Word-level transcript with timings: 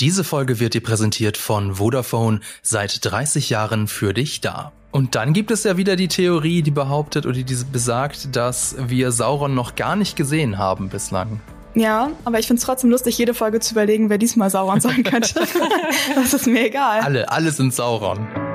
Diese 0.00 0.22
Folge 0.22 0.60
wird 0.60 0.74
dir 0.74 0.80
präsentiert 0.80 1.36
von 1.36 1.74
Vodafone, 1.74 2.38
seit 2.62 3.04
30 3.04 3.50
Jahren 3.50 3.88
für 3.88 4.14
dich 4.14 4.40
da. 4.40 4.70
Und 4.92 5.16
dann 5.16 5.32
gibt 5.32 5.50
es 5.50 5.64
ja 5.64 5.76
wieder 5.76 5.96
die 5.96 6.06
Theorie, 6.06 6.62
die 6.62 6.70
behauptet 6.70 7.26
oder 7.26 7.34
die 7.34 7.56
besagt, 7.72 8.36
dass 8.36 8.76
wir 8.78 9.10
Sauron 9.10 9.54
noch 9.54 9.74
gar 9.74 9.96
nicht 9.96 10.14
gesehen 10.14 10.56
haben 10.56 10.88
bislang. 10.88 11.40
Ja, 11.74 12.12
aber 12.24 12.38
ich 12.38 12.46
finde 12.46 12.60
es 12.60 12.64
trotzdem 12.64 12.90
lustig, 12.90 13.18
jede 13.18 13.34
Folge 13.34 13.58
zu 13.58 13.74
überlegen, 13.74 14.08
wer 14.08 14.18
diesmal 14.18 14.50
Sauron 14.50 14.80
sein 14.80 15.02
könnte. 15.02 15.34
das 16.14 16.32
ist 16.32 16.46
mir 16.46 16.66
egal. 16.66 17.00
Alle, 17.00 17.28
alle 17.30 17.50
sind 17.50 17.74
Sauron. 17.74 18.47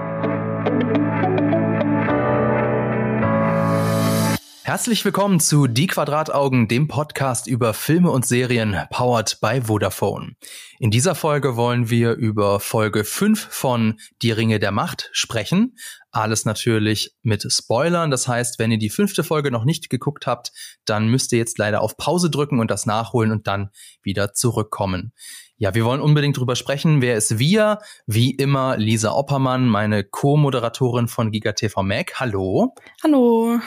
Herzlich 4.65 5.03
willkommen 5.03 5.41
zu 5.41 5.67
Die 5.67 5.87
Quadrataugen, 5.87 6.69
dem 6.69 6.87
Podcast 6.87 7.47
über 7.47 7.73
Filme 7.73 8.09
und 8.11 8.25
Serien, 8.25 8.77
powered 8.91 9.39
by 9.41 9.59
Vodafone. 9.65 10.37
In 10.79 10.89
dieser 10.89 11.15
Folge 11.15 11.57
wollen 11.57 11.89
wir 11.89 12.13
über 12.13 12.61
Folge 12.61 13.03
5 13.03 13.45
von 13.51 13.99
Die 14.21 14.31
Ringe 14.31 14.59
der 14.59 14.71
Macht 14.71 15.09
sprechen. 15.11 15.75
Alles 16.11 16.45
natürlich 16.45 17.13
mit 17.23 17.45
Spoilern. 17.45 18.09
Das 18.09 18.29
heißt, 18.29 18.57
wenn 18.57 18.71
ihr 18.71 18.77
die 18.77 18.89
fünfte 18.89 19.25
Folge 19.25 19.51
noch 19.51 19.65
nicht 19.65 19.89
geguckt 19.89 20.27
habt, 20.27 20.53
dann 20.85 21.09
müsst 21.09 21.33
ihr 21.33 21.39
jetzt 21.39 21.57
leider 21.57 21.81
auf 21.81 21.97
Pause 21.97 22.29
drücken 22.29 22.61
und 22.61 22.71
das 22.71 22.85
nachholen 22.85 23.31
und 23.31 23.47
dann 23.47 23.69
wieder 24.01 24.31
zurückkommen. 24.31 25.11
Ja, 25.57 25.75
wir 25.75 25.83
wollen 25.83 26.01
unbedingt 26.01 26.37
drüber 26.37 26.55
sprechen. 26.55 27.01
Wer 27.01 27.17
ist 27.17 27.37
wir? 27.37 27.79
Wie 28.07 28.31
immer 28.31 28.77
Lisa 28.77 29.11
Oppermann, 29.11 29.67
meine 29.67 30.05
Co-Moderatorin 30.05 31.09
von 31.09 31.31
GigaTV 31.31 31.83
Mac. 31.83 32.13
Hallo. 32.19 32.73
Hallo. 33.03 33.59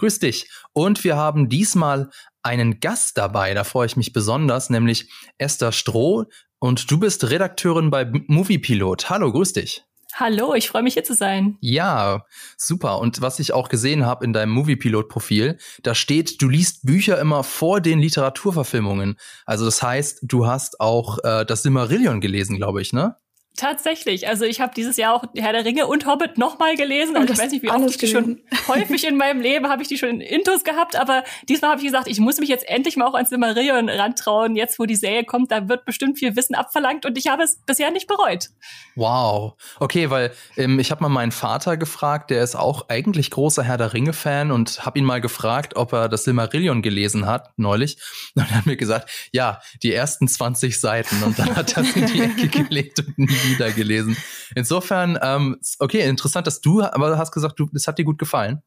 Grüß 0.00 0.18
dich. 0.18 0.48
Und 0.72 1.04
wir 1.04 1.16
haben 1.16 1.50
diesmal 1.50 2.08
einen 2.42 2.80
Gast 2.80 3.18
dabei, 3.18 3.52
da 3.52 3.64
freue 3.64 3.84
ich 3.84 3.98
mich 3.98 4.14
besonders, 4.14 4.70
nämlich 4.70 5.10
Esther 5.36 5.72
Stroh. 5.72 6.24
Und 6.58 6.90
du 6.90 6.98
bist 6.98 7.28
Redakteurin 7.28 7.90
bei 7.90 8.10
Moviepilot. 8.26 9.10
Hallo, 9.10 9.30
grüß 9.30 9.52
dich. 9.52 9.84
Hallo, 10.14 10.54
ich 10.54 10.70
freue 10.70 10.82
mich 10.82 10.94
hier 10.94 11.04
zu 11.04 11.12
sein. 11.12 11.58
Ja, 11.60 12.24
super. 12.56 12.98
Und 12.98 13.20
was 13.20 13.40
ich 13.40 13.52
auch 13.52 13.68
gesehen 13.68 14.06
habe 14.06 14.24
in 14.24 14.32
deinem 14.32 14.52
Moviepilot-Profil, 14.52 15.58
da 15.82 15.94
steht, 15.94 16.40
du 16.40 16.48
liest 16.48 16.86
Bücher 16.86 17.20
immer 17.20 17.44
vor 17.44 17.82
den 17.82 17.98
Literaturverfilmungen. 17.98 19.18
Also 19.44 19.66
das 19.66 19.82
heißt, 19.82 20.20
du 20.22 20.46
hast 20.46 20.80
auch 20.80 21.18
äh, 21.24 21.44
das 21.44 21.62
Silmarillion 21.62 22.22
gelesen, 22.22 22.56
glaube 22.56 22.80
ich, 22.80 22.94
ne? 22.94 23.16
Tatsächlich. 23.56 24.26
Also 24.26 24.44
ich 24.44 24.60
habe 24.60 24.72
dieses 24.74 24.96
Jahr 24.96 25.14
auch 25.14 25.24
Herr 25.36 25.52
der 25.52 25.64
Ringe 25.64 25.86
und 25.86 26.06
Hobbit 26.06 26.38
nochmal 26.38 26.76
gelesen. 26.76 27.16
Und, 27.16 27.28
ich 27.28 27.38
weiß 27.38 27.50
nicht, 27.50 27.62
wie 27.62 27.70
oft 27.70 27.90
ich 27.90 27.98
die 27.98 28.06
schon 28.06 28.40
häufig 28.68 29.06
in 29.06 29.16
meinem 29.16 29.40
Leben 29.40 29.68
habe 29.68 29.82
ich 29.82 29.88
die 29.88 29.98
schon 29.98 30.08
in 30.08 30.20
Intus 30.20 30.64
gehabt, 30.64 30.96
aber 30.96 31.24
diesmal 31.48 31.72
habe 31.72 31.80
ich 31.80 31.86
gesagt, 31.86 32.08
ich 32.08 32.20
muss 32.20 32.38
mich 32.38 32.48
jetzt 32.48 32.66
endlich 32.68 32.96
mal 32.96 33.06
auch 33.06 33.14
ans 33.14 33.28
Silmarillion 33.28 33.88
rantrauen. 33.88 34.56
Jetzt, 34.56 34.78
wo 34.78 34.86
die 34.86 34.96
Serie 34.96 35.24
kommt, 35.24 35.50
da 35.52 35.68
wird 35.68 35.84
bestimmt 35.84 36.18
viel 36.18 36.36
Wissen 36.36 36.54
abverlangt 36.54 37.04
und 37.04 37.18
ich 37.18 37.28
habe 37.28 37.42
es 37.42 37.58
bisher 37.66 37.90
nicht 37.90 38.06
bereut. 38.06 38.48
Wow. 38.94 39.54
Okay, 39.78 40.10
weil 40.10 40.32
ähm, 40.56 40.78
ich 40.78 40.90
habe 40.90 41.02
mal 41.02 41.08
meinen 41.08 41.32
Vater 41.32 41.76
gefragt, 41.76 42.30
der 42.30 42.42
ist 42.42 42.56
auch 42.56 42.88
eigentlich 42.88 43.30
großer 43.30 43.62
Herr 43.62 43.76
der 43.76 43.92
Ringe-Fan 43.92 44.52
und 44.52 44.86
habe 44.86 44.98
ihn 44.98 45.04
mal 45.04 45.20
gefragt, 45.20 45.76
ob 45.76 45.92
er 45.92 46.08
das 46.08 46.24
Silmarillion 46.24 46.82
gelesen 46.82 47.26
hat, 47.26 47.50
neulich. 47.56 47.98
Und 48.34 48.42
er 48.42 48.56
hat 48.56 48.66
mir 48.66 48.76
gesagt, 48.76 49.10
ja, 49.32 49.60
die 49.82 49.92
ersten 49.92 50.28
20 50.28 50.80
Seiten. 50.80 51.22
Und 51.22 51.38
dann 51.38 51.56
hat 51.56 51.76
er 51.76 51.82
es 51.82 51.96
in 51.96 52.06
die 52.06 52.22
Ecke 52.22 52.48
gelegt 52.64 53.00
und 53.00 53.18
nie 53.18 53.39
wieder 53.44 53.70
gelesen. 53.72 54.16
Insofern, 54.54 55.18
ähm, 55.22 55.56
okay, 55.78 56.08
interessant, 56.08 56.46
dass 56.46 56.60
du, 56.60 56.82
aber 56.82 57.18
hast 57.18 57.32
gesagt, 57.32 57.58
du, 57.58 57.68
das 57.72 57.86
hat 57.86 57.98
dir 57.98 58.04
gut 58.04 58.18
gefallen. 58.18 58.62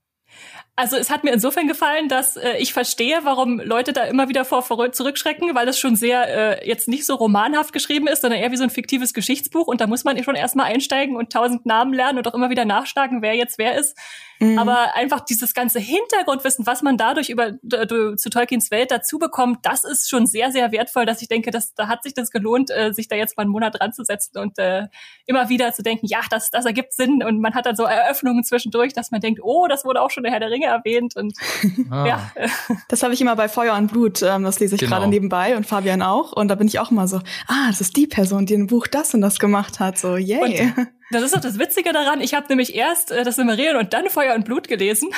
Also 0.75 0.97
es 0.97 1.11
hat 1.11 1.23
mir 1.23 1.31
insofern 1.31 1.67
gefallen, 1.67 2.09
dass 2.09 2.35
äh, 2.35 2.57
ich 2.57 2.73
verstehe, 2.73 3.19
warum 3.23 3.59
Leute 3.59 3.93
da 3.93 4.05
immer 4.05 4.27
wieder 4.27 4.43
vor, 4.43 4.63
vor 4.63 4.91
zurückschrecken, 4.91 5.53
weil 5.53 5.67
das 5.67 5.77
schon 5.77 5.95
sehr 5.95 6.61
äh, 6.61 6.67
jetzt 6.67 6.88
nicht 6.88 7.05
so 7.05 7.13
romanhaft 7.13 7.73
geschrieben 7.73 8.07
ist, 8.07 8.21
sondern 8.21 8.39
eher 8.39 8.52
wie 8.52 8.57
so 8.57 8.63
ein 8.63 8.71
fiktives 8.71 9.13
Geschichtsbuch 9.13 9.67
und 9.67 9.81
da 9.81 9.88
muss 9.88 10.03
man 10.03 10.21
schon 10.23 10.33
erstmal 10.33 10.66
einsteigen 10.66 11.16
und 11.16 11.31
tausend 11.31 11.67
Namen 11.67 11.94
lernen 11.94 12.17
und 12.17 12.27
auch 12.27 12.33
immer 12.33 12.49
wieder 12.49 12.66
nachschlagen, 12.66 13.21
wer 13.21 13.35
jetzt 13.35 13.59
wer 13.59 13.77
ist. 13.77 13.95
Mhm. 14.39 14.57
Aber 14.57 14.95
einfach 14.95 15.21
dieses 15.21 15.53
ganze 15.53 15.79
Hintergrundwissen, 15.79 16.66
was 16.66 16.81
man 16.81 16.97
dadurch 16.97 17.29
über 17.29 17.53
zu 18.17 18.29
Tolkiens 18.29 18.72
Welt 18.72 18.91
dazu 18.91 19.19
bekommt, 19.19 19.59
das 19.63 19.83
ist 19.83 20.09
schon 20.09 20.25
sehr, 20.25 20.51
sehr 20.51 20.72
wertvoll, 20.72 21.06
dass 21.06 21.22
ich 21.22 21.28
denke, 21.28 21.51
dass 21.51 21.75
da 21.75 21.88
hat 21.88 22.03
sich 22.03 22.13
das 22.13 22.31
gelohnt, 22.31 22.72
äh, 22.72 22.94
sich 22.94 23.07
da 23.07 23.16
jetzt 23.16 23.38
mal 23.38 23.44
einen 23.44 23.51
Monat 23.51 23.79
dran 23.79 23.94
zu 23.94 24.03
setzen 24.03 24.39
und 24.39 24.57
äh, 24.57 24.88
immer 25.25 25.50
wieder 25.50 25.72
zu 25.72 25.83
denken, 25.83 26.07
ja, 26.07 26.22
das, 26.29 26.50
das 26.50 26.66
ergibt 26.66 26.94
Sinn. 26.94 27.23
Und 27.23 27.39
man 27.39 27.53
hat 27.53 27.66
dann 27.66 27.75
so 27.75 27.83
Eröffnungen 27.83 28.44
zwischendurch, 28.44 28.94
dass 28.94 29.12
man 29.12 29.22
denkt, 29.22 29.39
oh, 29.44 29.67
das 29.67 29.85
wurde 29.85 30.01
auch 30.01 30.09
schon 30.09 30.23
der 30.23 30.31
Herr 30.31 30.39
der 30.39 30.50
Ringe 30.50 30.62
erwähnt. 30.68 31.16
Und 31.16 31.34
ah. 31.90 32.06
ja. 32.06 32.31
Das 32.88 33.03
habe 33.03 33.13
ich 33.13 33.22
immer 33.22 33.35
bei 33.35 33.50
Feuer 33.50 33.75
und 33.75 33.91
Blut, 33.91 34.22
ähm, 34.22 34.44
das 34.44 34.59
lese 34.59 34.75
ich 34.75 34.81
genau. 34.81 34.97
gerade 34.97 35.09
nebenbei 35.09 35.56
und 35.56 35.66
Fabian 35.66 36.01
auch. 36.01 36.34
Und 36.34 36.47
da 36.47 36.56
bin 36.56 36.68
ich 36.68 36.79
auch 36.79 36.91
immer 36.91 37.07
so, 37.07 37.18
ah, 37.47 37.68
das 37.68 37.81
ist 37.81 37.96
die 37.96 38.07
Person, 38.07 38.46
die 38.46 38.53
im 38.53 38.68
Buch 38.68 38.88
das 38.88 39.13
und 39.13 39.22
das 39.22 39.40
gemacht 39.40 39.79
hat. 39.79 39.97
So, 39.97 40.16
yay. 40.18 40.72
Und 40.78 40.88
das 41.13 41.24
ist 41.24 41.35
auch 41.35 41.41
das 41.41 41.59
Witzige 41.59 41.94
daran. 41.94 42.22
Ich 42.22 42.34
habe 42.34 42.47
nämlich 42.50 42.75
erst 42.75 43.12
äh, 43.12 43.24
das 43.24 43.35
Silmarillion 43.35 43.78
und 43.78 43.94
dann 43.94 44.09
Feuer 44.09 44.35
und 44.35 44.46
Blut 44.46 44.68
gelesen. 44.68 45.09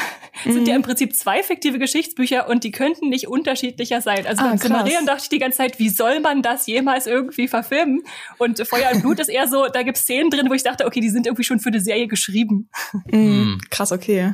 Mhm. 0.44 0.54
Sind 0.54 0.68
ja 0.68 0.76
im 0.76 0.82
Prinzip 0.82 1.16
zwei 1.16 1.42
fiktive 1.42 1.80
Geschichtsbücher 1.80 2.50
und 2.50 2.64
die 2.64 2.72
könnten 2.72 3.10
nicht 3.10 3.28
unterschiedlicher 3.28 4.02
sein. 4.02 4.26
Also 4.28 4.44
ah, 4.44 4.50
beim 4.50 4.58
Silmarillion 4.58 5.06
dachte 5.06 5.24
ich 5.24 5.30
die 5.30 5.40
ganze 5.40 5.58
Zeit, 5.58 5.80
wie 5.80 5.90
soll 5.90 6.20
man 6.20 6.42
das 6.42 6.68
jemals 6.68 7.08
irgendwie 7.08 7.48
verfilmen? 7.48 8.04
Und 8.38 8.66
Feuer 8.68 8.92
und 8.94 9.02
Blut 9.02 9.20
ist 9.20 9.30
eher 9.30 9.48
so, 9.48 9.68
da 9.68 9.84
gibt's 9.84 10.02
Szenen 10.02 10.30
drin, 10.30 10.50
wo 10.50 10.54
ich 10.54 10.64
dachte, 10.64 10.86
okay, 10.86 11.00
die 11.00 11.10
sind 11.10 11.26
irgendwie 11.26 11.44
schon 11.44 11.60
für 11.60 11.70
eine 11.70 11.80
Serie 11.80 12.08
geschrieben. 12.08 12.70
Mhm. 13.12 13.60
Krass, 13.70 13.92
okay. 13.92 14.34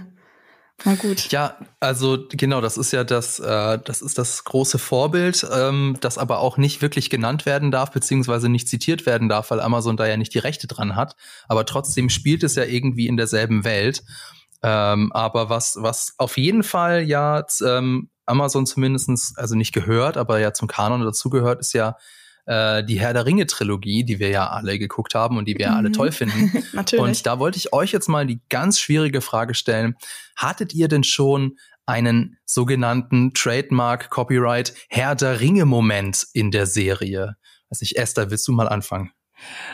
Na 0.83 0.95
gut. 0.95 1.31
Ja, 1.31 1.57
also 1.79 2.17
genau, 2.29 2.61
das 2.61 2.77
ist 2.77 2.91
ja 2.91 3.03
das, 3.03 3.39
äh, 3.39 3.79
das 3.83 4.01
ist 4.01 4.17
das 4.17 4.43
große 4.43 4.79
Vorbild, 4.79 5.45
ähm, 5.53 5.97
das 6.01 6.17
aber 6.17 6.39
auch 6.39 6.57
nicht 6.57 6.81
wirklich 6.81 7.09
genannt 7.09 7.45
werden 7.45 7.71
darf, 7.71 7.91
beziehungsweise 7.91 8.49
nicht 8.49 8.67
zitiert 8.67 9.05
werden 9.05 9.29
darf, 9.29 9.51
weil 9.51 9.59
Amazon 9.59 9.97
da 9.97 10.07
ja 10.07 10.17
nicht 10.17 10.33
die 10.33 10.39
Rechte 10.39 10.67
dran 10.67 10.95
hat. 10.95 11.15
Aber 11.47 11.65
trotzdem 11.65 12.09
spielt 12.09 12.43
es 12.43 12.55
ja 12.55 12.63
irgendwie 12.63 13.07
in 13.07 13.17
derselben 13.17 13.63
Welt. 13.63 14.03
Ähm, 14.63 15.11
aber 15.11 15.49
was, 15.49 15.77
was 15.79 16.13
auf 16.17 16.37
jeden 16.37 16.63
Fall 16.63 17.03
ja 17.03 17.43
ähm, 17.63 18.09
Amazon 18.25 18.65
zumindestens, 18.65 19.33
also 19.35 19.55
nicht 19.55 19.73
gehört, 19.73 20.17
aber 20.17 20.39
ja 20.39 20.53
zum 20.53 20.67
Kanon 20.67 21.01
dazugehört, 21.01 21.59
ist 21.59 21.73
ja 21.73 21.95
äh, 22.45 22.83
die 22.83 22.99
Herr 22.99 23.13
der 23.13 23.25
Ringe 23.25 23.45
Trilogie, 23.45 24.03
die 24.03 24.19
wir 24.19 24.29
ja 24.29 24.49
alle 24.49 24.79
geguckt 24.79 25.15
haben 25.15 25.37
und 25.37 25.45
die 25.47 25.57
wir 25.57 25.69
mhm. 25.69 25.75
alle 25.75 25.91
toll 25.91 26.11
finden. 26.11 26.51
Natürlich. 26.73 27.03
Und 27.03 27.25
da 27.25 27.39
wollte 27.39 27.57
ich 27.57 27.73
euch 27.73 27.91
jetzt 27.91 28.09
mal 28.09 28.25
die 28.25 28.41
ganz 28.49 28.79
schwierige 28.79 29.21
Frage 29.21 29.53
stellen. 29.53 29.95
Hattet 30.35 30.73
ihr 30.73 30.87
denn 30.87 31.03
schon 31.03 31.57
einen 31.85 32.37
sogenannten 32.45 33.33
Trademark 33.33 34.09
Copyright 34.09 34.73
Herr 34.89 35.15
der 35.15 35.39
Ringe 35.39 35.65
Moment 35.65 36.27
in 36.33 36.51
der 36.51 36.65
Serie? 36.65 37.35
Weiß 37.69 37.81
nicht, 37.81 37.97
Esther, 37.97 38.29
willst 38.31 38.47
du 38.47 38.51
mal 38.51 38.67
anfangen? 38.67 39.11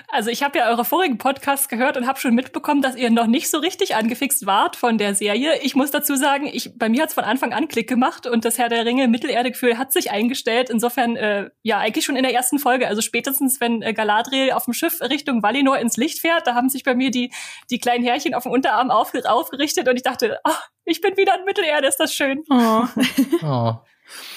Also 0.09 0.29
ich 0.29 0.43
habe 0.43 0.59
ja 0.59 0.69
eure 0.69 0.85
vorigen 0.85 1.17
Podcasts 1.17 1.67
gehört 1.67 1.97
und 1.97 2.07
habe 2.07 2.19
schon 2.19 2.33
mitbekommen, 2.33 2.81
dass 2.81 2.95
ihr 2.95 3.09
noch 3.09 3.27
nicht 3.27 3.49
so 3.49 3.57
richtig 3.57 3.95
angefixt 3.95 4.45
wart 4.45 4.75
von 4.75 4.97
der 4.97 5.15
Serie. 5.15 5.59
Ich 5.61 5.75
muss 5.75 5.91
dazu 5.91 6.15
sagen, 6.15 6.47
ich, 6.51 6.77
bei 6.77 6.89
mir 6.89 7.03
hat's 7.03 7.13
von 7.13 7.23
Anfang 7.23 7.53
an 7.53 7.67
Klick 7.67 7.87
gemacht 7.89 8.27
und 8.27 8.45
das 8.45 8.57
Herr 8.57 8.69
der 8.69 8.85
Ringe 8.85 9.07
Mittelerde-Gefühl 9.07 9.77
hat 9.77 9.91
sich 9.91 10.11
eingestellt. 10.11 10.69
Insofern, 10.69 11.15
äh, 11.15 11.49
ja, 11.63 11.79
eigentlich 11.79 12.05
schon 12.05 12.15
in 12.15 12.23
der 12.23 12.33
ersten 12.33 12.59
Folge. 12.59 12.87
Also 12.87 13.01
spätestens, 13.01 13.59
wenn 13.59 13.81
äh, 13.81 13.93
Galadriel 13.93 14.51
auf 14.51 14.65
dem 14.65 14.73
Schiff 14.73 15.01
Richtung 15.01 15.43
Valinor 15.43 15.77
ins 15.79 15.97
Licht 15.97 16.19
fährt, 16.19 16.47
da 16.47 16.55
haben 16.55 16.69
sich 16.69 16.83
bei 16.83 16.95
mir 16.95 17.11
die, 17.11 17.31
die 17.69 17.79
kleinen 17.79 18.03
Härchen 18.03 18.33
auf 18.33 18.43
dem 18.43 18.51
Unterarm 18.51 18.91
aufge 18.91 19.29
aufgerichtet 19.29 19.87
und 19.87 19.95
ich 19.95 20.03
dachte, 20.03 20.39
ach, 20.43 20.69
ich 20.85 21.01
bin 21.01 21.17
wieder 21.17 21.37
in 21.37 21.45
Mittelerde, 21.45 21.87
ist 21.87 21.99
das 21.99 22.13
schön. 22.13 22.43
Oh. 22.49 22.83
oh. 23.43 23.73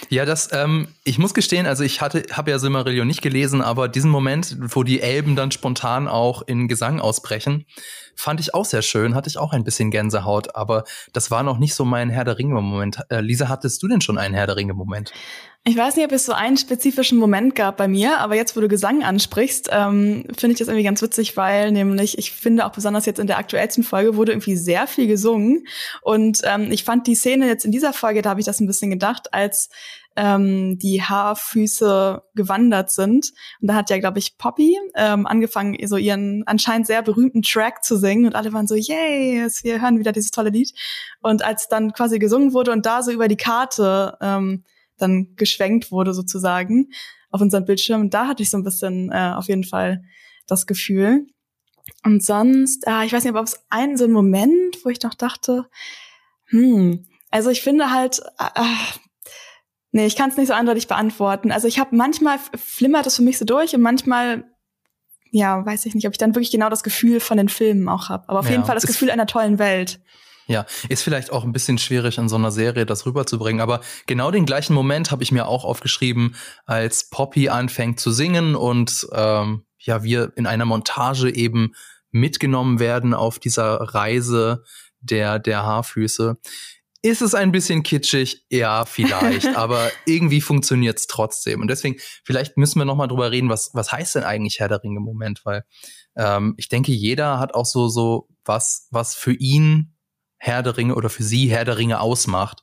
Ja, 0.08 0.24
das, 0.24 0.50
ähm, 0.52 0.88
ich 1.04 1.18
muss 1.18 1.34
gestehen, 1.34 1.66
also 1.66 1.84
ich 1.84 2.00
hatte, 2.00 2.24
habe 2.32 2.50
ja 2.50 2.58
Silmarillion 2.58 3.06
nicht 3.06 3.22
gelesen, 3.22 3.62
aber 3.62 3.88
diesen 3.88 4.10
Moment, 4.10 4.56
wo 4.58 4.82
die 4.82 5.00
Elben 5.00 5.36
dann 5.36 5.50
spontan 5.50 6.08
auch 6.08 6.42
in 6.42 6.68
Gesang 6.68 7.00
ausbrechen, 7.00 7.66
fand 8.16 8.40
ich 8.40 8.54
auch 8.54 8.64
sehr 8.64 8.82
schön, 8.82 9.14
hatte 9.14 9.28
ich 9.28 9.38
auch 9.38 9.52
ein 9.52 9.64
bisschen 9.64 9.90
Gänsehaut, 9.90 10.54
aber 10.54 10.84
das 11.12 11.30
war 11.30 11.42
noch 11.42 11.58
nicht 11.58 11.74
so 11.74 11.84
mein 11.84 12.10
Herr 12.10 12.24
der 12.24 12.38
Ringe-Moment. 12.38 13.00
Äh, 13.08 13.20
Lisa, 13.20 13.48
hattest 13.48 13.82
du 13.82 13.88
denn 13.88 14.00
schon 14.00 14.18
einen 14.18 14.34
Herr 14.34 14.46
der 14.46 14.56
Ringe-Moment? 14.56 15.12
Ich 15.64 15.76
weiß 15.76 15.96
nicht, 15.96 16.06
ob 16.06 16.12
es 16.12 16.24
so 16.24 16.32
einen 16.32 16.56
spezifischen 16.56 17.18
Moment 17.18 17.54
gab 17.54 17.76
bei 17.76 17.86
mir, 17.86 18.18
aber 18.18 18.34
jetzt, 18.34 18.56
wo 18.56 18.62
du 18.62 18.68
Gesang 18.68 19.02
ansprichst, 19.02 19.68
ähm, 19.70 20.24
finde 20.34 20.52
ich 20.52 20.58
das 20.58 20.68
irgendwie 20.68 20.84
ganz 20.84 21.02
witzig, 21.02 21.36
weil 21.36 21.70
nämlich, 21.70 22.16
ich 22.16 22.30
finde 22.30 22.64
auch 22.64 22.72
besonders 22.72 23.04
jetzt 23.04 23.20
in 23.20 23.26
der 23.26 23.36
aktuellsten 23.36 23.84
Folge 23.84 24.16
wurde 24.16 24.32
irgendwie 24.32 24.56
sehr 24.56 24.86
viel 24.86 25.06
gesungen. 25.06 25.66
Und 26.00 26.40
ähm, 26.44 26.72
ich 26.72 26.84
fand 26.84 27.06
die 27.06 27.14
Szene 27.14 27.46
jetzt 27.46 27.66
in 27.66 27.72
dieser 27.72 27.92
Folge, 27.92 28.22
da 28.22 28.30
habe 28.30 28.40
ich 28.40 28.46
das 28.46 28.58
ein 28.58 28.66
bisschen 28.66 28.90
gedacht, 28.90 29.34
als 29.34 29.68
ähm, 30.16 30.78
die 30.78 31.02
Haarfüße 31.02 32.22
gewandert 32.34 32.90
sind. 32.90 33.30
Und 33.60 33.68
da 33.68 33.74
hat 33.74 33.90
ja, 33.90 33.98
glaube 33.98 34.18
ich, 34.18 34.38
Poppy 34.38 34.78
ähm, 34.94 35.26
angefangen, 35.26 35.76
so 35.86 35.98
ihren 35.98 36.42
anscheinend 36.46 36.86
sehr 36.86 37.02
berühmten 37.02 37.42
Track 37.42 37.84
zu 37.84 37.96
singen. 37.96 38.24
Und 38.24 38.34
alle 38.34 38.54
waren 38.54 38.66
so, 38.66 38.76
yay, 38.76 39.46
wir 39.62 39.82
hören 39.82 39.98
wieder 39.98 40.12
dieses 40.12 40.30
tolle 40.30 40.48
Lied. 40.48 40.72
Und 41.20 41.44
als 41.44 41.68
dann 41.68 41.92
quasi 41.92 42.18
gesungen 42.18 42.54
wurde 42.54 42.72
und 42.72 42.86
da 42.86 43.02
so 43.02 43.10
über 43.10 43.28
die 43.28 43.36
Karte 43.36 44.16
ähm, 44.22 44.64
dann 45.00 45.34
geschwenkt 45.36 45.90
wurde 45.90 46.14
sozusagen 46.14 46.90
auf 47.30 47.40
unseren 47.40 47.64
Bildschirm. 47.64 48.10
Da 48.10 48.26
hatte 48.26 48.42
ich 48.42 48.50
so 48.50 48.56
ein 48.56 48.64
bisschen 48.64 49.10
äh, 49.12 49.32
auf 49.34 49.48
jeden 49.48 49.64
Fall 49.64 50.02
das 50.46 50.66
Gefühl. 50.66 51.26
Und 52.04 52.24
sonst, 52.24 52.86
äh, 52.86 53.04
ich 53.04 53.12
weiß 53.12 53.24
nicht, 53.24 53.34
ob 53.34 53.44
es 53.44 53.64
einen 53.68 53.96
so 53.96 54.04
einen 54.04 54.12
Moment, 54.12 54.84
wo 54.84 54.90
ich 54.90 55.02
noch 55.02 55.14
dachte, 55.14 55.66
hm, 56.46 57.06
also 57.30 57.50
ich 57.50 57.62
finde 57.62 57.90
halt, 57.90 58.20
äh, 58.38 58.60
nee, 59.92 60.06
ich 60.06 60.16
kann 60.16 60.30
es 60.30 60.36
nicht 60.36 60.48
so 60.48 60.54
eindeutig 60.54 60.88
beantworten. 60.88 61.52
Also 61.52 61.68
ich 61.68 61.78
habe 61.78 61.96
manchmal 61.96 62.38
flimmert 62.56 63.06
es 63.06 63.16
für 63.16 63.22
mich 63.22 63.38
so 63.38 63.44
durch 63.44 63.74
und 63.74 63.82
manchmal 63.82 64.44
ja, 65.32 65.64
weiß 65.64 65.86
ich 65.86 65.94
nicht, 65.94 66.06
ob 66.06 66.12
ich 66.12 66.18
dann 66.18 66.34
wirklich 66.34 66.50
genau 66.50 66.68
das 66.68 66.82
Gefühl 66.82 67.20
von 67.20 67.36
den 67.36 67.48
Filmen 67.48 67.88
auch 67.88 68.08
habe. 68.08 68.28
Aber 68.28 68.40
auf 68.40 68.46
ja, 68.46 68.52
jeden 68.52 68.64
Fall 68.64 68.74
das 68.74 68.86
Gefühl 68.86 69.10
einer 69.10 69.26
tollen 69.26 69.58
Welt. 69.58 70.00
Ja, 70.50 70.66
ist 70.88 71.04
vielleicht 71.04 71.30
auch 71.30 71.44
ein 71.44 71.52
bisschen 71.52 71.78
schwierig 71.78 72.18
in 72.18 72.28
so 72.28 72.34
einer 72.34 72.50
Serie 72.50 72.84
das 72.84 73.06
rüberzubringen, 73.06 73.60
aber 73.60 73.82
genau 74.08 74.32
den 74.32 74.46
gleichen 74.46 74.74
Moment 74.74 75.12
habe 75.12 75.22
ich 75.22 75.30
mir 75.30 75.46
auch 75.46 75.64
aufgeschrieben, 75.64 76.34
als 76.66 77.08
Poppy 77.08 77.48
anfängt 77.48 78.00
zu 78.00 78.10
singen 78.10 78.56
und 78.56 79.06
ähm, 79.12 79.62
ja, 79.78 80.02
wir 80.02 80.32
in 80.34 80.48
einer 80.48 80.64
Montage 80.64 81.32
eben 81.32 81.76
mitgenommen 82.10 82.80
werden 82.80 83.14
auf 83.14 83.38
dieser 83.38 83.74
Reise 83.94 84.64
der, 84.98 85.38
der 85.38 85.62
Haarfüße. 85.62 86.36
Ist 87.02 87.22
es 87.22 87.36
ein 87.36 87.52
bisschen 87.52 87.84
kitschig? 87.84 88.44
Ja, 88.50 88.86
vielleicht, 88.86 89.46
aber 89.56 89.92
irgendwie 90.04 90.40
funktioniert's 90.40 91.06
trotzdem. 91.06 91.60
Und 91.60 91.68
deswegen, 91.68 92.00
vielleicht 92.24 92.56
müssen 92.56 92.80
wir 92.80 92.86
noch 92.86 92.96
mal 92.96 93.06
drüber 93.06 93.30
reden, 93.30 93.50
was, 93.50 93.70
was 93.72 93.92
heißt 93.92 94.16
denn 94.16 94.24
eigentlich 94.24 94.58
Herr 94.58 94.68
der 94.68 94.82
Ringe 94.82 94.96
im 94.96 95.04
Moment? 95.04 95.42
Weil 95.44 95.64
ähm, 96.16 96.54
ich 96.56 96.68
denke, 96.68 96.90
jeder 96.90 97.38
hat 97.38 97.54
auch 97.54 97.66
so, 97.66 97.88
so 97.88 98.26
was, 98.44 98.88
was 98.90 99.14
für 99.14 99.32
ihn 99.32 99.94
Herr 100.40 100.64
der 100.64 100.76
Ringe 100.76 100.96
oder 100.96 101.10
für 101.10 101.22
sie 101.22 101.48
Herr 101.48 101.64
der 101.64 101.78
Ringe 101.78 102.00
ausmacht. 102.00 102.62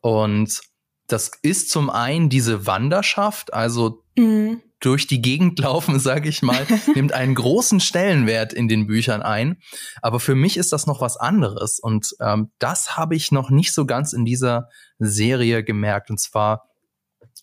Und 0.00 0.60
das 1.08 1.32
ist 1.42 1.70
zum 1.70 1.90
einen 1.90 2.28
diese 2.28 2.66
Wanderschaft, 2.66 3.52
also 3.52 4.04
mhm 4.16 4.62
durch 4.84 5.06
die 5.06 5.22
Gegend 5.22 5.58
laufen, 5.58 5.98
sage 6.00 6.28
ich 6.28 6.42
mal, 6.42 6.66
nimmt 6.94 7.12
einen 7.12 7.34
großen 7.34 7.80
Stellenwert 7.80 8.52
in 8.52 8.68
den 8.68 8.86
Büchern 8.86 9.22
ein. 9.22 9.58
Aber 10.02 10.20
für 10.20 10.34
mich 10.34 10.56
ist 10.56 10.72
das 10.72 10.86
noch 10.86 11.00
was 11.00 11.16
anderes. 11.16 11.78
Und 11.78 12.14
ähm, 12.20 12.50
das 12.58 12.96
habe 12.96 13.16
ich 13.16 13.32
noch 13.32 13.50
nicht 13.50 13.72
so 13.72 13.86
ganz 13.86 14.12
in 14.12 14.24
dieser 14.24 14.68
Serie 14.98 15.64
gemerkt. 15.64 16.10
Und 16.10 16.20
zwar 16.20 16.68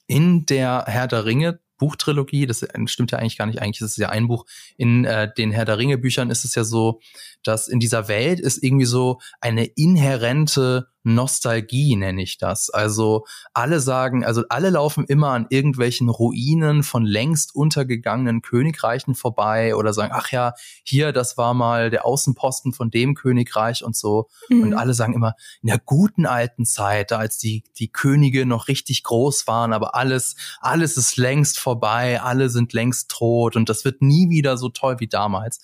in 0.05 0.45
der 0.45 0.85
Herr 0.87 1.07
der 1.07 1.25
Ringe 1.25 1.59
Buchtrilogie, 1.81 2.45
das 2.45 2.63
stimmt 2.85 3.11
ja 3.11 3.17
eigentlich 3.17 3.39
gar 3.39 3.47
nicht, 3.47 3.59
eigentlich 3.59 3.81
ist 3.81 3.91
es 3.91 3.97
ja 3.97 4.09
ein 4.09 4.27
Buch. 4.27 4.45
In 4.77 5.03
äh, 5.03 5.33
den 5.35 5.51
Herr 5.51 5.65
der 5.65 5.79
Ringe 5.79 5.97
Büchern 5.97 6.29
ist 6.29 6.45
es 6.45 6.53
ja 6.53 6.63
so, 6.63 7.01
dass 7.41 7.67
in 7.67 7.79
dieser 7.79 8.07
Welt 8.07 8.39
ist 8.39 8.63
irgendwie 8.63 8.85
so 8.85 9.19
eine 9.39 9.65
inhärente 9.65 10.90
Nostalgie 11.03 11.95
nenne 11.95 12.21
ich 12.21 12.37
das. 12.37 12.69
Also 12.69 13.25
alle 13.53 13.79
sagen, 13.79 14.23
also 14.23 14.43
alle 14.49 14.69
laufen 14.69 15.05
immer 15.05 15.29
an 15.29 15.47
irgendwelchen 15.49 16.09
Ruinen 16.09 16.83
von 16.83 17.05
längst 17.05 17.55
untergegangenen 17.55 18.41
Königreichen 18.41 19.15
vorbei 19.15 19.75
oder 19.75 19.93
sagen, 19.93 20.13
ach 20.13 20.31
ja, 20.31 20.53
hier, 20.83 21.11
das 21.11 21.37
war 21.37 21.53
mal 21.53 21.89
der 21.89 22.05
Außenposten 22.05 22.73
von 22.73 22.91
dem 22.91 23.15
Königreich 23.15 23.83
und 23.83 23.95
so. 23.95 24.27
Mhm. 24.49 24.61
Und 24.63 24.73
alle 24.73 24.93
sagen 24.93 25.13
immer, 25.13 25.35
in 25.61 25.67
der 25.67 25.79
guten 25.79 26.25
alten 26.25 26.65
Zeit, 26.65 27.11
da 27.11 27.17
als 27.17 27.37
die, 27.37 27.63
die 27.77 27.91
Könige 27.91 28.45
noch 28.45 28.67
richtig 28.67 29.03
groß 29.03 29.47
waren, 29.47 29.73
aber 29.73 29.95
alles, 29.95 30.35
alles 30.59 30.97
ist 30.97 31.17
längst 31.17 31.59
vorbei, 31.59 32.21
alle 32.21 32.49
sind 32.49 32.73
längst 32.73 33.09
tot 33.09 33.55
und 33.55 33.69
das 33.69 33.85
wird 33.85 34.01
nie 34.01 34.29
wieder 34.29 34.57
so 34.57 34.69
toll 34.69 34.99
wie 34.99 35.07
damals 35.07 35.59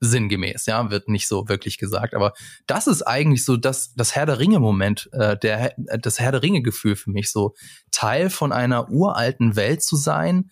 sinngemäß, 0.00 0.66
ja, 0.66 0.90
wird 0.90 1.08
nicht 1.08 1.28
so 1.28 1.48
wirklich 1.48 1.78
gesagt. 1.78 2.14
Aber 2.14 2.32
das 2.66 2.86
ist 2.86 3.02
eigentlich 3.02 3.44
so 3.44 3.56
das, 3.56 3.94
das 3.94 4.16
Herr 4.16 4.26
der 4.26 4.38
Ringe-Moment, 4.38 5.10
äh, 5.12 5.36
der, 5.36 5.74
das 5.76 6.18
Herr 6.18 6.32
der 6.32 6.42
Ringe-Gefühl 6.42 6.96
für 6.96 7.10
mich, 7.10 7.30
so 7.30 7.54
Teil 7.90 8.30
von 8.30 8.52
einer 8.52 8.90
uralten 8.90 9.56
Welt 9.56 9.82
zu 9.82 9.96
sein, 9.96 10.50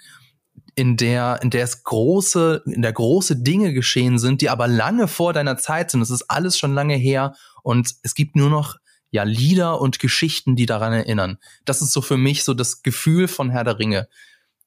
in 0.75 0.97
der, 0.97 1.41
in 1.43 1.51
der 1.51 1.65
es 1.65 1.83
große, 1.83 2.63
in 2.67 2.83
der 2.83 2.93
große 2.93 3.43
Dinge 3.43 3.73
geschehen 3.73 4.19
sind, 4.19 4.43
die 4.43 4.51
aber 4.51 4.69
lange 4.69 5.09
vor 5.09 5.33
deiner 5.33 5.57
Zeit 5.57 5.91
sind. 5.91 6.03
Es 6.03 6.11
ist 6.11 6.31
alles 6.31 6.57
schon 6.57 6.75
lange 6.75 6.95
her 6.95 7.35
und 7.63 7.95
es 8.03 8.15
gibt 8.15 8.37
nur 8.37 8.51
noch 8.51 8.77
ja 9.11 9.23
Lieder 9.23 9.81
und 9.81 9.99
Geschichten, 9.99 10.55
die 10.55 10.67
daran 10.67 10.93
erinnern. 10.93 11.39
Das 11.65 11.83
ist 11.83 11.93
so 11.93 12.03
für 12.03 12.19
mich 12.19 12.45
so 12.45 12.55
das 12.55 12.83
Gefühl 12.83 13.27
von 13.27 13.51
Herr 13.51 13.65
der 13.65 13.79
Ringe. 13.79 14.09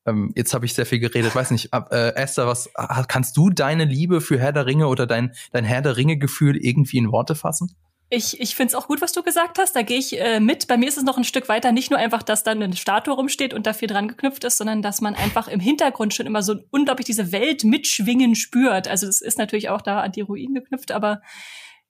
Ähm, 0.05 0.31
jetzt 0.35 0.53
habe 0.53 0.65
ich 0.65 0.73
sehr 0.73 0.85
viel 0.85 0.99
geredet. 0.99 1.35
Weiß 1.35 1.51
nicht, 1.51 1.69
äh, 1.73 2.15
Esther, 2.15 2.47
was 2.47 2.69
kannst 3.07 3.37
du 3.37 3.49
deine 3.49 3.85
Liebe 3.85 4.21
für 4.21 4.39
Herr 4.39 4.51
der 4.51 4.65
Ringe 4.65 4.87
oder 4.87 5.05
dein, 5.05 5.33
dein 5.51 5.63
Herr 5.63 5.81
der 5.81 5.97
Ringe-Gefühl 5.97 6.57
irgendwie 6.57 6.97
in 6.97 7.11
Worte 7.11 7.35
fassen? 7.35 7.75
Ich, 8.13 8.41
ich 8.41 8.55
finde 8.55 8.71
es 8.71 8.75
auch 8.75 8.87
gut, 8.87 9.01
was 9.01 9.13
du 9.13 9.23
gesagt 9.23 9.57
hast. 9.57 9.73
Da 9.73 9.83
gehe 9.83 9.97
ich 9.97 10.19
äh, 10.19 10.41
mit. 10.41 10.67
Bei 10.67 10.75
mir 10.75 10.89
ist 10.89 10.97
es 10.97 11.03
noch 11.03 11.17
ein 11.17 11.23
Stück 11.23 11.47
weiter. 11.47 11.71
Nicht 11.71 11.91
nur 11.91 11.99
einfach, 11.99 12.23
dass 12.23 12.43
dann 12.43 12.61
eine 12.61 12.75
Statue 12.75 13.13
rumsteht 13.13 13.53
und 13.53 13.65
da 13.65 13.71
viel 13.71 13.87
dran 13.87 14.09
geknüpft 14.09 14.43
ist, 14.43 14.57
sondern 14.57 14.81
dass 14.81 14.99
man 14.99 15.15
einfach 15.15 15.47
im 15.47 15.61
Hintergrund 15.61 16.13
schon 16.13 16.25
immer 16.25 16.43
so 16.43 16.55
unglaublich 16.71 17.05
diese 17.05 17.31
Welt 17.31 17.63
mitschwingen 17.63 18.35
spürt. 18.35 18.89
Also 18.89 19.07
es 19.07 19.21
ist 19.21 19.37
natürlich 19.37 19.69
auch 19.69 19.81
da 19.81 20.01
an 20.01 20.11
die 20.11 20.21
Ruinen 20.21 20.55
geknüpft, 20.55 20.91
aber 20.91 21.21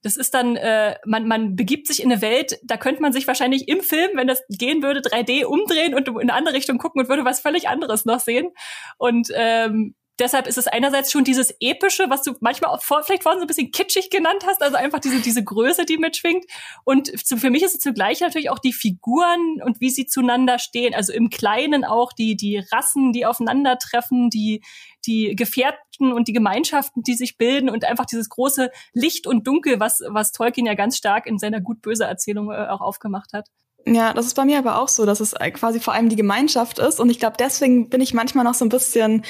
das 0.03 0.17
ist 0.17 0.33
dann, 0.33 0.55
äh, 0.55 0.95
man, 1.05 1.27
man 1.27 1.55
begibt 1.55 1.87
sich 1.87 2.01
in 2.01 2.11
eine 2.11 2.21
Welt, 2.21 2.59
da 2.63 2.77
könnte 2.77 3.01
man 3.01 3.13
sich 3.13 3.27
wahrscheinlich 3.27 3.67
im 3.67 3.81
Film, 3.81 4.11
wenn 4.15 4.27
das 4.27 4.43
gehen 4.49 4.81
würde, 4.81 5.01
3D 5.01 5.45
umdrehen 5.45 5.93
und 5.93 6.07
in 6.07 6.17
eine 6.19 6.33
andere 6.33 6.55
Richtung 6.55 6.77
gucken 6.77 7.01
und 7.01 7.09
würde 7.09 7.25
was 7.25 7.39
völlig 7.39 7.67
anderes 7.67 8.05
noch 8.05 8.19
sehen. 8.19 8.49
Und 8.97 9.29
ähm, 9.35 9.95
deshalb 10.21 10.47
ist 10.47 10.57
es 10.57 10.67
einerseits 10.67 11.11
schon 11.11 11.23
dieses 11.23 11.53
epische, 11.59 12.09
was 12.09 12.21
du 12.21 12.33
manchmal 12.39 12.71
auch 12.71 12.81
vor, 12.81 13.03
vielleicht 13.03 13.23
vorhin 13.23 13.39
so 13.39 13.45
ein 13.45 13.47
bisschen 13.47 13.71
kitschig 13.71 14.09
genannt 14.09 14.45
hast, 14.45 14.61
also 14.61 14.77
einfach 14.77 14.99
diese 14.99 15.19
diese 15.19 15.43
Größe, 15.43 15.85
die 15.85 15.97
mitschwingt. 15.97 16.45
Und 16.85 17.07
zu, 17.25 17.37
für 17.37 17.49
mich 17.49 17.63
ist 17.63 17.75
es 17.75 17.79
zugleich 17.81 18.21
natürlich 18.21 18.49
auch 18.49 18.59
die 18.59 18.71
Figuren 18.71 19.61
und 19.63 19.81
wie 19.81 19.89
sie 19.89 20.05
zueinander 20.05 20.59
stehen, 20.59 20.93
also 20.93 21.11
im 21.11 21.29
Kleinen 21.29 21.83
auch 21.83 22.13
die 22.13 22.37
die 22.37 22.63
Rassen, 22.71 23.11
die 23.11 23.25
aufeinandertreffen, 23.25 24.29
die 24.29 24.61
die 25.05 25.35
Gefährten 25.35 26.13
und 26.13 26.27
die 26.27 26.33
Gemeinschaften, 26.33 27.01
die 27.01 27.15
sich 27.15 27.37
bilden 27.37 27.69
und 27.69 27.83
einfach 27.85 28.05
dieses 28.05 28.29
große 28.29 28.69
Licht 28.93 29.25
und 29.25 29.47
Dunkel, 29.47 29.79
was 29.79 30.01
was 30.07 30.31
Tolkien 30.31 30.67
ja 30.67 30.75
ganz 30.75 30.97
stark 30.97 31.25
in 31.25 31.39
seiner 31.39 31.59
gut 31.59 31.81
böse 31.81 32.05
Erzählung 32.05 32.51
äh, 32.51 32.67
auch 32.67 32.81
aufgemacht 32.81 33.33
hat. 33.33 33.47
Ja, 33.85 34.13
das 34.13 34.27
ist 34.27 34.35
bei 34.35 34.45
mir 34.45 34.59
aber 34.59 34.79
auch 34.79 34.89
so, 34.89 35.05
dass 35.05 35.19
es 35.19 35.33
quasi 35.53 35.79
vor 35.79 35.93
allem 35.93 36.09
die 36.09 36.15
Gemeinschaft 36.15 36.77
ist. 36.77 36.99
Und 36.99 37.09
ich 37.09 37.17
glaube, 37.19 37.37
deswegen 37.39 37.89
bin 37.89 37.99
ich 37.99 38.13
manchmal 38.13 38.43
noch 38.43 38.53
so 38.53 38.63
ein 38.63 38.69
bisschen 38.69 39.23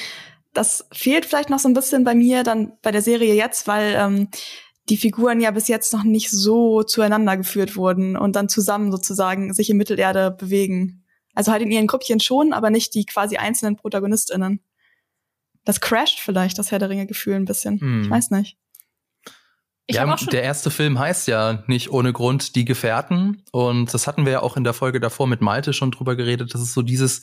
das 0.52 0.86
fehlt 0.92 1.26
vielleicht 1.26 1.50
noch 1.50 1.58
so 1.58 1.68
ein 1.68 1.74
bisschen 1.74 2.04
bei 2.04 2.14
mir 2.14 2.44
dann 2.44 2.72
bei 2.82 2.90
der 2.90 3.02
Serie 3.02 3.34
jetzt, 3.34 3.66
weil 3.66 3.94
ähm, 3.96 4.28
die 4.88 4.96
Figuren 4.96 5.40
ja 5.40 5.50
bis 5.50 5.68
jetzt 5.68 5.92
noch 5.92 6.04
nicht 6.04 6.30
so 6.30 6.82
zueinander 6.82 7.36
geführt 7.36 7.76
wurden 7.76 8.16
und 8.16 8.36
dann 8.36 8.48
zusammen 8.48 8.90
sozusagen 8.90 9.54
sich 9.54 9.70
in 9.70 9.76
Mittelerde 9.76 10.30
bewegen. 10.30 11.04
Also 11.34 11.52
halt 11.52 11.62
in 11.62 11.70
ihren 11.70 11.86
Gruppchen 11.86 12.20
schon, 12.20 12.52
aber 12.52 12.70
nicht 12.70 12.94
die 12.94 13.06
quasi 13.06 13.36
einzelnen 13.36 13.76
ProtagonistInnen. 13.76 14.60
Das 15.64 15.80
crasht 15.80 16.18
vielleicht 16.18 16.58
das 16.58 16.70
Herr 16.70 16.78
der 16.78 16.90
Ringe-Gefühl 16.90 17.34
ein 17.34 17.44
bisschen. 17.44 17.80
Hm. 17.80 18.02
Ich 18.02 18.10
weiß 18.10 18.30
nicht. 18.30 18.58
Ich 19.86 19.96
ja, 19.96 20.16
der 20.16 20.42
erste 20.42 20.70
Film 20.70 20.98
heißt 20.98 21.26
ja 21.28 21.64
nicht 21.66 21.90
ohne 21.90 22.12
Grund 22.12 22.54
Die 22.54 22.64
Gefährten. 22.64 23.42
Und 23.52 23.92
das 23.94 24.06
hatten 24.06 24.24
wir 24.24 24.32
ja 24.32 24.42
auch 24.42 24.56
in 24.56 24.64
der 24.64 24.74
Folge 24.74 25.00
davor 25.00 25.26
mit 25.26 25.40
Malte 25.40 25.72
schon 25.72 25.90
drüber 25.90 26.16
geredet. 26.16 26.54
Das 26.54 26.60
ist 26.60 26.72
so 26.74 26.82
dieses, 26.82 27.22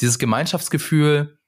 dieses 0.00 0.18
Gemeinschaftsgefühl, 0.18 1.39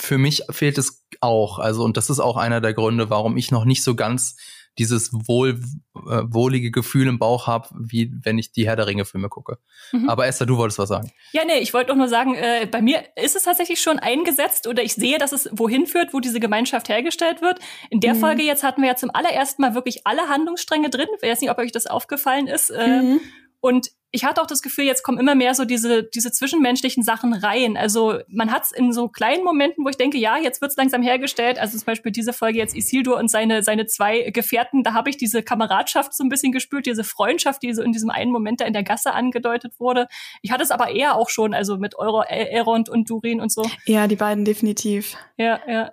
für 0.00 0.18
mich 0.18 0.42
fehlt 0.50 0.78
es 0.78 1.04
auch. 1.20 1.58
Also, 1.58 1.84
und 1.84 1.96
das 1.96 2.10
ist 2.10 2.20
auch 2.20 2.36
einer 2.36 2.60
der 2.60 2.74
Gründe, 2.74 3.10
warum 3.10 3.36
ich 3.36 3.50
noch 3.50 3.64
nicht 3.64 3.82
so 3.82 3.94
ganz 3.94 4.36
dieses 4.78 5.12
wohl, 5.12 5.60
äh, 5.96 6.22
wohlige 6.26 6.70
Gefühl 6.70 7.08
im 7.08 7.18
Bauch 7.18 7.46
habe, 7.46 7.68
wie 7.76 8.12
wenn 8.22 8.38
ich 8.38 8.52
die 8.52 8.66
Herr 8.66 8.76
der 8.76 8.86
Ringe-Filme 8.86 9.28
gucke. 9.28 9.58
Mhm. 9.92 10.08
Aber 10.08 10.26
Esther, 10.26 10.46
du 10.46 10.56
wolltest 10.56 10.78
was 10.78 10.88
sagen. 10.88 11.10
Ja, 11.32 11.44
nee, 11.44 11.58
ich 11.58 11.74
wollte 11.74 11.88
doch 11.88 11.96
nur 11.96 12.08
sagen, 12.08 12.34
äh, 12.34 12.66
bei 12.70 12.80
mir 12.80 13.02
ist 13.16 13.34
es 13.34 13.42
tatsächlich 13.42 13.80
schon 13.80 13.98
eingesetzt 13.98 14.66
oder 14.68 14.82
ich 14.82 14.94
sehe, 14.94 15.18
dass 15.18 15.32
es 15.32 15.48
wohin 15.52 15.86
führt, 15.86 16.14
wo 16.14 16.20
diese 16.20 16.38
Gemeinschaft 16.38 16.88
hergestellt 16.88 17.42
wird. 17.42 17.58
In 17.90 18.00
der 18.00 18.14
mhm. 18.14 18.20
Folge 18.20 18.42
jetzt 18.44 18.62
hatten 18.62 18.82
wir 18.82 18.88
ja 18.88 18.96
zum 18.96 19.10
allerersten 19.12 19.62
Mal 19.62 19.74
wirklich 19.74 20.06
alle 20.06 20.28
Handlungsstränge 20.28 20.90
drin. 20.90 21.08
Ich 21.20 21.28
weiß 21.28 21.40
nicht, 21.40 21.50
ob 21.50 21.58
euch 21.58 21.72
das 21.72 21.86
aufgefallen 21.86 22.46
ist. 22.46 22.70
Äh, 22.70 23.02
mhm. 23.02 23.20
Und 23.60 23.90
ich 24.10 24.24
hatte 24.24 24.40
auch 24.40 24.46
das 24.46 24.62
Gefühl, 24.62 24.86
jetzt 24.86 25.02
kommen 25.02 25.18
immer 25.18 25.34
mehr 25.34 25.54
so 25.54 25.66
diese, 25.66 26.02
diese 26.02 26.32
zwischenmenschlichen 26.32 27.02
Sachen 27.02 27.34
rein. 27.34 27.76
Also 27.76 28.20
man 28.28 28.50
hat 28.50 28.64
es 28.64 28.72
in 28.72 28.92
so 28.92 29.08
kleinen 29.08 29.44
Momenten, 29.44 29.84
wo 29.84 29.90
ich 29.90 29.98
denke, 29.98 30.16
ja, 30.16 30.38
jetzt 30.38 30.62
wird's 30.62 30.76
langsam 30.76 31.02
hergestellt. 31.02 31.58
Also 31.58 31.76
zum 31.76 31.84
Beispiel 31.84 32.10
diese 32.10 32.32
Folge 32.32 32.58
jetzt 32.58 32.74
Isildur 32.74 33.18
und 33.18 33.30
seine, 33.30 33.62
seine 33.62 33.84
zwei 33.86 34.30
Gefährten, 34.30 34.82
da 34.82 34.94
habe 34.94 35.10
ich 35.10 35.18
diese 35.18 35.42
Kameradschaft 35.42 36.14
so 36.14 36.24
ein 36.24 36.30
bisschen 36.30 36.52
gespürt, 36.52 36.86
diese 36.86 37.04
Freundschaft, 37.04 37.62
die 37.62 37.74
so 37.74 37.82
in 37.82 37.92
diesem 37.92 38.08
einen 38.08 38.32
Moment 38.32 38.62
da 38.62 38.64
in 38.64 38.72
der 38.72 38.82
Gasse 38.82 39.12
angedeutet 39.12 39.74
wurde. 39.78 40.06
Ich 40.40 40.52
hatte 40.52 40.62
es 40.62 40.70
aber 40.70 40.90
eher 40.90 41.16
auch 41.16 41.28
schon, 41.28 41.52
also 41.52 41.76
mit 41.76 41.94
Euro, 41.96 42.22
Elrond 42.22 42.88
und 42.88 43.10
Durin 43.10 43.42
und 43.42 43.52
so. 43.52 43.68
Ja, 43.84 44.06
die 44.06 44.16
beiden 44.16 44.46
definitiv. 44.46 45.18
Ja, 45.36 45.60
ja. 45.68 45.92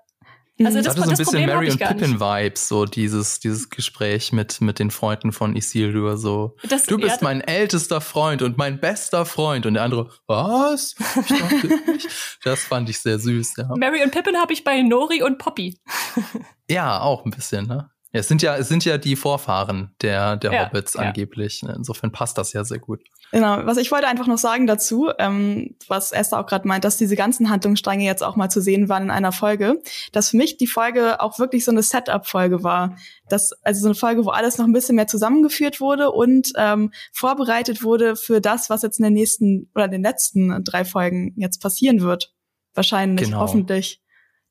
Also 0.64 0.78
das, 0.82 0.96
das 0.96 0.96
hatte 0.96 1.04
so 1.04 1.12
ein 1.12 1.18
bisschen 1.18 1.46
Mary 1.48 1.70
und 1.70 1.80
Pippin 1.80 2.20
Vibes, 2.20 2.70
so 2.70 2.86
dieses 2.86 3.42
dieses 3.42 3.70
Gespräch 3.70 4.32
mit 4.32 4.62
mit 4.62 4.80
den 4.80 4.90
Freunden 4.90 5.34
von 5.34 5.56
Isildur 5.56 6.18
so. 6.18 6.56
Das, 6.70 6.86
du 6.86 6.98
bist 6.98 7.22
ja, 7.22 7.28
mein 7.28 7.42
ältester 7.42 8.00
Freund 8.00 8.42
und 8.42 8.58
mein 8.58 8.80
bester 8.80 9.26
Freund 9.26 9.66
und 9.66 9.74
der 9.74 9.84
andere 9.84 10.12
was? 10.28 10.96
Ich 10.98 11.40
dachte 11.40 11.68
nicht. 11.92 12.08
Das 12.44 12.62
fand 12.64 12.90
ich 12.90 13.00
sehr 13.00 13.20
süß. 13.20 13.56
Ja. 13.58 13.76
Mary 13.76 14.02
und 14.02 14.12
Pippin 14.12 14.38
habe 14.38 14.54
ich 14.54 14.64
bei 14.64 14.82
Nori 14.82 15.24
und 15.24 15.40
Poppy. 15.40 15.78
ja, 16.70 17.02
auch 17.02 17.26
ein 17.26 17.32
bisschen, 17.32 17.68
ne? 17.68 17.90
Ja, 18.16 18.22
es 18.22 18.30
sind 18.30 18.42
ja, 18.42 18.56
es 18.56 18.70
sind 18.70 18.86
ja 18.86 18.98
die 18.98 19.18
Vorfahren 19.18 19.94
der, 20.02 20.38
der 20.38 20.54
ja, 20.54 20.66
Hobbits 20.66 20.94
ja. 20.94 21.02
angeblich. 21.02 21.64
Ne? 21.64 21.74
Insofern 21.76 22.14
passt 22.14 22.38
das 22.38 22.54
ja 22.54 22.64
sehr 22.64 22.80
gut. 22.80 23.02
Genau, 23.34 23.66
was 23.66 23.76
ich 23.76 23.92
wollte 23.92 24.08
einfach 24.08 24.28
noch 24.28 24.38
sagen 24.38 24.68
dazu, 24.68 25.10
ähm, 25.20 25.76
was 25.90 26.14
Esther 26.14 26.40
auch 26.40 26.46
gerade 26.46 26.66
meint, 26.66 26.86
dass 26.86 26.96
diese 26.96 27.18
ganzen 27.18 27.50
Handlungsstränge 27.50 28.06
jetzt 28.06 28.24
auch 28.24 28.38
mal 28.38 28.48
zu 28.48 28.62
sehen 28.62 28.88
waren 28.88 29.04
in 29.04 29.12
einer 29.12 29.34
Folge, 29.34 29.82
dass 30.14 30.30
für 30.30 30.38
mich 30.38 30.56
die 30.56 30.68
Folge 30.68 31.20
auch 31.20 31.40
wirklich 31.40 31.66
so 31.66 31.72
eine 31.72 31.84
Setup-Folge 31.84 32.64
war. 32.64 32.96
Das, 33.28 33.52
also 33.64 33.82
so 33.82 33.88
eine 33.88 33.96
Folge, 33.96 34.24
wo 34.24 34.30
alles 34.30 34.58
noch 34.58 34.66
ein 34.66 34.72
bisschen 34.72 34.96
mehr 34.96 35.08
zusammengeführt 35.08 35.82
wurde 35.82 36.12
und 36.12 36.54
ähm, 36.56 36.94
vorbereitet 37.12 37.84
wurde 37.84 38.16
für 38.16 38.40
das, 38.40 38.70
was 38.70 38.82
jetzt 38.82 38.98
in 38.98 39.04
den 39.04 39.14
nächsten 39.14 39.70
oder 39.76 39.90
den 39.90 40.04
letzten 40.04 40.64
drei 40.64 40.86
Folgen 40.86 41.34
jetzt 41.36 41.62
passieren 41.62 42.00
wird. 42.00 42.34
Wahrscheinlich, 42.76 43.26
genau. 43.26 43.40
hoffentlich, 43.40 44.02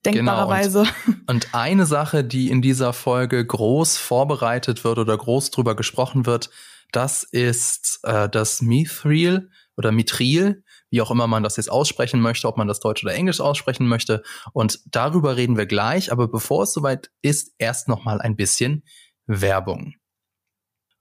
denkbarerweise. 0.07 0.85
Genau. 1.05 1.19
Und 1.27 1.55
eine 1.55 1.87
Sache, 1.87 2.25
die 2.25 2.51
in 2.51 2.63
dieser 2.63 2.93
Folge 2.93 3.45
groß 3.45 3.97
vorbereitet 3.97 4.85
wird 4.85 4.99
oder 4.99 5.17
groß 5.17 5.51
drüber 5.51 5.75
gesprochen 5.75 6.27
wird, 6.27 6.51
das 6.93 7.23
ist 7.25 8.01
äh, 8.05 8.29
das 8.29 8.63
Mithril 8.63 9.51
oder 9.77 9.91
Mithril, 9.91 10.63
wie 10.91 11.01
auch 11.01 11.11
immer 11.11 11.27
man 11.27 11.43
das 11.43 11.57
jetzt 11.57 11.71
aussprechen 11.71 12.21
möchte, 12.21 12.47
ob 12.47 12.57
man 12.57 12.69
das 12.69 12.79
Deutsch 12.79 13.03
oder 13.03 13.15
Englisch 13.15 13.41
aussprechen 13.41 13.89
möchte. 13.89 14.23
Und 14.53 14.81
darüber 14.87 15.37
reden 15.37 15.57
wir 15.57 15.67
gleich. 15.67 16.13
Aber 16.13 16.29
bevor 16.29 16.63
es 16.63 16.73
soweit 16.73 17.11
ist, 17.23 17.53
erst 17.59 17.89
noch 17.89 18.05
mal 18.05 18.21
ein 18.21 18.37
bisschen 18.37 18.85
Werbung. 19.27 19.95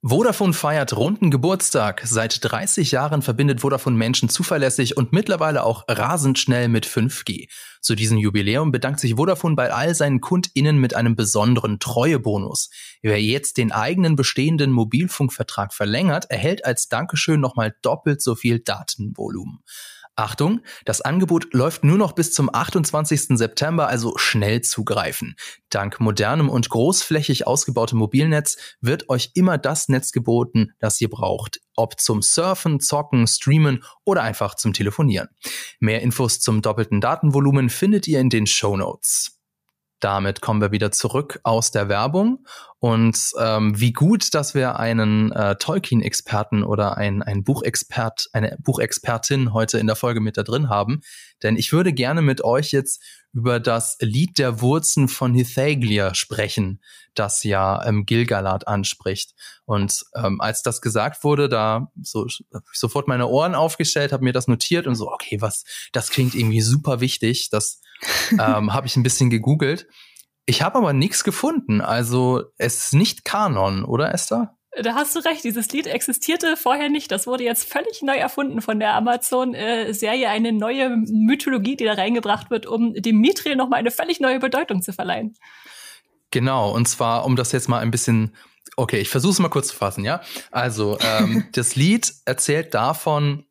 Vodafone 0.05 0.51
feiert 0.51 0.98
runden 0.98 1.31
Geburtstag. 1.31 2.01
Seit 2.03 2.43
30 2.43 2.91
Jahren 2.91 3.22
verbindet 3.22 3.62
Vodafone 3.62 3.95
Menschen 3.95 4.27
zuverlässig 4.27 4.98
und 4.98 5.13
mittlerweile 5.13 5.63
auch 5.63 5.86
rasend 5.88 6.38
schnell 6.38 6.67
mit 6.67 6.86
5G. 6.86 7.48
Zu 7.79 7.95
diesem 7.95 8.17
Jubiläum 8.17 8.74
bedankt 8.74 9.00
sich 9.00 9.15
Vodafone 9.15 9.55
bei 9.55 9.72
all 9.72 9.95
seinen 9.95 10.19
KundInnen 10.19 10.77
mit 10.77 10.93
einem 10.93 11.15
besonderen 11.15 11.79
Treuebonus. 11.79 12.69
Wer 13.01 13.22
jetzt 13.22 13.55
den 13.55 13.72
eigenen 13.72 14.17
bestehenden 14.17 14.72
Mobilfunkvertrag 14.72 15.74
verlängert, 15.74 16.25
erhält 16.29 16.65
als 16.65 16.89
Dankeschön 16.89 17.39
nochmal 17.39 17.74
doppelt 17.81 18.22
so 18.22 18.36
viel 18.36 18.60
Datenvolumen. 18.60 19.63
Achtung, 20.15 20.62
das 20.86 21.01
Angebot 21.01 21.53
läuft 21.53 21.84
nur 21.84 21.98
noch 21.98 22.12
bis 22.12 22.34
zum 22.34 22.53
28. 22.53 23.38
September, 23.38 23.88
also 23.88 24.15
schnell 24.17 24.62
zugreifen. 24.62 25.36
Dank 25.70 26.00
modernem 26.00 26.50
und 26.50 26.70
großflächig 26.70 27.48
ausgebautem 27.48 27.98
Mobilnetz 27.98 28.58
wird 28.79 29.10
euch 29.10 29.32
immer 29.34 29.58
das 29.58 29.89
Netz 29.89 30.12
geboten, 30.12 30.74
das 30.79 31.01
ihr 31.01 31.10
braucht. 31.10 31.62
Ob 31.75 32.00
zum 32.00 32.22
Surfen, 32.22 32.79
Zocken, 32.79 33.25
Streamen 33.25 33.84
oder 34.05 34.22
einfach 34.22 34.53
zum 34.55 34.74
Telefonieren. 34.74 35.29
Mehr 35.79 36.01
Infos 36.01 36.39
zum 36.39 36.62
doppelten 36.62 37.01
Datenvolumen 37.01 37.70
findet 37.70 38.08
ihr 38.08 38.20
in 38.20 38.29
den 38.29 38.46
Show 38.46 38.77
Notes. 38.77 39.42
Damit 40.03 40.41
kommen 40.41 40.60
wir 40.60 40.74
wieder 40.74 40.91
zurück 40.91 41.39
aus 41.43 41.72
der 41.72 41.88
Werbung 41.88 42.45
und 42.79 43.17
ähm, 43.39 43.79
wie 43.79 43.93
gut, 43.93 44.33
dass 44.33 44.53
wir 44.53 44.77
einen 44.77 45.31
äh, 45.31 45.55
Tolkien-Experten 45.55 46.65
oder 46.65 46.98
ein, 46.98 47.24
ein 47.24 47.45
Buchexpert, 47.45 48.27
eine 48.33 48.57
Buchexpertin 48.62 49.53
heute 49.53 49.77
in 49.77 49.88
der 49.88 49.95
Folge 49.95 50.19
mit 50.19 50.36
da 50.36 50.43
drin 50.43 50.67
haben. 50.67 51.00
Denn 51.41 51.55
ich 51.55 51.72
würde 51.72 51.93
gerne 51.93 52.22
mit 52.22 52.43
euch 52.43 52.74
jetzt 52.74 53.01
über 53.31 53.62
das 53.62 53.95
Lied 54.01 54.39
der 54.39 54.60
Wurzen 54.60 55.07
von 55.07 55.33
Hithaglia 55.33 56.13
sprechen, 56.15 56.81
das 57.15 57.45
ja 57.45 57.86
ähm, 57.86 58.05
Gilgalad 58.05 58.67
anspricht. 58.67 59.33
Und 59.63 60.03
ähm, 60.15 60.41
als 60.41 60.63
das 60.63 60.81
gesagt 60.81 61.24
wurde, 61.24 61.48
da 61.48 61.93
so 62.01 62.27
sofort 62.74 63.07
meine 63.07 63.27
Ohren 63.27 63.55
aufgestellt, 63.55 64.12
habe 64.12 64.25
mir 64.25 64.33
das 64.33 64.50
notiert 64.50 64.86
und 64.86 64.95
so, 64.95 65.10
okay, 65.10 65.39
was, 65.39 65.63
das 65.93 66.10
klingt 66.10 66.36
irgendwie 66.36 66.60
super 66.60 67.00
wichtig. 67.00 67.50
Das 67.50 67.79
ähm, 68.31 68.74
habe 68.74 68.88
ich 68.88 68.95
ein 68.95 69.03
bisschen 69.03 69.29
gegoogelt. 69.29 69.88
Ich 70.45 70.62
habe 70.62 70.77
aber 70.77 70.93
nichts 70.93 71.24
gefunden. 71.24 71.81
Also 71.81 72.43
es 72.57 72.86
ist 72.86 72.93
nicht 72.93 73.24
Kanon, 73.24 73.86
oder 73.86 74.13
Esther? 74.13 74.57
Da 74.81 74.95
hast 74.95 75.15
du 75.15 75.19
recht, 75.19 75.43
dieses 75.43 75.72
Lied 75.72 75.86
existierte 75.86 76.57
vorher 76.57 76.89
nicht. 76.89 77.12
Das 77.12 77.27
wurde 77.27 77.43
jetzt 77.43 77.72
völlig 77.72 78.01
neu 78.01 78.15
erfunden 78.15 78.60
von 78.62 78.79
der 78.79 78.95
Amazon-Serie. 78.95 80.29
Eine 80.29 80.51
neue 80.51 80.89
Mythologie, 80.89 81.75
die 81.75 81.86
da 81.86 81.93
reingebracht 81.93 82.50
wird, 82.50 82.65
um 82.65 82.93
dem 82.93 83.19
Mithril 83.19 83.55
nochmal 83.55 83.79
eine 83.79 83.91
völlig 83.91 84.19
neue 84.19 84.39
Bedeutung 84.39 84.81
zu 84.81 84.91
verleihen. 84.91 85.36
Genau, 86.31 86.72
und 86.72 86.88
zwar, 86.88 87.25
um 87.25 87.36
das 87.36 87.51
jetzt 87.51 87.69
mal 87.69 87.79
ein 87.79 87.91
bisschen, 87.91 88.36
okay, 88.75 88.98
ich 88.98 89.10
versuche 89.10 89.33
es 89.33 89.39
mal 89.39 89.50
kurz 89.50 89.67
zu 89.67 89.75
fassen, 89.75 90.03
ja. 90.03 90.22
Also, 90.50 90.98
ähm, 91.00 91.45
das 91.53 91.75
Lied 91.75 92.12
erzählt 92.25 92.74
davon, 92.74 93.45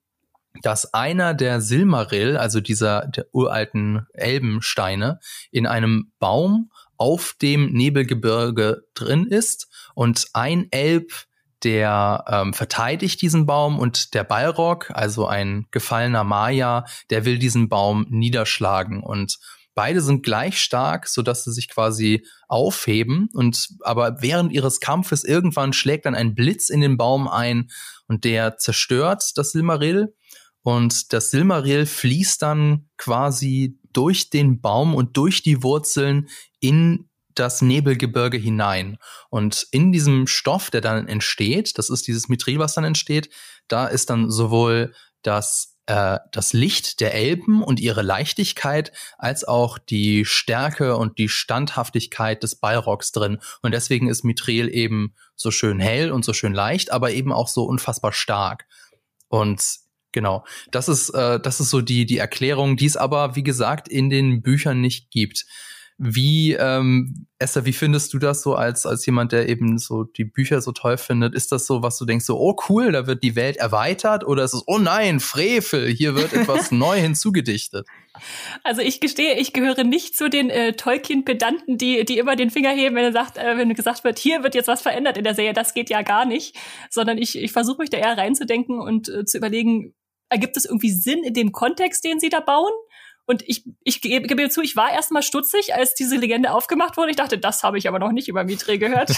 dass 0.61 0.93
einer 0.93 1.35
der 1.35 1.61
Silmaril, 1.61 2.37
also 2.37 2.61
dieser 2.61 3.07
der 3.07 3.27
uralten 3.33 4.07
Elbensteine, 4.13 5.19
in 5.51 5.67
einem 5.67 6.13
Baum 6.19 6.71
auf 6.97 7.35
dem 7.41 7.73
Nebelgebirge 7.73 8.85
drin 8.95 9.27
ist 9.27 9.69
und 9.95 10.27
ein 10.35 10.69
Elb, 10.71 11.13
der 11.65 12.25
ähm, 12.29 12.55
verteidigt 12.55 13.23
diesen 13.23 13.47
Baum 13.47 13.79
und 13.79 14.15
der 14.15 14.25
Balrog, 14.25 14.91
also 14.95 15.27
ein 15.27 15.67
gefallener 15.71 16.25
Maya, 16.25 16.85
der 17.11 17.25
will 17.25 17.39
diesen 17.39 17.69
Baum 17.69 18.07
niederschlagen. 18.11 19.03
Und 19.03 19.39
beide 19.75 20.01
sind 20.01 20.23
gleich 20.23 20.61
stark, 20.61 21.09
so 21.09 21.23
dass 21.23 21.45
sie 21.45 21.53
sich 21.53 21.69
quasi 21.69 22.27
aufheben. 22.49 23.29
Und 23.33 23.69
aber 23.83 24.21
während 24.21 24.53
ihres 24.53 24.81
Kampfes 24.81 25.25
irgendwann 25.25 25.73
schlägt 25.73 26.07
dann 26.07 26.15
ein 26.15 26.35
Blitz 26.35 26.69
in 26.69 26.81
den 26.81 26.97
Baum 26.97 27.29
ein 27.29 27.71
und 28.09 28.25
der 28.25 28.59
zerstört 28.59 29.33
das 29.37 29.53
Silmaril 29.53 30.15
und 30.63 31.13
das 31.13 31.31
Silmaril 31.31 31.87
fließt 31.87 32.41
dann 32.41 32.89
quasi 32.97 33.79
durch 33.93 34.31
den 34.31 34.61
Baum 34.61 34.95
und 34.95 35.17
durch 35.17 35.43
die 35.43 35.63
Wurzeln 35.63 36.29
in 36.61 37.09
das 37.35 37.63
Nebelgebirge 37.63 38.37
hinein. 38.37 38.99
Und 39.31 39.67
in 39.71 39.93
diesem 39.93 40.27
Stoff, 40.27 40.71
der 40.71 40.81
dann 40.81 41.09
entsteht, 41.09 41.79
das 41.79 41.91
ist 41.91 42.07
dieses 42.07 42.29
Mithril, 42.29 42.59
was 42.59 42.75
dann 42.75 42.85
entsteht, 42.85 43.31
da 43.69 43.87
ist 43.87 44.11
dann 44.11 44.31
sowohl 44.31 44.95
das, 45.23 45.77
äh, 45.87 46.19
das 46.31 46.53
Licht 46.53 47.01
der 47.01 47.15
Elben 47.15 47.63
und 47.63 47.81
ihre 47.81 48.03
Leichtigkeit, 48.03 48.93
als 49.19 49.45
auch 49.45 49.79
die 49.79 50.25
Stärke 50.25 50.97
und 50.97 51.19
die 51.19 51.29
Standhaftigkeit 51.29 52.43
des 52.43 52.57
Balrogs 52.57 53.13
drin. 53.13 53.39
Und 53.63 53.73
deswegen 53.73 54.09
ist 54.09 54.25
Mithril 54.25 54.69
eben 54.69 55.15
so 55.35 55.51
schön 55.51 55.81
hell 55.81 56.13
und 56.13 56.25
so 56.25 56.35
schön 56.35 56.53
leicht, 56.53 56.93
aber 56.93 57.13
eben 57.13 57.33
auch 57.33 57.49
so 57.49 57.65
unfassbar 57.65 58.13
stark. 58.13 58.67
Und 59.29 59.82
Genau, 60.13 60.45
das 60.71 60.89
ist 60.89 61.11
äh, 61.11 61.41
das 61.41 61.61
ist 61.61 61.71
so 61.71 61.81
die 61.81 62.07
die 62.07 62.19
Erklärung, 62.19 62.77
die 62.77 62.87
es 62.87 62.97
aber 62.97 63.35
wie 63.35 63.43
gesagt 63.43 63.89
in 63.89 64.11
den 64.11 64.43
Büchern 64.43 64.81
nicht 64.81 65.11
gibt. 65.11 65.47
Wie 65.99 66.55
ähm, 66.55 67.27
Esther, 67.39 67.65
wie 67.65 67.73
findest 67.73 68.13
du 68.13 68.19
das 68.19 68.43
so 68.43 68.55
als 68.55 68.87
als 68.87 69.07
jemand, 69.07 69.33
der 69.33 69.49
eben 69.49 69.79
so 69.79 70.05
die 70.05 70.25
Bücher 70.25 70.61
so 70.61 70.73
toll 70.73 70.97
findet? 70.97 71.35
Ist 71.35 71.53
das 71.53 71.67
so, 71.67 71.83
was 71.83 71.97
du 71.99 72.05
denkst, 72.05 72.25
so 72.25 72.39
oh 72.39 72.57
cool, 72.69 72.93
da 72.93 73.07
wird 73.07 73.23
die 73.23 73.37
Welt 73.37 73.57
erweitert, 73.57 74.27
oder 74.27 74.43
ist 74.43 74.55
es 74.55 74.65
oh 74.67 74.79
nein, 74.79 75.21
Frevel, 75.21 75.89
hier 75.89 76.15
wird 76.15 76.33
etwas 76.33 76.73
neu 76.73 76.99
hinzugedichtet? 76.99 77.87
Also 78.63 78.83
ich 78.83 79.01
gestehe, 79.01 79.39
ich 79.39 79.53
gehöre 79.53 79.85
nicht 79.85 80.17
zu 80.17 80.29
den 80.29 80.51
äh, 80.51 80.75
Tolkien-Pedanten, 80.75 81.79
die, 81.79 82.05
die 82.05 82.19
immer 82.19 82.37
den 82.37 82.51
Finger 82.51 82.71
heben, 82.71 82.95
wenn 82.97 83.05
er 83.05 83.13
sagt, 83.13 83.39
äh, 83.39 83.57
wenn 83.57 83.73
gesagt 83.75 84.05
wird, 84.05 84.19
hier 84.19 84.43
wird 84.43 84.55
jetzt 84.55 84.69
was 84.69 84.83
verändert 84.83 85.17
in 85.17 85.25
der 85.25 85.35
Serie, 85.35 85.53
das 85.53 85.73
geht 85.73 85.89
ja 85.89 86.03
gar 86.03 86.25
nicht. 86.25 86.57
Sondern 86.91 87.17
ich, 87.17 87.39
ich 87.39 87.53
versuche 87.53 87.79
mich 87.79 87.91
da 87.91 87.99
eher 87.99 88.19
reinzudenken 88.19 88.81
und 88.81 89.09
äh, 89.09 89.25
zu 89.25 89.39
überlegen, 89.39 89.95
ergibt 90.33 90.57
es 90.57 90.65
irgendwie 90.65 90.91
Sinn 90.91 91.23
in 91.23 91.35
dem 91.35 91.53
Kontext, 91.53 92.05
den 92.05 92.19
sie 92.19 92.29
da 92.29 92.41
bauen? 92.41 92.73
Und 93.25 93.45
ich, 93.47 93.65
ich 93.85 94.01
gebe, 94.01 94.27
gebe 94.27 94.49
zu, 94.51 94.63
ich 94.63 94.75
war 94.75 94.93
erstmal 94.93 95.23
stutzig, 95.23 95.75
als 95.75 95.95
diese 95.95 96.17
Legende 96.17 96.53
aufgemacht 96.53 96.97
wurde. 96.97 97.11
Ich 97.11 97.17
dachte, 97.17 97.39
das 97.39 97.63
habe 97.63 97.79
ich 97.79 97.87
aber 97.87 97.99
noch 97.99 98.11
nicht 98.11 98.29
über 98.29 98.43
Mitre 98.43 98.79
gehört. 98.79 99.13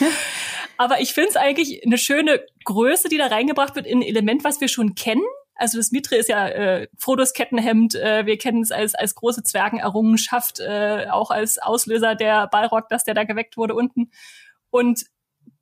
aber 0.76 1.00
ich 1.00 1.14
finde 1.14 1.30
es 1.30 1.36
eigentlich 1.36 1.84
eine 1.84 1.96
schöne 1.96 2.44
Größe, 2.64 3.08
die 3.08 3.16
da 3.16 3.28
reingebracht 3.28 3.74
wird 3.74 3.86
in 3.86 4.00
ein 4.00 4.02
Element, 4.02 4.44
was 4.44 4.60
wir 4.60 4.68
schon 4.68 4.94
kennen. 4.94 5.24
Also 5.54 5.78
das 5.78 5.92
Mitre 5.92 6.16
ist 6.16 6.28
ja 6.28 6.46
äh, 6.46 6.88
Frodos 6.98 7.32
Kettenhemd. 7.32 7.94
Äh, 7.94 8.26
wir 8.26 8.36
kennen 8.36 8.62
es 8.62 8.70
als, 8.70 8.94
als 8.94 9.14
große 9.14 9.44
Zwergenerrungenschaft, 9.44 10.60
äh, 10.60 11.06
auch 11.10 11.30
als 11.30 11.58
Auslöser 11.58 12.14
der 12.14 12.48
Balrog, 12.48 12.88
dass 12.90 13.04
der 13.04 13.14
da 13.14 13.24
geweckt 13.24 13.56
wurde 13.56 13.74
unten. 13.74 14.10
Und 14.70 15.04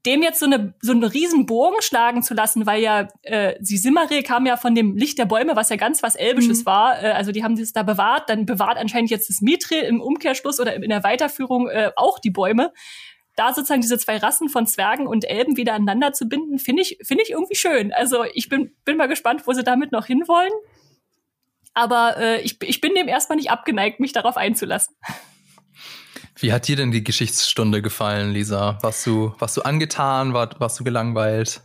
dem 0.06 0.22
jetzt 0.22 0.40
so 0.40 0.46
eine 0.46 0.74
so 0.80 0.92
einen 0.92 1.04
riesen 1.04 1.46
Bogen 1.46 1.80
schlagen 1.82 2.22
zu 2.22 2.34
lassen, 2.34 2.66
weil 2.66 2.82
ja 2.82 3.08
äh, 3.22 3.56
sie 3.60 3.76
Simmeril 3.76 4.22
kam 4.22 4.46
ja 4.46 4.56
von 4.56 4.74
dem 4.74 4.96
Licht 4.96 5.18
der 5.18 5.26
Bäume, 5.26 5.56
was 5.56 5.68
ja 5.68 5.76
ganz 5.76 6.02
was 6.02 6.16
Elbisches 6.16 6.60
mhm. 6.60 6.66
war. 6.66 7.02
Äh, 7.02 7.10
also 7.12 7.32
die 7.32 7.44
haben 7.44 7.56
das 7.56 7.72
da 7.72 7.82
bewahrt, 7.82 8.30
dann 8.30 8.46
bewahrt 8.46 8.78
anscheinend 8.78 9.10
jetzt 9.10 9.28
das 9.28 9.40
Mithril 9.40 9.82
im 9.82 10.00
Umkehrschluss 10.00 10.58
oder 10.58 10.74
in 10.76 10.88
der 10.88 11.04
Weiterführung 11.04 11.68
äh, 11.68 11.90
auch 11.96 12.18
die 12.18 12.30
Bäume. 12.30 12.72
Da 13.36 13.52
sozusagen 13.54 13.80
diese 13.82 13.98
zwei 13.98 14.16
Rassen 14.16 14.48
von 14.48 14.66
Zwergen 14.66 15.06
und 15.06 15.24
Elben 15.24 15.56
wieder 15.56 15.74
aneinander 15.74 16.12
zu 16.12 16.28
binden, 16.28 16.58
finde 16.58 16.82
ich 16.82 16.98
finde 17.02 17.22
ich 17.22 17.30
irgendwie 17.30 17.56
schön. 17.56 17.92
Also 17.92 18.24
ich 18.32 18.48
bin 18.48 18.72
bin 18.84 18.96
mal 18.96 19.06
gespannt, 19.06 19.46
wo 19.46 19.52
sie 19.52 19.64
damit 19.64 19.92
noch 19.92 20.06
hinwollen. 20.06 20.52
Aber 21.74 22.16
äh, 22.16 22.40
ich, 22.40 22.58
ich 22.62 22.80
bin 22.80 22.94
dem 22.94 23.06
erstmal 23.06 23.36
nicht 23.36 23.50
abgeneigt, 23.50 24.00
mich 24.00 24.12
darauf 24.12 24.36
einzulassen. 24.36 24.96
Wie 26.40 26.52
hat 26.52 26.68
dir 26.68 26.76
denn 26.76 26.90
die 26.90 27.04
Geschichtsstunde 27.04 27.82
gefallen, 27.82 28.32
Lisa? 28.32 28.78
Warst 28.82 29.06
du, 29.06 29.34
warst 29.38 29.56
du 29.56 29.62
angetan? 29.62 30.32
War, 30.32 30.50
warst 30.58 30.80
du 30.80 30.84
gelangweilt? 30.84 31.60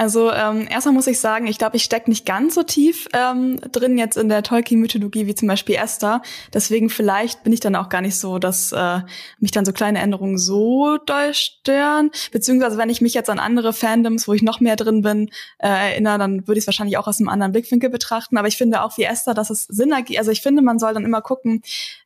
Also 0.00 0.32
ähm, 0.32 0.66
erstmal 0.70 0.94
muss 0.94 1.06
ich 1.08 1.20
sagen, 1.20 1.46
ich 1.46 1.58
glaube, 1.58 1.76
ich 1.76 1.84
stecke 1.84 2.08
nicht 2.08 2.24
ganz 2.24 2.54
so 2.54 2.62
tief 2.62 3.06
ähm, 3.12 3.60
drin 3.70 3.98
jetzt 3.98 4.16
in 4.16 4.30
der 4.30 4.42
Tolkien-Mythologie 4.42 5.26
wie 5.26 5.34
zum 5.34 5.46
Beispiel 5.46 5.74
Esther. 5.74 6.22
Deswegen 6.54 6.88
vielleicht 6.88 7.42
bin 7.42 7.52
ich 7.52 7.60
dann 7.60 7.76
auch 7.76 7.90
gar 7.90 8.00
nicht 8.00 8.16
so, 8.18 8.38
dass 8.38 8.72
äh, 8.72 9.00
mich 9.40 9.50
dann 9.50 9.66
so 9.66 9.74
kleine 9.74 9.98
Änderungen 9.98 10.38
so 10.38 10.96
doll 11.04 11.34
stören. 11.34 12.10
Beziehungsweise 12.32 12.78
wenn 12.78 12.88
ich 12.88 13.02
mich 13.02 13.12
jetzt 13.12 13.28
an 13.28 13.38
andere 13.38 13.74
Fandoms, 13.74 14.26
wo 14.26 14.32
ich 14.32 14.40
noch 14.40 14.60
mehr 14.60 14.76
drin 14.76 15.02
bin, 15.02 15.28
äh, 15.58 15.90
erinnere, 15.90 16.16
dann 16.16 16.48
würde 16.48 16.56
ich 16.56 16.62
es 16.62 16.66
wahrscheinlich 16.66 16.96
auch 16.96 17.06
aus 17.06 17.20
einem 17.20 17.28
anderen 17.28 17.52
Blickwinkel 17.52 17.90
betrachten. 17.90 18.38
Aber 18.38 18.48
ich 18.48 18.56
finde 18.56 18.82
auch 18.82 18.96
wie 18.96 19.04
Esther, 19.04 19.34
dass 19.34 19.50
es 19.50 19.64
Sinn 19.64 19.92
ergibt. 19.92 20.18
Also 20.18 20.30
ich 20.30 20.40
finde, 20.40 20.62
man 20.62 20.78
soll 20.78 20.94
dann 20.94 21.04
immer 21.04 21.20
gucken, 21.20 21.62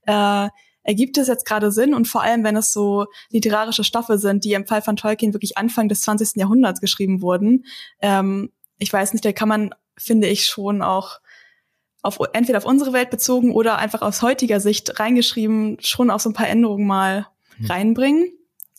äh, 0.07 0.49
ergibt 0.85 1.19
es 1.19 1.29
jetzt 1.29 1.47
gerade 1.47 1.73
Sinn 1.73 1.95
und 1.95 2.07
vor 2.07 2.23
allem, 2.23 2.45
wenn 2.45 2.57
es 2.57 2.73
so 2.73 3.07
literarische 3.31 3.85
Stoffe 3.85 4.19
sind, 4.19 4.45
die 4.45 4.53
im 4.53 4.67
Fall 4.67 4.83
von 4.83 4.97
Tolkien 4.97 5.35
wirklich 5.35 5.59
Anfang 5.59 5.89
des 5.89 6.03
20. 6.03 6.37
Jahrhunderts 6.37 6.81
geschrieben 6.81 7.23
wurden. 7.23 7.65
Ähm, 8.01 8.53
ich 8.79 8.93
weiß 8.93 9.13
nicht, 9.13 9.25
da 9.25 9.33
kann 9.33 9.49
man, 9.49 9.75
finde 9.97 10.29
ich, 10.29 10.47
schon 10.47 10.83
auch 10.83 11.21
auf 12.03 12.19
entweder 12.35 12.59
auf 12.59 12.67
unsere 12.67 12.93
Welt 12.93 13.11
bezogen 13.11 13.53
oder 13.53 13.79
einfach 13.79 14.03
aus 14.03 14.21
heutiger 14.21 14.61
Sicht 14.61 15.01
reingeschrieben, 15.01 15.79
schon 15.81 16.11
auf 16.11 16.21
so 16.21 16.31
ein 16.31 16.35
paar 16.35 16.49
Änderungen 16.49 16.87
mal 16.87 17.27
hm. 17.57 17.67
reinbringen. 17.67 18.29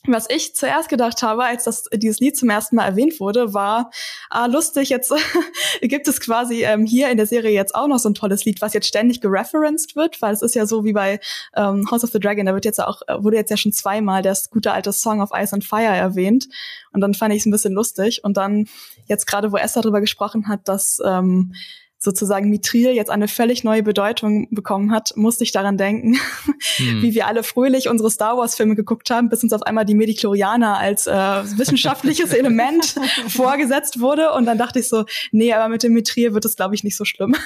Was 0.08 0.30
ich 0.30 0.56
zuerst 0.56 0.90
gedacht 0.90 1.22
habe, 1.24 1.44
als 1.44 1.64
das, 1.64 1.86
dieses 1.94 2.20
Lied 2.20 2.38
zum 2.38 2.50
ersten 2.50 2.76
Mal 2.76 2.86
erwähnt 2.86 3.20
wurde, 3.20 3.54
war, 3.54 3.92
ah, 4.30 4.46
lustig, 4.46 4.90
jetzt 4.90 5.14
gibt 5.82 6.08
es 6.08 6.20
quasi 6.20 6.64
ähm, 6.64 6.86
hier 6.86 7.10
in 7.10 7.18
der 7.18 7.26
Serie 7.26 7.52
jetzt 7.52 7.76
auch 7.76 7.88
noch 7.88 8.00
so 8.00 8.10
ein 8.10 8.14
tolles 8.14 8.46
Lied, 8.46 8.62
was 8.62 8.74
jetzt 8.74 8.88
ständig 8.88 9.22
gereferenced 9.22 9.96
wird, 9.96 10.22
weil 10.22 10.34
es 10.34 10.42
ist 10.42 10.56
ja 10.56 10.66
so 10.66 10.84
wie 10.84 10.94
bei 10.94 11.20
ähm, 11.56 11.90
House 11.90 12.04
of 12.04 12.12
the 12.12 12.20
Dragon, 12.20 12.46
da 12.46 12.54
wird 12.54 12.66
jetzt 12.66 12.82
auch, 12.82 13.02
äh, 13.08 13.22
wurde 13.24 13.38
jetzt 13.38 13.50
ja 13.50 13.58
schon 13.58 13.72
zweimal 13.72 14.22
das 14.22 14.50
gute 14.50 14.72
alte 14.72 14.94
Song 14.94 15.22
of 15.22 15.32
Ice 15.34 15.54
and 15.54 15.66
Fire 15.66 15.84
erwähnt. 15.84 16.48
Und 16.92 17.02
dann 17.02 17.14
fand 17.14 17.34
ich 17.34 17.42
es 17.42 17.46
ein 17.46 17.52
bisschen 17.52 17.74
lustig. 17.74 18.24
Und 18.24 18.38
dann, 18.38 18.68
jetzt 19.08 19.28
gerade, 19.28 19.52
wo 19.52 19.58
Esther 19.58 19.82
darüber 19.82 20.02
gesprochen 20.02 20.48
hat, 20.48 20.68
dass 20.68 21.00
ähm, 21.06 21.54
sozusagen 22.06 22.50
Mithril 22.50 22.92
jetzt 22.92 23.10
eine 23.10 23.28
völlig 23.28 23.66
neue 23.66 23.84
Bedeutung 23.84 24.48
bekommen 24.52 24.92
hat, 24.92 25.12
musste 25.18 25.44
ich 25.44 25.52
daran 25.52 25.78
denken, 25.78 26.18
hm. 26.78 27.02
wie 27.02 27.14
wir 27.14 27.28
alle 27.28 27.44
fröhlich 27.44 27.90
unsere 27.90 28.10
Star 28.10 28.38
Wars 28.38 28.56
Filme 28.56 28.76
geguckt 28.76 29.10
haben, 29.10 29.28
bis 29.28 29.44
uns 29.44 29.52
auf 29.52 29.64
einmal 29.64 29.84
die 29.84 29.96
Mediklorianer 29.96 30.78
als 30.78 31.08
äh, 31.08 31.12
wissenschaftliches 31.12 32.32
Element 32.34 32.96
vorgesetzt 33.28 34.00
wurde 34.00 34.32
und 34.32 34.46
dann 34.46 34.58
dachte 34.58 34.80
ich 34.80 34.88
so, 34.88 35.04
nee, 35.32 35.52
aber 35.52 35.68
mit 35.68 35.84
dem 35.84 35.92
Mithril 35.92 36.34
wird 36.34 36.46
es 36.46 36.56
glaube 36.56 36.76
ich 36.76 36.84
nicht 36.86 36.96
so 36.96 37.04
schlimm. 37.04 37.36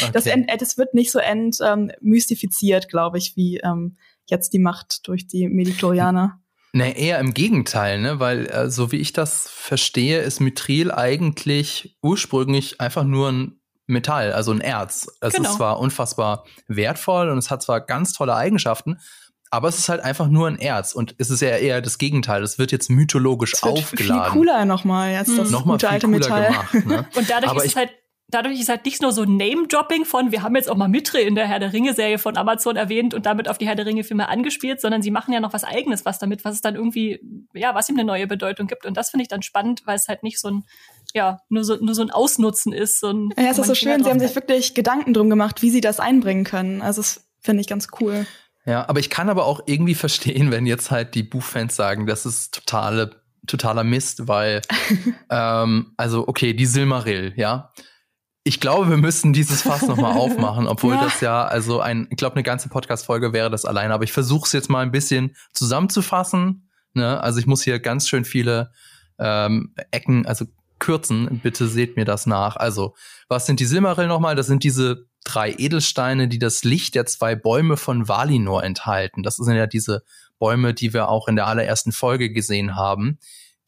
Okay. 0.00 0.10
Das, 0.12 0.26
ent, 0.26 0.50
das 0.58 0.78
wird 0.78 0.94
nicht 0.94 1.10
so 1.10 1.18
entmystifiziert, 1.18 2.84
ähm, 2.84 2.88
glaube 2.88 3.18
ich, 3.18 3.36
wie 3.36 3.58
ähm, 3.58 3.96
jetzt 4.24 4.54
die 4.54 4.58
Macht 4.58 5.06
durch 5.08 5.26
die 5.26 5.48
Mediklorianer. 5.48 6.40
Nee, 6.72 6.94
eher 6.96 7.18
im 7.18 7.34
Gegenteil, 7.34 8.00
ne? 8.00 8.20
Weil 8.20 8.46
äh, 8.46 8.70
so 8.70 8.92
wie 8.92 8.98
ich 8.98 9.12
das 9.12 9.48
verstehe, 9.48 10.20
ist 10.20 10.40
Mithril 10.40 10.92
eigentlich 10.92 11.96
ursprünglich 12.00 12.80
einfach 12.80 13.02
nur 13.02 13.30
ein 13.30 13.59
Metall, 13.90 14.32
also 14.32 14.52
ein 14.52 14.60
Erz. 14.60 15.08
Es 15.20 15.34
genau. 15.34 15.50
ist 15.50 15.56
zwar 15.56 15.78
unfassbar 15.78 16.44
wertvoll 16.68 17.28
und 17.28 17.38
es 17.38 17.50
hat 17.50 17.62
zwar 17.62 17.80
ganz 17.80 18.12
tolle 18.12 18.34
Eigenschaften, 18.34 18.98
aber 19.50 19.68
es 19.68 19.78
ist 19.78 19.88
halt 19.88 20.00
einfach 20.00 20.28
nur 20.28 20.46
ein 20.46 20.58
Erz 20.58 20.92
und 20.92 21.14
es 21.18 21.30
ist 21.30 21.42
ja 21.42 21.50
eher 21.50 21.80
das 21.82 21.98
Gegenteil. 21.98 22.42
Es 22.42 22.58
wird 22.58 22.70
jetzt 22.70 22.88
mythologisch 22.88 23.54
es 23.54 23.62
wird 23.62 23.78
aufgeladen. 23.78 24.24
Viel 24.24 24.32
cooler 24.32 24.64
nochmal 24.64 25.12
jetzt 25.12 25.36
das 25.36 25.50
nochmal 25.50 25.74
gute 25.74 25.88
alte 25.88 26.06
Metall. 26.06 26.46
Gemacht, 26.46 26.86
ne? 26.86 27.06
Und 27.16 27.28
dadurch 27.28 27.50
aber 27.50 27.64
ist 27.64 27.72
es 27.72 27.76
halt 27.76 27.90
dadurch 28.30 28.60
ist 28.60 28.68
halt 28.68 28.84
nicht 28.84 29.02
nur 29.02 29.12
so 29.12 29.24
Name-Dropping 29.24 30.04
von, 30.04 30.30
wir 30.32 30.42
haben 30.42 30.54
jetzt 30.54 30.70
auch 30.70 30.76
mal 30.76 30.88
Mitre 30.88 31.20
in 31.20 31.34
der 31.34 31.46
Herr 31.46 31.58
der 31.58 31.72
Ringe-Serie 31.72 32.18
von 32.18 32.36
Amazon 32.36 32.76
erwähnt 32.76 33.14
und 33.14 33.26
damit 33.26 33.48
auf 33.48 33.58
die 33.58 33.66
Herr 33.66 33.74
der 33.74 33.86
Ringe-Filme 33.86 34.28
angespielt, 34.28 34.80
sondern 34.80 35.02
sie 35.02 35.10
machen 35.10 35.32
ja 35.32 35.40
noch 35.40 35.52
was 35.52 35.64
Eigenes 35.64 36.04
was 36.04 36.18
damit, 36.18 36.44
was 36.44 36.54
es 36.54 36.60
dann 36.60 36.74
irgendwie, 36.74 37.20
ja, 37.54 37.74
was 37.74 37.88
ihm 37.88 37.96
eine 37.96 38.04
neue 38.04 38.26
Bedeutung 38.26 38.66
gibt. 38.66 38.86
Und 38.86 38.96
das 38.96 39.10
finde 39.10 39.22
ich 39.22 39.28
dann 39.28 39.42
spannend, 39.42 39.82
weil 39.84 39.96
es 39.96 40.08
halt 40.08 40.22
nicht 40.22 40.40
so 40.40 40.48
ein 40.48 40.64
ja, 41.14 41.40
nur 41.48 41.64
so, 41.64 41.76
nur 41.76 41.94
so 41.94 42.02
ein 42.02 42.10
Ausnutzen 42.10 42.72
ist. 42.72 43.00
So 43.00 43.08
ein, 43.08 43.30
ja, 43.36 43.50
es 43.50 43.58
ist 43.58 43.66
so 43.66 43.74
schön. 43.74 44.02
Sie 44.02 44.10
haben 44.10 44.20
sich 44.20 44.34
wirklich 44.34 44.74
Gedanken 44.74 45.14
drum 45.14 45.30
gemacht, 45.30 45.62
wie 45.62 45.70
sie 45.70 45.80
das 45.80 46.00
einbringen 46.00 46.44
können. 46.44 46.82
Also, 46.82 47.00
das 47.00 47.28
finde 47.40 47.60
ich 47.60 47.68
ganz 47.68 47.88
cool. 48.00 48.26
Ja, 48.66 48.88
aber 48.88 49.00
ich 49.00 49.10
kann 49.10 49.28
aber 49.28 49.46
auch 49.46 49.62
irgendwie 49.66 49.94
verstehen, 49.94 50.50
wenn 50.50 50.66
jetzt 50.66 50.90
halt 50.90 51.14
die 51.14 51.22
Buchfans 51.22 51.76
sagen, 51.76 52.06
das 52.06 52.26
ist 52.26 52.54
totale, 52.54 53.22
totaler 53.46 53.84
Mist, 53.84 54.28
weil, 54.28 54.60
ähm, 55.30 55.92
also, 55.96 56.28
okay, 56.28 56.54
die 56.54 56.66
Silmaril, 56.66 57.32
ja. 57.36 57.72
Ich 58.42 58.58
glaube, 58.58 58.88
wir 58.88 58.96
müssen 58.96 59.32
dieses 59.32 59.62
Fass 59.62 59.86
nochmal 59.86 60.16
aufmachen, 60.16 60.66
obwohl 60.66 60.94
ja. 60.94 61.04
das 61.04 61.20
ja, 61.20 61.44
also 61.44 61.80
ein, 61.80 62.06
ich 62.10 62.16
glaube, 62.16 62.36
eine 62.36 62.42
ganze 62.42 62.70
Podcast-Folge 62.70 63.34
wäre 63.34 63.50
das 63.50 63.66
alleine, 63.66 63.92
aber 63.92 64.04
ich 64.04 64.12
versuche 64.12 64.46
es 64.46 64.52
jetzt 64.52 64.70
mal 64.70 64.80
ein 64.80 64.92
bisschen 64.92 65.36
zusammenzufassen. 65.52 66.70
Ne? 66.94 67.20
Also 67.20 67.38
ich 67.38 67.46
muss 67.46 67.62
hier 67.62 67.80
ganz 67.80 68.08
schön 68.08 68.24
viele 68.24 68.72
ähm, 69.18 69.74
Ecken, 69.90 70.24
also 70.24 70.46
kürzen. 70.80 71.40
Bitte 71.42 71.68
seht 71.68 71.96
mir 71.96 72.04
das 72.04 72.26
nach. 72.26 72.56
Also, 72.56 72.94
was 73.28 73.46
sind 73.46 73.60
die 73.60 73.66
Silmaril 73.66 74.08
nochmal? 74.08 74.34
Das 74.34 74.46
sind 74.46 74.64
diese 74.64 75.06
drei 75.24 75.54
Edelsteine, 75.56 76.28
die 76.28 76.38
das 76.38 76.64
Licht 76.64 76.94
der 76.94 77.06
zwei 77.06 77.36
Bäume 77.36 77.76
von 77.76 78.08
Valinor 78.08 78.64
enthalten. 78.64 79.22
Das 79.22 79.36
sind 79.36 79.54
ja 79.54 79.66
diese 79.66 80.02
Bäume, 80.38 80.74
die 80.74 80.92
wir 80.92 81.08
auch 81.08 81.28
in 81.28 81.36
der 81.36 81.46
allerersten 81.46 81.92
Folge 81.92 82.32
gesehen 82.32 82.74
haben. 82.74 83.18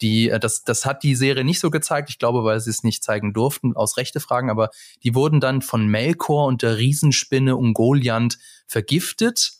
Die, 0.00 0.30
äh, 0.30 0.40
das, 0.40 0.64
das 0.64 0.84
hat 0.84 1.02
die 1.02 1.14
Serie 1.14 1.44
nicht 1.44 1.60
so 1.60 1.70
gezeigt, 1.70 2.10
ich 2.10 2.18
glaube, 2.18 2.42
weil 2.44 2.58
sie 2.60 2.70
es 2.70 2.82
nicht 2.82 3.04
zeigen 3.04 3.32
durften, 3.32 3.76
aus 3.76 3.96
Rechtefragen, 3.96 4.50
aber 4.50 4.70
die 5.04 5.14
wurden 5.14 5.40
dann 5.40 5.62
von 5.62 5.86
Melkor 5.86 6.46
und 6.46 6.62
der 6.62 6.78
Riesenspinne 6.78 7.56
Ungoliant 7.56 8.38
vergiftet 8.66 9.52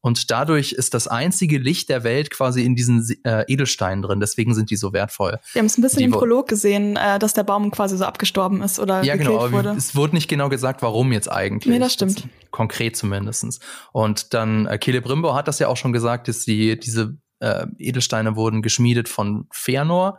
und 0.00 0.30
dadurch 0.30 0.72
ist 0.72 0.94
das 0.94 1.08
einzige 1.08 1.58
Licht 1.58 1.88
der 1.88 2.04
Welt 2.04 2.30
quasi 2.30 2.64
in 2.64 2.76
diesen 2.76 3.06
äh, 3.24 3.44
Edelsteinen 3.48 4.02
drin. 4.02 4.20
Deswegen 4.20 4.54
sind 4.54 4.70
die 4.70 4.76
so 4.76 4.92
wertvoll. 4.92 5.38
Wir 5.52 5.60
haben 5.60 5.66
es 5.66 5.76
ein 5.76 5.82
bisschen 5.82 5.98
die 5.98 6.04
im 6.04 6.10
Prolog 6.12 6.48
gesehen, 6.48 6.96
äh, 6.96 7.18
dass 7.18 7.34
der 7.34 7.42
Baum 7.42 7.70
quasi 7.70 7.96
so 7.96 8.04
abgestorben 8.04 8.62
ist 8.62 8.78
oder 8.78 9.02
Ja, 9.02 9.16
genau. 9.16 9.38
Aber 9.38 9.52
wurde. 9.52 9.74
Es 9.76 9.96
wurde 9.96 10.14
nicht 10.14 10.28
genau 10.28 10.48
gesagt, 10.48 10.82
warum 10.82 11.12
jetzt 11.12 11.30
eigentlich. 11.30 11.72
Nee, 11.72 11.80
das 11.80 11.92
stimmt. 11.94 12.24
Das, 12.24 12.30
konkret 12.50 12.96
zumindestens. 12.96 13.60
Und 13.92 14.34
dann 14.34 14.66
äh, 14.66 14.78
Celebrimbo 14.82 15.34
hat 15.34 15.48
das 15.48 15.58
ja 15.58 15.68
auch 15.68 15.76
schon 15.76 15.92
gesagt, 15.92 16.28
dass 16.28 16.44
die, 16.44 16.78
diese 16.78 17.18
äh, 17.40 17.66
Edelsteine 17.78 18.36
wurden 18.36 18.62
geschmiedet 18.62 19.08
von 19.08 19.46
Fëanor 19.52 20.18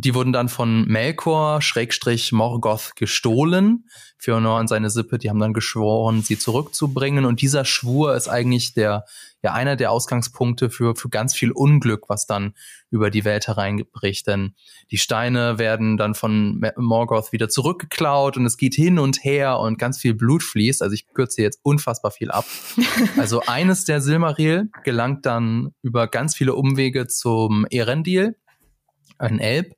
die 0.00 0.14
wurden 0.14 0.32
dann 0.32 0.48
von 0.48 0.84
Melkor, 0.86 1.60
Schrägstrich 1.60 2.30
Morgoth, 2.30 2.94
gestohlen. 2.94 3.88
Fionor 4.16 4.60
und 4.60 4.68
seine 4.68 4.90
Sippe, 4.90 5.18
die 5.18 5.28
haben 5.28 5.40
dann 5.40 5.52
geschworen, 5.52 6.22
sie 6.22 6.38
zurückzubringen. 6.38 7.24
Und 7.24 7.42
dieser 7.42 7.64
Schwur 7.64 8.14
ist 8.14 8.28
eigentlich 8.28 8.74
der, 8.74 9.06
ja, 9.42 9.54
einer 9.54 9.74
der 9.74 9.90
Ausgangspunkte 9.90 10.70
für, 10.70 10.94
für 10.94 11.08
ganz 11.08 11.34
viel 11.34 11.50
Unglück, 11.50 12.08
was 12.08 12.26
dann 12.26 12.54
über 12.90 13.10
die 13.10 13.24
Welt 13.24 13.48
hereinbricht. 13.48 14.28
Denn 14.28 14.54
die 14.92 14.98
Steine 14.98 15.58
werden 15.58 15.96
dann 15.96 16.14
von 16.14 16.64
Morgoth 16.76 17.32
wieder 17.32 17.48
zurückgeklaut 17.48 18.36
und 18.36 18.46
es 18.46 18.56
geht 18.56 18.76
hin 18.76 19.00
und 19.00 19.24
her 19.24 19.58
und 19.58 19.80
ganz 19.80 19.98
viel 19.98 20.14
Blut 20.14 20.44
fließt. 20.44 20.80
Also 20.80 20.94
ich 20.94 21.08
kürze 21.12 21.42
jetzt 21.42 21.58
unfassbar 21.64 22.12
viel 22.12 22.30
ab. 22.30 22.46
Also 23.16 23.42
eines 23.46 23.84
der 23.84 24.00
Silmaril 24.00 24.70
gelangt 24.84 25.26
dann 25.26 25.74
über 25.82 26.06
ganz 26.06 26.36
viele 26.36 26.54
Umwege 26.54 27.08
zum 27.08 27.66
Erendil, 27.68 28.36
ein 29.18 29.40
Elb 29.40 29.77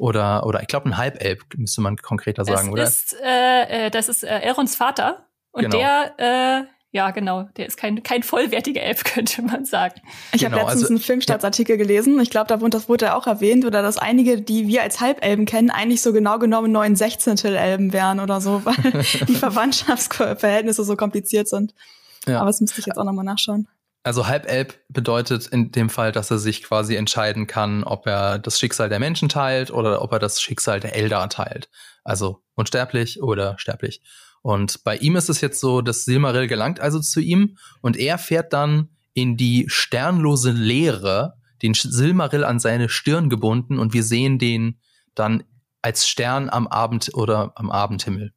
oder, 0.00 0.46
oder 0.46 0.62
ich 0.62 0.68
glaube, 0.68 0.88
ein 0.88 0.96
Halbelb 0.96 1.42
müsste 1.56 1.80
man 1.80 1.96
konkreter 1.96 2.44
sagen, 2.44 2.68
es 2.68 2.72
oder? 2.72 2.82
Ist, 2.82 3.16
äh, 3.22 3.86
äh, 3.86 3.90
das 3.90 4.08
ist 4.08 4.24
äh, 4.24 4.40
Elrons 4.40 4.74
Vater. 4.74 5.26
Und 5.52 5.62
genau. 5.62 5.76
der, 5.76 6.14
äh, 6.18 6.64
ja, 6.92 7.10
genau, 7.12 7.44
der 7.56 7.66
ist 7.66 7.76
kein, 7.76 8.02
kein 8.02 8.22
vollwertiger 8.22 8.82
Elb, 8.82 9.04
könnte 9.04 9.42
man 9.42 9.64
sagen. 9.64 10.00
Ich 10.32 10.40
genau, 10.40 10.52
habe 10.52 10.62
letztens 10.62 10.82
also, 10.82 10.94
einen 10.94 11.00
Filmstartsartikel 11.00 11.76
ja. 11.76 11.82
gelesen. 11.82 12.18
Ich 12.20 12.30
glaube, 12.30 12.48
da 12.48 12.60
wurde, 12.60 12.70
das 12.70 12.88
wurde 12.88 13.06
ja 13.06 13.14
auch 13.14 13.26
erwähnt, 13.26 13.64
oder 13.64 13.82
dass 13.82 13.98
einige, 13.98 14.40
die 14.40 14.66
wir 14.66 14.82
als 14.82 15.00
Halbelben 15.00 15.44
kennen, 15.44 15.70
eigentlich 15.70 16.02
so 16.02 16.12
genau 16.12 16.38
genommen 16.38 16.72
neun 16.72 16.96
Sechzehntel-Elben 16.96 17.92
wären 17.92 18.20
oder 18.20 18.40
so, 18.40 18.64
weil 18.64 18.74
die 19.28 19.36
Verwandtschaftsverhältnisse 19.36 20.82
so 20.82 20.96
kompliziert 20.96 21.48
sind. 21.48 21.74
Ja. 22.26 22.38
Aber 22.38 22.46
das 22.46 22.60
müsste 22.60 22.80
ich 22.80 22.86
jetzt 22.86 22.98
auch 22.98 23.04
nochmal 23.04 23.24
nachschauen. 23.24 23.68
Also 24.02 24.26
Halbelb 24.26 24.78
bedeutet 24.88 25.46
in 25.48 25.72
dem 25.72 25.90
Fall, 25.90 26.10
dass 26.10 26.30
er 26.30 26.38
sich 26.38 26.62
quasi 26.62 26.96
entscheiden 26.96 27.46
kann, 27.46 27.84
ob 27.84 28.06
er 28.06 28.38
das 28.38 28.58
Schicksal 28.58 28.88
der 28.88 28.98
Menschen 28.98 29.28
teilt 29.28 29.70
oder 29.70 30.00
ob 30.00 30.12
er 30.12 30.18
das 30.18 30.40
Schicksal 30.40 30.80
der 30.80 30.96
Eldar 30.96 31.28
teilt. 31.28 31.68
Also 32.02 32.42
unsterblich 32.54 33.22
oder 33.22 33.58
sterblich. 33.58 34.00
Und 34.42 34.84
bei 34.84 34.96
ihm 34.96 35.16
ist 35.16 35.28
es 35.28 35.42
jetzt 35.42 35.60
so, 35.60 35.82
dass 35.82 36.04
Silmaril 36.04 36.46
gelangt 36.46 36.80
also 36.80 36.98
zu 36.98 37.20
ihm 37.20 37.58
und 37.82 37.98
er 37.98 38.16
fährt 38.16 38.54
dann 38.54 38.88
in 39.12 39.36
die 39.36 39.66
sternlose 39.68 40.50
Leere, 40.50 41.34
den 41.62 41.74
Silmaril 41.74 42.44
an 42.44 42.58
seine 42.58 42.88
Stirn 42.88 43.28
gebunden 43.28 43.78
und 43.78 43.92
wir 43.92 44.02
sehen 44.02 44.38
den 44.38 44.80
dann 45.14 45.44
als 45.82 46.08
Stern 46.08 46.48
am 46.48 46.68
Abend 46.68 47.10
oder 47.12 47.52
am 47.54 47.70
Abendhimmel. 47.70 48.32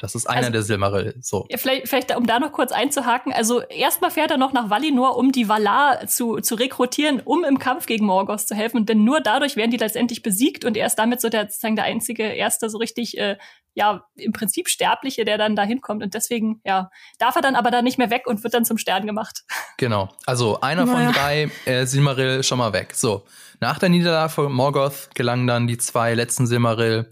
Das 0.00 0.14
ist 0.14 0.28
einer 0.28 0.38
also, 0.38 0.52
der 0.52 0.62
Silmaril. 0.62 1.14
So. 1.20 1.46
Ja, 1.50 1.58
vielleicht, 1.58 1.86
vielleicht, 1.86 2.16
um 2.16 2.26
da 2.26 2.40
noch 2.40 2.52
kurz 2.52 2.72
einzuhaken. 2.72 3.32
Also 3.32 3.60
erstmal 3.60 4.10
fährt 4.10 4.30
er 4.30 4.38
noch 4.38 4.52
nach 4.52 4.70
Valinor, 4.70 5.16
um 5.16 5.30
die 5.30 5.48
Valar 5.48 6.06
zu, 6.06 6.40
zu 6.40 6.54
rekrutieren, 6.54 7.20
um 7.20 7.44
im 7.44 7.58
Kampf 7.58 7.86
gegen 7.86 8.06
Morgoth 8.06 8.48
zu 8.48 8.54
helfen. 8.54 8.86
Denn 8.86 9.04
nur 9.04 9.20
dadurch 9.20 9.56
werden 9.56 9.70
die 9.70 9.76
letztendlich 9.76 10.22
besiegt 10.22 10.64
und 10.64 10.76
er 10.76 10.86
ist 10.86 10.96
damit 10.96 11.20
so 11.20 11.28
der, 11.28 11.42
sozusagen 11.42 11.76
der 11.76 11.84
einzige, 11.84 12.22
erste 12.22 12.70
so 12.70 12.78
richtig, 12.78 13.18
äh, 13.18 13.36
ja, 13.74 14.04
im 14.16 14.32
Prinzip 14.32 14.68
Sterbliche, 14.68 15.24
der 15.24 15.38
dann 15.38 15.54
da 15.54 15.62
hinkommt. 15.62 16.02
Und 16.02 16.14
deswegen, 16.14 16.60
ja, 16.64 16.90
darf 17.18 17.36
er 17.36 17.42
dann 17.42 17.54
aber 17.54 17.70
da 17.70 17.82
nicht 17.82 17.98
mehr 17.98 18.10
weg 18.10 18.26
und 18.26 18.42
wird 18.42 18.54
dann 18.54 18.64
zum 18.64 18.78
Stern 18.78 19.06
gemacht. 19.06 19.42
Genau. 19.76 20.10
Also 20.26 20.60
einer 20.60 20.86
von 20.86 20.96
naja. 20.96 21.12
drei 21.12 21.50
äh, 21.64 21.86
Silmaril 21.86 22.42
schon 22.42 22.58
mal 22.58 22.74
weg. 22.74 22.92
So. 22.94 23.24
Nach 23.60 23.78
der 23.78 23.88
Niederlage 23.88 24.28
von 24.28 24.52
Morgoth 24.52 25.08
gelangen 25.14 25.46
dann 25.46 25.66
die 25.66 25.78
zwei 25.78 26.12
letzten 26.12 26.46
Silmaril 26.46 27.10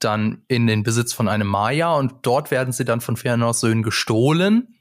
dann 0.00 0.42
in 0.48 0.66
den 0.66 0.82
Besitz 0.82 1.12
von 1.12 1.28
einem 1.28 1.46
Maya 1.46 1.94
und 1.94 2.14
dort 2.22 2.50
werden 2.50 2.72
sie 2.72 2.84
dann 2.84 3.00
von 3.00 3.16
Fëanors 3.16 3.60
Söhnen 3.60 3.82
gestohlen. 3.82 4.76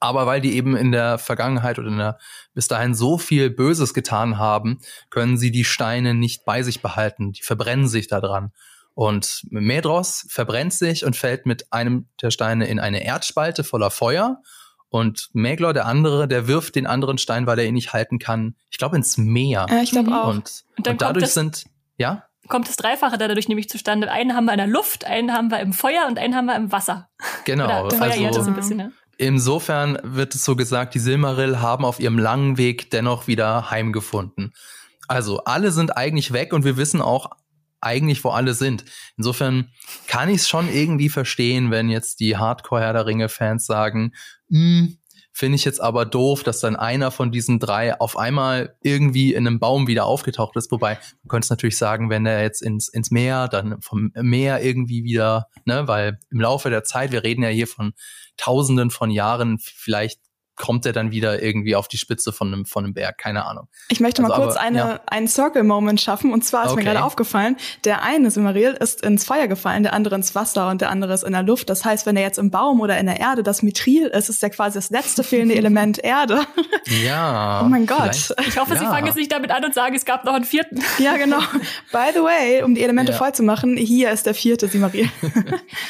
Aber 0.00 0.26
weil 0.26 0.40
die 0.40 0.54
eben 0.54 0.76
in 0.76 0.92
der 0.92 1.18
Vergangenheit 1.18 1.78
oder 1.78 1.88
in 1.88 1.98
der, 1.98 2.18
bis 2.54 2.68
dahin 2.68 2.94
so 2.94 3.18
viel 3.18 3.50
Böses 3.50 3.94
getan 3.94 4.38
haben, 4.38 4.78
können 5.10 5.36
sie 5.36 5.50
die 5.50 5.64
Steine 5.64 6.14
nicht 6.14 6.44
bei 6.44 6.62
sich 6.62 6.82
behalten. 6.82 7.32
Die 7.32 7.42
verbrennen 7.42 7.88
sich 7.88 8.06
da 8.06 8.20
dran. 8.20 8.52
Und 8.94 9.42
Medros 9.50 10.26
verbrennt 10.28 10.72
sich 10.72 11.04
und 11.04 11.16
fällt 11.16 11.46
mit 11.46 11.72
einem 11.72 12.08
der 12.20 12.30
Steine 12.30 12.66
in 12.66 12.80
eine 12.80 13.04
Erdspalte 13.04 13.64
voller 13.64 13.90
Feuer. 13.90 14.40
Und 14.88 15.30
Meglor, 15.34 15.72
der 15.72 15.86
andere, 15.86 16.26
der 16.26 16.48
wirft 16.48 16.74
den 16.74 16.86
anderen 16.86 17.18
Stein, 17.18 17.46
weil 17.46 17.58
er 17.58 17.66
ihn 17.66 17.74
nicht 17.74 17.92
halten 17.92 18.18
kann, 18.18 18.54
ich 18.70 18.78
glaube 18.78 18.96
ins 18.96 19.18
Meer. 19.18 19.66
Ja, 19.68 19.82
ich 19.82 19.90
glaube 19.90 20.10
auch. 20.12 20.28
Und, 20.28 20.64
und, 20.76 20.88
und 20.88 21.02
dadurch 21.02 21.28
sind, 21.28 21.66
ja? 21.96 22.24
Kommt 22.46 22.68
das 22.68 22.76
Dreifache 22.76 23.18
dadurch 23.18 23.48
nämlich 23.48 23.68
zustande. 23.68 24.10
Einen 24.10 24.34
haben 24.34 24.44
wir 24.44 24.52
in 24.52 24.58
der 24.58 24.66
Luft, 24.66 25.04
einen 25.04 25.32
haben 25.32 25.50
wir 25.50 25.60
im 25.60 25.72
Feuer 25.72 26.06
und 26.06 26.18
einen 26.18 26.34
haben 26.34 26.46
wir 26.46 26.56
im 26.56 26.70
Wasser. 26.72 27.08
Genau. 27.44 27.86
Oder 27.86 28.00
also, 28.00 28.42
so 28.42 28.50
ein 28.50 28.54
bisschen, 28.54 28.76
ne? 28.76 28.92
Insofern 29.18 29.98
wird 30.04 30.36
es 30.36 30.44
so 30.44 30.54
gesagt, 30.54 30.94
die 30.94 31.00
Silmaril 31.00 31.60
haben 31.60 31.84
auf 31.84 31.98
ihrem 31.98 32.18
langen 32.18 32.56
Weg 32.56 32.90
dennoch 32.92 33.26
wieder 33.26 33.70
heimgefunden. 33.70 34.54
Also 35.08 35.42
alle 35.44 35.72
sind 35.72 35.96
eigentlich 35.96 36.32
weg 36.32 36.52
und 36.52 36.64
wir 36.64 36.76
wissen 36.76 37.02
auch 37.02 37.30
eigentlich, 37.80 38.22
wo 38.22 38.30
alle 38.30 38.54
sind. 38.54 38.84
Insofern 39.16 39.72
kann 40.06 40.28
ich 40.28 40.42
es 40.42 40.48
schon 40.48 40.72
irgendwie 40.72 41.08
verstehen, 41.08 41.70
wenn 41.70 41.88
jetzt 41.88 42.20
die 42.20 42.36
Hardcore-Herr 42.36 42.92
der 42.92 43.06
Ringe-Fans 43.06 43.66
sagen, 43.66 44.12
hm, 44.50 44.98
finde 45.38 45.54
ich 45.54 45.64
jetzt 45.64 45.80
aber 45.80 46.04
doof, 46.04 46.42
dass 46.42 46.58
dann 46.58 46.74
einer 46.74 47.12
von 47.12 47.30
diesen 47.30 47.60
drei 47.60 48.00
auf 48.00 48.18
einmal 48.18 48.76
irgendwie 48.82 49.34
in 49.34 49.46
einem 49.46 49.60
Baum 49.60 49.86
wieder 49.86 50.04
aufgetaucht 50.04 50.56
ist. 50.56 50.72
Wobei, 50.72 50.94
man 50.94 51.28
könnte 51.28 51.46
es 51.46 51.50
natürlich 51.50 51.78
sagen, 51.78 52.10
wenn 52.10 52.26
er 52.26 52.42
jetzt 52.42 52.60
ins, 52.60 52.88
ins 52.88 53.12
Meer, 53.12 53.46
dann 53.46 53.80
vom 53.80 54.10
Meer 54.20 54.64
irgendwie 54.64 55.04
wieder, 55.04 55.46
ne, 55.64 55.86
weil 55.86 56.18
im 56.32 56.40
Laufe 56.40 56.70
der 56.70 56.82
Zeit, 56.82 57.12
wir 57.12 57.22
reden 57.22 57.44
ja 57.44 57.50
hier 57.50 57.68
von 57.68 57.92
Tausenden 58.36 58.90
von 58.90 59.12
Jahren, 59.12 59.58
vielleicht 59.60 60.18
kommt 60.58 60.84
er 60.84 60.92
dann 60.92 61.10
wieder 61.10 61.42
irgendwie 61.42 61.76
auf 61.76 61.88
die 61.88 61.98
Spitze 61.98 62.32
von 62.32 62.52
einem, 62.52 62.66
von 62.66 62.84
einem 62.84 62.94
Berg, 62.94 63.18
keine 63.18 63.46
Ahnung. 63.46 63.68
Ich 63.88 64.00
möchte 64.00 64.22
mal 64.22 64.30
also, 64.30 64.42
kurz 64.42 64.56
aber, 64.56 64.64
eine, 64.64 64.78
ja. 64.78 65.00
einen 65.06 65.28
Circle-Moment 65.28 66.00
schaffen. 66.00 66.32
Und 66.32 66.44
zwar 66.44 66.66
ist 66.66 66.72
okay. 66.72 66.80
mir 66.80 66.90
gerade 66.90 67.04
aufgefallen, 67.04 67.56
der 67.84 68.02
eine 68.02 68.30
Silmaril 68.30 68.72
ist 68.72 69.02
ins 69.02 69.24
Feuer 69.24 69.46
gefallen, 69.46 69.84
der 69.84 69.92
andere 69.94 70.16
ins 70.16 70.34
Wasser 70.34 70.68
und 70.68 70.80
der 70.80 70.90
andere 70.90 71.14
ist 71.14 71.22
in 71.22 71.32
der 71.32 71.42
Luft. 71.42 71.70
Das 71.70 71.84
heißt, 71.84 72.06
wenn 72.06 72.16
er 72.16 72.22
jetzt 72.22 72.38
im 72.38 72.50
Baum 72.50 72.80
oder 72.80 72.98
in 72.98 73.06
der 73.06 73.20
Erde 73.20 73.42
das 73.42 73.62
Mithril 73.62 74.08
ist, 74.08 74.28
ist 74.28 74.42
ja 74.42 74.48
quasi 74.48 74.78
das 74.78 74.90
letzte 74.90 75.22
fehlende 75.22 75.54
Element 75.56 75.98
Erde. 75.98 76.42
Ja. 77.04 77.62
oh 77.64 77.68
mein 77.68 77.86
Gott. 77.86 78.34
Ich 78.46 78.58
hoffe, 78.58 78.74
ja. 78.74 78.80
Sie 78.80 78.86
fangen 78.86 79.06
jetzt 79.06 79.16
nicht 79.16 79.32
damit 79.32 79.50
an 79.50 79.64
und 79.64 79.74
sagen, 79.74 79.94
es 79.94 80.04
gab 80.04 80.24
noch 80.24 80.34
einen 80.34 80.44
vierten. 80.44 80.82
Ja, 80.98 81.16
genau. 81.16 81.38
By 81.92 82.10
the 82.12 82.20
way, 82.20 82.62
um 82.62 82.74
die 82.74 82.82
Elemente 82.82 83.12
ja. 83.12 83.18
voll 83.18 83.32
zu 83.32 83.44
machen, 83.44 83.76
hier 83.76 84.10
ist 84.10 84.26
der 84.26 84.34
vierte 84.34 84.66
Silmaril. 84.66 85.08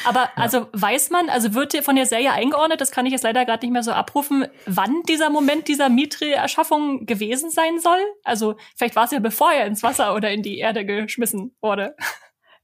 aber 0.05 0.29
also 0.35 0.67
weiß 0.73 1.09
man, 1.09 1.29
also 1.29 1.55
wird 1.55 1.75
von 1.83 1.95
der 1.95 2.05
Serie 2.05 2.31
eingeordnet, 2.31 2.79
das 2.79 2.91
kann 2.91 3.05
ich 3.05 3.11
jetzt 3.11 3.23
leider 3.23 3.43
gerade 3.45 3.65
nicht 3.65 3.73
mehr 3.73 3.81
so 3.81 3.91
abrufen, 3.91 4.45
wann 4.65 5.03
dieser 5.07 5.29
Moment 5.29 5.67
dieser 5.67 5.89
Mithril-Erschaffung 5.89 7.05
gewesen 7.05 7.49
sein 7.49 7.79
soll? 7.79 7.99
Also 8.23 8.55
vielleicht 8.75 8.95
war 8.95 9.05
es 9.05 9.11
ja 9.11 9.19
bevor 9.19 9.51
er 9.51 9.65
ins 9.65 9.83
Wasser 9.83 10.15
oder 10.15 10.31
in 10.31 10.43
die 10.43 10.57
Erde 10.57 10.85
geschmissen 10.85 11.55
wurde. 11.61 11.95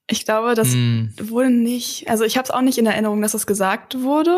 Ich 0.07 0.23
glaube, 0.23 0.53
das 0.53 0.73
hm. 0.73 1.13
wurde 1.19 1.49
nicht. 1.49 2.07
Also 2.09 2.25
ich 2.25 2.37
habe 2.37 2.45
es 2.45 2.51
auch 2.51 2.61
nicht 2.61 2.77
in 2.77 2.85
Erinnerung, 2.85 3.21
dass 3.21 3.31
das 3.31 3.47
gesagt 3.47 4.03
wurde. 4.03 4.37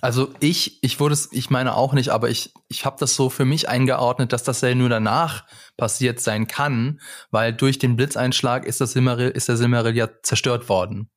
Also 0.00 0.28
ich, 0.38 0.78
ich 0.82 1.00
wurde 1.00 1.14
es, 1.14 1.32
ich 1.32 1.50
meine 1.50 1.74
auch 1.74 1.94
nicht, 1.94 2.10
aber 2.10 2.28
ich, 2.28 2.52
ich 2.68 2.84
habe 2.84 2.96
das 3.00 3.16
so 3.16 3.30
für 3.30 3.44
mich 3.44 3.68
eingeordnet, 3.68 4.32
dass 4.32 4.42
das 4.42 4.60
ja 4.60 4.74
nur 4.74 4.90
danach 4.90 5.46
passiert 5.76 6.20
sein 6.20 6.46
kann, 6.46 7.00
weil 7.30 7.54
durch 7.54 7.78
den 7.78 7.96
Blitzeinschlag 7.96 8.66
ist 8.66 8.80
das 8.80 8.92
Silmaril, 8.92 9.30
ist 9.30 9.48
der 9.48 9.56
Silmaril 9.56 9.96
ja 9.96 10.08
zerstört 10.22 10.68
worden. 10.68 11.08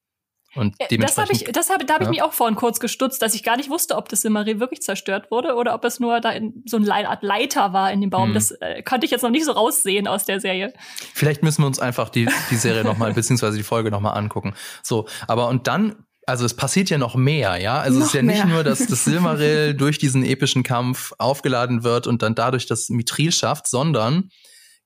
Und 0.56 0.76
das 0.90 1.18
habe 1.18 1.32
ich, 1.34 1.44
das 1.44 1.70
habe, 1.70 1.86
da 1.86 1.96
habe 1.96 2.06
ja. 2.06 2.10
ich 2.10 2.18
mich 2.18 2.24
auch 2.24 2.34
vorhin 2.34 2.56
kurz 2.56 2.80
gestutzt, 2.80 3.22
dass 3.22 3.36
ich 3.36 3.44
gar 3.44 3.58
nicht 3.58 3.70
wusste, 3.70 3.96
ob 3.96 4.10
das 4.10 4.22
Silmaril 4.22 4.60
wirklich 4.60 4.82
zerstört 4.82 5.30
wurde 5.30 5.56
oder 5.56 5.74
ob 5.74 5.86
es 5.86 6.00
nur 6.00 6.20
da 6.20 6.32
in, 6.32 6.64
so 6.66 6.78
eine 6.78 7.10
Art 7.10 7.24
Leiter 7.24 7.74
war 7.74 7.92
in 7.92 8.02
dem 8.02 8.10
Baum. 8.10 8.30
Hm. 8.30 8.34
Das 8.34 8.52
äh, 8.52 8.82
konnte 8.82 9.06
ich 9.06 9.12
jetzt 9.12 9.22
noch 9.22 9.30
nicht 9.30 9.46
so 9.46 9.52
raussehen 9.52 10.08
aus 10.08 10.26
der 10.26 10.40
Serie. 10.40 10.74
Vielleicht 11.14 11.44
müssen 11.44 11.62
wir 11.62 11.68
uns 11.68 11.80
einfach 11.80 12.10
die, 12.10 12.28
die 12.50 12.56
Serie 12.56 12.84
nochmal, 12.84 13.14
beziehungsweise 13.16 13.58
die 13.58 13.64
Folge 13.64 13.92
nochmal 13.92 14.18
angucken. 14.18 14.56
So, 14.84 15.08
aber 15.28 15.48
und 15.48 15.68
dann 15.68 16.04
also 16.26 16.44
es 16.44 16.56
passiert 16.56 16.90
ja 16.90 16.98
noch 16.98 17.16
mehr, 17.16 17.56
ja. 17.56 17.80
Also 17.80 18.00
noch 18.00 18.06
es 18.06 18.10
ist 18.10 18.16
ja 18.16 18.22
mehr. 18.22 18.44
nicht 18.44 18.54
nur, 18.54 18.64
dass 18.66 18.86
das 18.86 19.06
Silmaril 19.06 19.74
durch 19.78 19.98
diesen 19.98 20.26
epischen 20.26 20.62
Kampf 20.62 21.14
aufgeladen 21.18 21.84
wird 21.84 22.06
und 22.06 22.22
dann 22.22 22.36
dadurch 22.36 22.66
das 22.66 22.90
Mithril 22.90 23.32
schafft, 23.32 23.68
sondern 23.68 24.30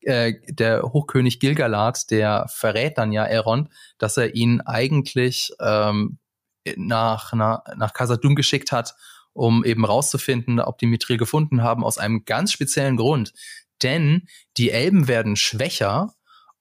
äh, 0.02 0.34
der 0.48 0.84
Hochkönig 0.84 1.40
Gilgalad, 1.40 2.10
der 2.12 2.48
verrät 2.50 2.98
dann 2.98 3.12
ja 3.12 3.26
Elrond, 3.26 3.70
dass 3.98 4.18
er 4.18 4.36
ihn 4.36 4.62
eigentlich 4.62 5.52
ähm, 5.60 6.18
nach, 6.76 7.34
nach, 7.34 7.62
nach 7.76 7.94
Casadum 7.94 8.36
geschickt 8.36 8.72
hat, 8.72 8.96
um 9.34 9.64
eben 9.64 9.86
rauszufinden, 9.86 10.60
ob 10.60 10.78
die 10.78 10.88
Mithril 10.88 11.18
gefunden 11.18 11.64
haben, 11.64 11.84
aus 11.84 11.98
einem 11.98 12.26
ganz 12.26 12.52
speziellen 12.52 12.98
Grund. 12.98 13.34
Denn 13.82 14.28
die 14.58 14.72
Elben 14.72 15.08
werden 15.08 15.36
schwächer 15.36 16.14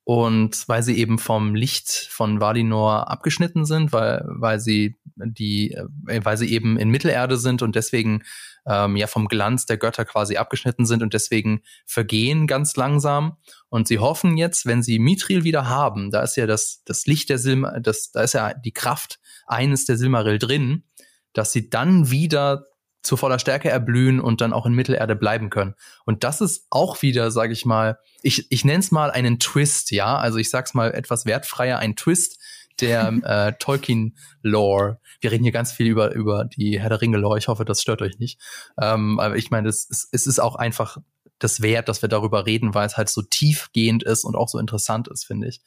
und 0.04 0.68
weil 0.68 0.82
sie 0.82 0.96
eben 0.98 1.18
vom 1.18 1.54
Licht 1.54 1.88
von 1.88 2.40
Valinor 2.40 3.10
abgeschnitten 3.10 3.64
sind, 3.64 3.92
weil, 3.92 4.24
weil 4.26 4.58
sie 4.58 4.96
die, 5.14 5.72
äh, 5.72 6.24
weil 6.24 6.36
sie 6.36 6.52
eben 6.52 6.78
in 6.78 6.90
Mittelerde 6.90 7.36
sind 7.36 7.62
und 7.62 7.76
deswegen 7.76 8.22
ähm, 8.66 8.96
ja 8.96 9.06
vom 9.06 9.28
Glanz 9.28 9.66
der 9.66 9.76
Götter 9.76 10.04
quasi 10.04 10.36
abgeschnitten 10.36 10.86
sind 10.86 11.02
und 11.02 11.14
deswegen 11.14 11.62
vergehen 11.86 12.46
ganz 12.46 12.76
langsam. 12.76 13.36
Und 13.68 13.88
sie 13.88 13.98
hoffen 13.98 14.36
jetzt, 14.36 14.66
wenn 14.66 14.82
sie 14.82 14.98
Mithril 14.98 15.44
wieder 15.44 15.68
haben, 15.68 16.10
da 16.10 16.22
ist 16.22 16.36
ja 16.36 16.46
das, 16.46 16.82
das 16.84 17.06
Licht 17.06 17.28
der 17.28 17.38
Silmar, 17.38 17.80
das, 17.80 18.10
da 18.12 18.22
ist 18.22 18.34
ja 18.34 18.54
die 18.54 18.72
Kraft 18.72 19.20
eines 19.46 19.84
der 19.84 19.96
Silmaril 19.96 20.38
drin, 20.38 20.84
dass 21.32 21.52
sie 21.52 21.70
dann 21.70 22.10
wieder 22.10 22.66
zu 23.02 23.16
voller 23.16 23.38
Stärke 23.38 23.70
erblühen 23.70 24.20
und 24.20 24.40
dann 24.40 24.52
auch 24.52 24.66
in 24.66 24.74
Mittelerde 24.74 25.16
bleiben 25.16 25.48
können. 25.48 25.74
Und 26.04 26.22
das 26.22 26.40
ist 26.40 26.66
auch 26.70 27.00
wieder, 27.02 27.30
sage 27.30 27.52
ich 27.52 27.64
mal, 27.64 27.98
ich, 28.22 28.50
ich 28.50 28.64
nenne 28.64 28.80
es 28.80 28.90
mal 28.90 29.10
einen 29.10 29.38
Twist, 29.38 29.90
ja. 29.90 30.18
Also 30.18 30.38
ich 30.38 30.50
sag's 30.50 30.74
mal 30.74 30.92
etwas 30.92 31.24
wertfreier, 31.24 31.78
ein 31.78 31.96
Twist 31.96 32.38
der 32.80 33.08
äh, 33.22 33.52
Tolkien-Lore. 33.58 35.00
Wir 35.20 35.30
reden 35.30 35.44
hier 35.44 35.52
ganz 35.52 35.72
viel 35.72 35.86
über, 35.86 36.12
über 36.12 36.44
die 36.44 36.80
Herr 36.80 36.88
der 36.88 37.00
Ringe-Lore. 37.00 37.38
Ich 37.38 37.48
hoffe, 37.48 37.64
das 37.64 37.80
stört 37.80 38.02
euch 38.02 38.18
nicht. 38.18 38.40
Ähm, 38.80 39.18
aber 39.20 39.36
ich 39.36 39.50
meine, 39.50 39.68
es, 39.68 40.08
es, 40.12 40.26
ist 40.26 40.38
auch 40.38 40.56
einfach 40.56 40.98
das 41.38 41.62
Wert, 41.62 41.88
dass 41.88 42.02
wir 42.02 42.08
darüber 42.08 42.46
reden, 42.46 42.74
weil 42.74 42.86
es 42.86 42.96
halt 42.96 43.08
so 43.08 43.22
tiefgehend 43.22 44.02
ist 44.02 44.24
und 44.24 44.36
auch 44.36 44.48
so 44.48 44.58
interessant 44.58 45.08
ist, 45.08 45.24
finde 45.24 45.48
ich. 45.48 45.60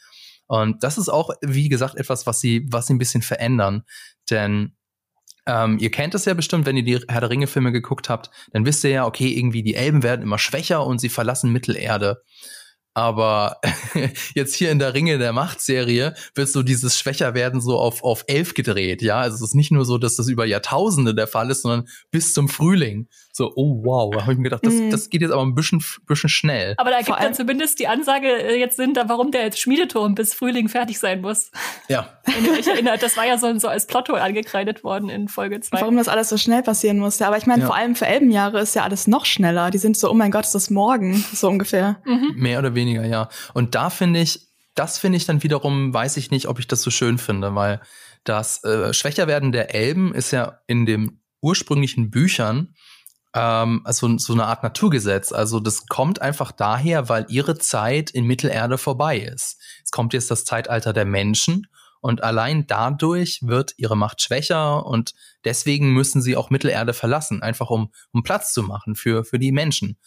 Und 0.47 0.84
das 0.84 0.97
ist 0.97 1.10
auch, 1.10 1.32
wie 1.41 1.69
gesagt, 1.69 1.95
etwas, 1.95 2.28
was 2.28 2.39
sie, 2.39 2.67
was 2.69 2.88
sie 2.88 2.93
ein 2.93 2.99
bisschen 2.99 3.21
verändern. 3.21 3.84
Denn 4.30 4.76
ähm, 5.45 5.78
ihr 5.80 5.91
kennt 5.91 6.15
es 6.15 6.26
ja 6.26 6.34
bestimmt, 6.34 6.65
wenn 6.65 6.78
ihr 6.78 6.84
die 6.84 6.99
Herr 7.08 7.21
der 7.21 7.30
Ringe-Filme 7.30 7.71
geguckt 7.71 8.10
habt, 8.10 8.30
dann 8.52 8.65
wisst 8.65 8.84
ihr 8.84 8.91
ja, 8.91 9.06
okay, 9.06 9.28
irgendwie 9.28 9.63
die 9.63 9.76
Elben 9.76 10.04
werden 10.04 10.21
immer 10.21 10.39
schwächer 10.39 10.86
und 10.86 10.99
sie 10.99 11.10
verlassen 11.10 11.52
Mittelerde. 11.52 12.21
Aber 12.93 13.60
jetzt 14.36 14.56
hier 14.56 14.71
in 14.71 14.79
der 14.79 14.93
Ringe 14.93 15.17
der 15.17 15.34
Macht-Serie 15.34 16.13
wird 16.36 16.49
so 16.49 16.63
dieses 16.63 16.97
Schwächerwerden 16.97 17.62
so 17.62 17.79
auf, 17.79 18.03
auf 18.03 18.23
elf 18.27 18.53
gedreht, 18.53 19.01
ja. 19.01 19.19
Also 19.19 19.36
es 19.36 19.41
ist 19.41 19.56
nicht 19.56 19.71
nur 19.71 19.86
so, 19.86 19.97
dass 19.97 20.15
das 20.15 20.27
über 20.27 20.45
Jahrtausende 20.45 21.15
der 21.15 21.27
Fall 21.27 21.49
ist, 21.49 21.63
sondern 21.63 21.88
bis 22.12 22.34
zum 22.34 22.49
Frühling. 22.49 23.08
So, 23.36 23.51
oh 23.56 23.84
wow, 23.84 24.13
da 24.13 24.21
habe 24.21 24.34
ich 24.34 24.38
mir 24.38 24.43
gedacht, 24.43 24.63
das, 24.63 24.75
mm. 24.75 24.91
das 24.91 25.10
geht 25.10 25.21
jetzt 25.21 25.32
aber 25.32 25.41
ein 25.41 25.56
bisschen, 25.56 25.84
bisschen 26.06 26.29
schnell. 26.29 26.75
Aber 26.77 26.91
da 26.91 27.01
gibt 27.01 27.19
dann 27.19 27.34
zumindest 27.34 27.79
die 27.79 27.88
Ansage 27.88 28.27
äh, 28.27 28.60
jetzt 28.60 28.75
Sinn, 28.75 28.93
warum 29.08 29.32
der 29.32 29.51
Schmiedeturm 29.51 30.13
bis 30.13 30.36
Frühling 30.36 30.69
fertig 30.69 30.99
sein 30.99 31.21
muss. 31.21 31.49
Ja. 31.88 32.10
Wenn 32.25 32.45
ihr 32.45 32.51
euch 32.51 32.67
erinnert, 32.67 33.01
das 33.01 33.17
war 33.17 33.25
ja 33.25 33.39
so, 33.39 33.58
so 33.58 33.69
als 33.69 33.88
Plotto 33.88 34.13
angekreidet 34.13 34.84
worden 34.84 35.10
in 35.10 35.29
Folge 35.29 35.60
2. 35.62 35.82
Warum 35.82 35.97
das 35.97 36.10
alles 36.10 36.29
so 36.29 36.38
schnell 36.38 36.62
passieren 36.62 36.99
musste. 36.99 37.25
Aber 37.25 37.38
ich 37.38 37.47
meine, 37.47 37.62
ja. 37.62 37.67
vor 37.67 37.75
allem 37.75 37.95
für 37.95 38.06
Elbenjahre 38.06 38.60
ist 38.60 38.75
ja 38.75 38.84
alles 38.84 39.08
noch 39.08 39.25
schneller. 39.25 39.71
Die 39.71 39.79
sind 39.79 39.97
so, 39.97 40.12
oh 40.12 40.13
mein 40.13 40.29
Gott, 40.29 40.45
ist 40.45 40.53
das 40.53 40.69
morgen, 40.69 41.25
so 41.34 41.49
ungefähr. 41.49 42.01
Mhm. 42.06 42.34
Mehr 42.36 42.60
oder 42.60 42.75
weniger, 42.75 42.83
ja. 42.91 43.30
Und 43.54 43.76
da 43.76 43.89
finde 43.89 44.19
ich, 44.19 44.48
das 44.76 44.98
finde 44.98 45.17
ich 45.17 45.26
dann 45.26 45.43
wiederum, 45.43 45.93
weiß 45.93 46.17
ich 46.17 46.32
nicht, 46.32 46.48
ob 46.48 46.60
ich 46.60 46.67
das 46.67 46.82
so 46.82 46.91
schön 46.91 47.17
finde, 47.17 47.56
weil 47.56 47.82
das 48.24 48.63
äh, 48.63 48.93
Schwächerwerden 48.93 49.52
der 49.52 49.76
Elben 49.76 50.13
ist 50.13 50.32
ja 50.32 50.60
in 50.67 50.86
den 50.86 51.22
ursprünglichen 51.41 52.10
Büchern 52.10 52.74
ähm, 53.34 53.82
also 53.84 54.17
so 54.17 54.34
eine 54.34 54.46
Art 54.46 54.63
Naturgesetz. 54.63 55.32
Also 55.32 55.60
das 55.60 55.88
kommt 55.88 56.22
einfach 56.22 56.52
daher, 56.52 57.10
weil 57.10 57.26
ihre 57.30 57.58
Zeit 57.58 58.12
in 58.12 58.26
Mittelerde 58.26 58.78
vorbei 58.78 59.19
ist. 59.19 59.60
Es 59.84 59.91
kommt 59.91 60.13
jetzt 60.13 60.32
das 60.32 60.46
Zeitalter 60.46 60.93
der 60.93 61.06
Menschen 61.06 61.67
und 62.00 62.24
allein 62.24 62.67
dadurch 62.67 63.39
wird 63.43 63.74
ihre 63.78 63.98
Macht 63.98 64.22
schwächer 64.22 64.86
und 64.86 65.13
deswegen 65.46 65.93
müssen 65.93 66.22
sie 66.22 66.36
auch 66.36 66.50
Mittelerde 66.50 66.93
verlassen, 66.93 67.41
einfach 67.41 67.69
um, 67.69 67.91
um 68.12 68.24
Platz 68.24 68.54
zu 68.54 68.63
machen 68.63 68.96
für, 68.96 69.24
für 69.24 69.39
die 69.39 69.52
Menschen. 69.52 69.98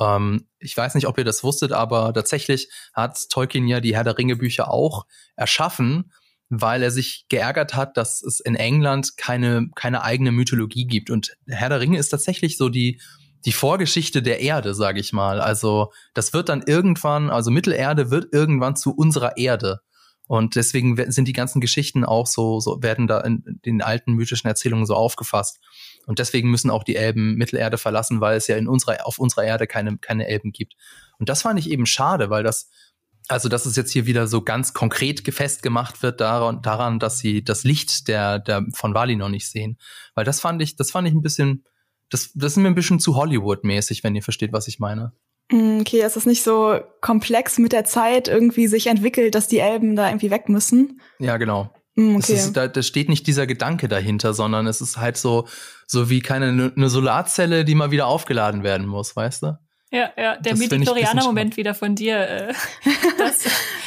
Ähm, 0.00 0.48
ich 0.58 0.76
weiß 0.76 0.94
nicht, 0.94 1.06
ob 1.06 1.18
ihr 1.18 1.24
das 1.24 1.44
wusstet, 1.44 1.72
aber 1.72 2.12
tatsächlich 2.12 2.68
hat 2.92 3.28
Tolkien 3.30 3.66
ja 3.66 3.80
die 3.80 3.94
Herr 3.94 4.04
der 4.04 4.18
Ringe 4.18 4.36
Bücher 4.36 4.70
auch 4.70 5.06
erschaffen, 5.36 6.12
weil 6.48 6.82
er 6.82 6.90
sich 6.90 7.26
geärgert 7.28 7.74
hat, 7.74 7.96
dass 7.96 8.22
es 8.22 8.40
in 8.40 8.54
England 8.54 9.16
keine, 9.16 9.68
keine 9.74 10.02
eigene 10.02 10.32
Mythologie 10.32 10.86
gibt. 10.86 11.10
Und 11.10 11.36
Herr 11.46 11.68
der 11.68 11.80
Ringe 11.80 11.98
ist 11.98 12.10
tatsächlich 12.10 12.56
so 12.56 12.68
die, 12.68 13.00
die 13.44 13.52
Vorgeschichte 13.52 14.22
der 14.22 14.40
Erde, 14.40 14.74
sage 14.74 15.00
ich 15.00 15.12
mal. 15.12 15.40
Also 15.40 15.92
das 16.14 16.32
wird 16.32 16.48
dann 16.48 16.62
irgendwann, 16.66 17.30
also 17.30 17.50
Mittelerde 17.50 18.10
wird 18.10 18.32
irgendwann 18.32 18.76
zu 18.76 18.94
unserer 18.94 19.36
Erde. 19.36 19.80
Und 20.26 20.56
deswegen 20.56 20.96
sind 21.12 21.28
die 21.28 21.34
ganzen 21.34 21.60
Geschichten 21.60 22.04
auch 22.04 22.26
so, 22.26 22.58
so 22.58 22.82
werden 22.82 23.06
da 23.06 23.20
in 23.20 23.60
den 23.66 23.82
alten 23.82 24.14
mythischen 24.14 24.48
Erzählungen 24.48 24.86
so 24.86 24.94
aufgefasst. 24.94 25.60
Und 26.06 26.18
deswegen 26.18 26.50
müssen 26.50 26.70
auch 26.70 26.84
die 26.84 26.96
Elben 26.96 27.34
Mittelerde 27.34 27.78
verlassen, 27.78 28.20
weil 28.20 28.36
es 28.36 28.46
ja 28.46 28.56
in 28.56 28.68
unserer, 28.68 29.06
auf 29.06 29.18
unserer 29.18 29.44
Erde 29.44 29.66
keine, 29.66 29.98
keine 29.98 30.28
Elben 30.28 30.52
gibt. 30.52 30.74
Und 31.18 31.28
das 31.28 31.42
fand 31.42 31.58
ich 31.58 31.70
eben 31.70 31.86
schade, 31.86 32.30
weil 32.30 32.42
das 32.42 32.70
also, 33.28 33.48
dass 33.48 33.64
es 33.64 33.76
jetzt 33.76 33.90
hier 33.90 34.06
wieder 34.06 34.26
so 34.26 34.42
ganz 34.42 34.74
konkret 34.74 35.22
festgemacht 35.32 36.02
wird 36.02 36.20
daran, 36.20 36.60
daran, 36.60 36.98
dass 36.98 37.18
sie 37.18 37.42
das 37.42 37.64
Licht 37.64 38.08
der, 38.08 38.38
der 38.38 38.66
von 38.74 38.94
Wali 38.94 39.16
noch 39.16 39.30
nicht 39.30 39.48
sehen. 39.48 39.78
Weil 40.14 40.24
das 40.24 40.40
fand 40.40 40.60
ich, 40.60 40.76
das 40.76 40.90
fand 40.90 41.08
ich 41.08 41.14
ein 41.14 41.22
bisschen, 41.22 41.64
das, 42.10 42.32
das 42.34 42.52
ist 42.52 42.58
mir 42.58 42.68
ein 42.68 42.74
bisschen 42.74 43.00
zu 43.00 43.16
Hollywood-mäßig, 43.16 44.04
wenn 44.04 44.14
ihr 44.14 44.22
versteht, 44.22 44.52
was 44.52 44.68
ich 44.68 44.78
meine. 44.78 45.12
Mm, 45.50 45.80
okay, 45.80 46.00
es 46.00 46.16
ist 46.16 46.26
nicht 46.26 46.42
so 46.42 46.80
komplex 47.00 47.58
mit 47.58 47.72
der 47.72 47.84
Zeit 47.84 48.28
irgendwie 48.28 48.66
sich 48.66 48.88
entwickelt, 48.88 49.34
dass 49.34 49.48
die 49.48 49.58
Elben 49.58 49.96
da 49.96 50.08
irgendwie 50.08 50.30
weg 50.30 50.48
müssen. 50.50 51.00
Ja, 51.18 51.38
genau. 51.38 51.72
Mm, 51.94 52.16
okay. 52.16 52.34
Ist, 52.34 52.52
da, 52.52 52.68
da 52.68 52.82
steht 52.82 53.08
nicht 53.08 53.26
dieser 53.26 53.46
Gedanke 53.46 53.88
dahinter, 53.88 54.34
sondern 54.34 54.66
es 54.66 54.80
ist 54.80 54.96
halt 54.96 55.16
so, 55.16 55.46
so 55.86 56.10
wie 56.10 56.20
keine 56.20 56.72
eine 56.76 56.88
Solarzelle, 56.88 57.64
die 57.64 57.74
mal 57.74 57.90
wieder 57.90 58.06
aufgeladen 58.06 58.62
werden 58.62 58.86
muss, 58.86 59.14
weißt 59.14 59.42
du? 59.44 59.58
Ja, 59.94 60.12
ja, 60.16 60.36
der 60.38 60.56
Midichlorianer-Moment 60.56 61.56
wieder 61.56 61.72
von 61.72 61.94
dir, 61.94 62.18
äh, 62.18 62.54
dass, 63.18 63.44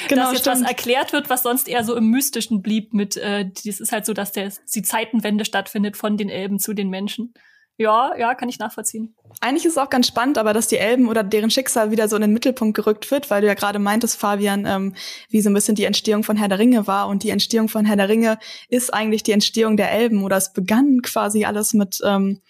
genau, 0.08 0.32
dass 0.32 0.34
jetzt 0.34 0.48
was 0.48 0.62
erklärt 0.62 1.12
wird, 1.12 1.30
was 1.30 1.44
sonst 1.44 1.68
eher 1.68 1.84
so 1.84 1.98
im 1.98 2.10
Mystischen 2.10 2.62
blieb 2.62 2.94
mit, 2.94 3.18
äh, 3.18 3.50
das 3.66 3.82
ist 3.82 3.92
halt 3.92 4.06
so, 4.06 4.14
dass 4.14 4.32
der, 4.32 4.54
die 4.74 4.84
Zeitenwende 4.84 5.44
stattfindet 5.44 5.98
von 5.98 6.16
den 6.16 6.30
Elben 6.30 6.60
zu 6.60 6.74
den 6.74 6.90
Menschen. 6.90 7.34
Ja, 7.80 8.16
ja, 8.18 8.34
kann 8.34 8.50
ich 8.50 8.58
nachvollziehen. 8.58 9.16
Eigentlich 9.40 9.66
ist 9.66 9.74
es 9.74 9.78
auch 9.78 9.92
ganz 9.92 10.08
spannend, 10.08 10.40
aber 10.40 10.52
dass 10.52 10.68
die 10.68 10.78
Elben 10.78 11.08
oder 11.08 11.24
deren 11.24 11.52
Schicksal 11.52 11.92
wieder 11.92 12.08
so 12.08 12.16
in 12.16 12.24
den 12.24 12.34
Mittelpunkt 12.34 12.76
gerückt 12.76 13.12
wird, 13.12 13.30
weil 13.30 13.42
du 13.42 13.48
ja 13.48 13.54
gerade 13.54 13.78
meintest, 13.78 14.20
Fabian, 14.20 14.66
ähm, 14.66 14.96
wie 15.30 15.42
so 15.42 15.52
ein 15.52 15.54
bisschen 15.54 15.76
die 15.76 15.84
Entstehung 15.84 16.24
von 16.24 16.38
Herr 16.38 16.48
der 16.48 16.58
Ringe 16.58 16.88
war. 16.88 17.08
Und 17.08 17.22
die 17.22 17.30
Entstehung 17.30 17.70
von 17.70 17.86
Herr 17.86 17.96
der 17.96 18.10
Ringe 18.10 18.40
ist 18.68 18.92
eigentlich 18.92 19.22
die 19.22 19.32
Entstehung 19.32 19.78
der 19.78 19.92
Elben 19.92 20.24
oder 20.24 20.38
es 20.38 20.54
begann 20.54 21.02
quasi 21.04 21.46
alles 21.46 21.74
mit 21.74 22.00
ähm, 22.04 22.42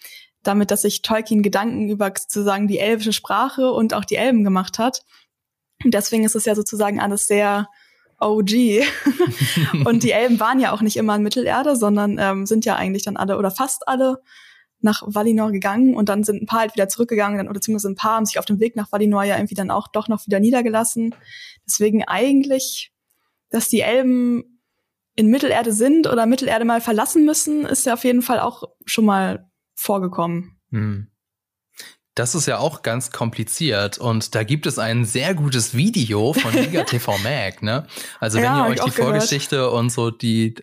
damit, 0.42 0.70
dass 0.70 0.82
sich 0.82 1.02
Tolkien 1.02 1.42
Gedanken 1.42 1.90
über 1.90 2.10
sozusagen 2.16 2.66
die 2.66 2.78
elbische 2.78 3.12
Sprache 3.12 3.70
und 3.70 3.92
auch 3.92 4.06
die 4.06 4.16
Elben 4.16 4.44
gemacht 4.44 4.78
hat. 4.78 5.02
Und 5.84 5.92
deswegen 5.92 6.24
ist 6.24 6.36
es 6.36 6.46
ja 6.46 6.54
sozusagen 6.54 7.00
alles 7.00 7.26
sehr 7.26 7.68
OG. 8.18 8.50
und 9.84 10.02
die 10.02 10.12
Elben 10.12 10.40
waren 10.40 10.58
ja 10.58 10.72
auch 10.72 10.80
nicht 10.80 10.96
immer 10.96 11.16
in 11.16 11.22
Mittelerde, 11.22 11.76
sondern 11.76 12.16
ähm, 12.18 12.46
sind 12.46 12.64
ja 12.64 12.76
eigentlich 12.76 13.04
dann 13.04 13.18
alle 13.18 13.36
oder 13.36 13.50
fast 13.50 13.86
alle 13.86 14.22
nach 14.80 15.02
Valinor 15.06 15.50
gegangen 15.52 15.94
und 15.94 16.08
dann 16.08 16.24
sind 16.24 16.42
ein 16.42 16.46
paar 16.46 16.60
halt 16.60 16.74
wieder 16.74 16.88
zurückgegangen 16.88 17.38
dann, 17.38 17.48
oder 17.48 17.60
zumindest 17.60 17.86
ein 17.86 17.96
paar 17.96 18.16
haben 18.16 18.26
sich 18.26 18.38
auf 18.38 18.44
dem 18.44 18.60
Weg 18.60 18.76
nach 18.76 18.92
Valinor 18.92 19.24
ja 19.24 19.36
irgendwie 19.36 19.54
dann 19.54 19.70
auch 19.70 19.88
doch 19.88 20.08
noch 20.08 20.24
wieder 20.26 20.40
niedergelassen. 20.40 21.14
Deswegen 21.66 22.04
eigentlich, 22.04 22.92
dass 23.50 23.68
die 23.68 23.80
Elben 23.80 24.60
in 25.16 25.28
Mittelerde 25.28 25.72
sind 25.72 26.06
oder 26.06 26.26
Mittelerde 26.26 26.64
mal 26.64 26.80
verlassen 26.80 27.24
müssen, 27.24 27.66
ist 27.66 27.86
ja 27.86 27.94
auf 27.94 28.04
jeden 28.04 28.22
Fall 28.22 28.38
auch 28.38 28.62
schon 28.84 29.04
mal 29.04 29.50
vorgekommen. 29.74 30.60
Hm. 30.70 31.08
Das 32.14 32.34
ist 32.34 32.46
ja 32.46 32.58
auch 32.58 32.82
ganz 32.82 33.10
kompliziert 33.12 33.98
und 33.98 34.34
da 34.34 34.42
gibt 34.42 34.66
es 34.66 34.78
ein 34.78 35.04
sehr 35.04 35.34
gutes 35.34 35.76
Video 35.76 36.32
von 36.32 36.52
Liga 36.52 36.82
TV 36.84 37.16
Mag, 37.18 37.62
ne? 37.62 37.86
Also 38.18 38.38
wenn 38.38 38.44
Ja, 38.44 38.66
ihr 38.66 38.70
euch 38.72 38.80
die 38.80 38.90
gehört. 38.90 39.10
Vorgeschichte 39.10 39.70
und 39.70 39.90
so 39.90 40.10
die 40.10 40.56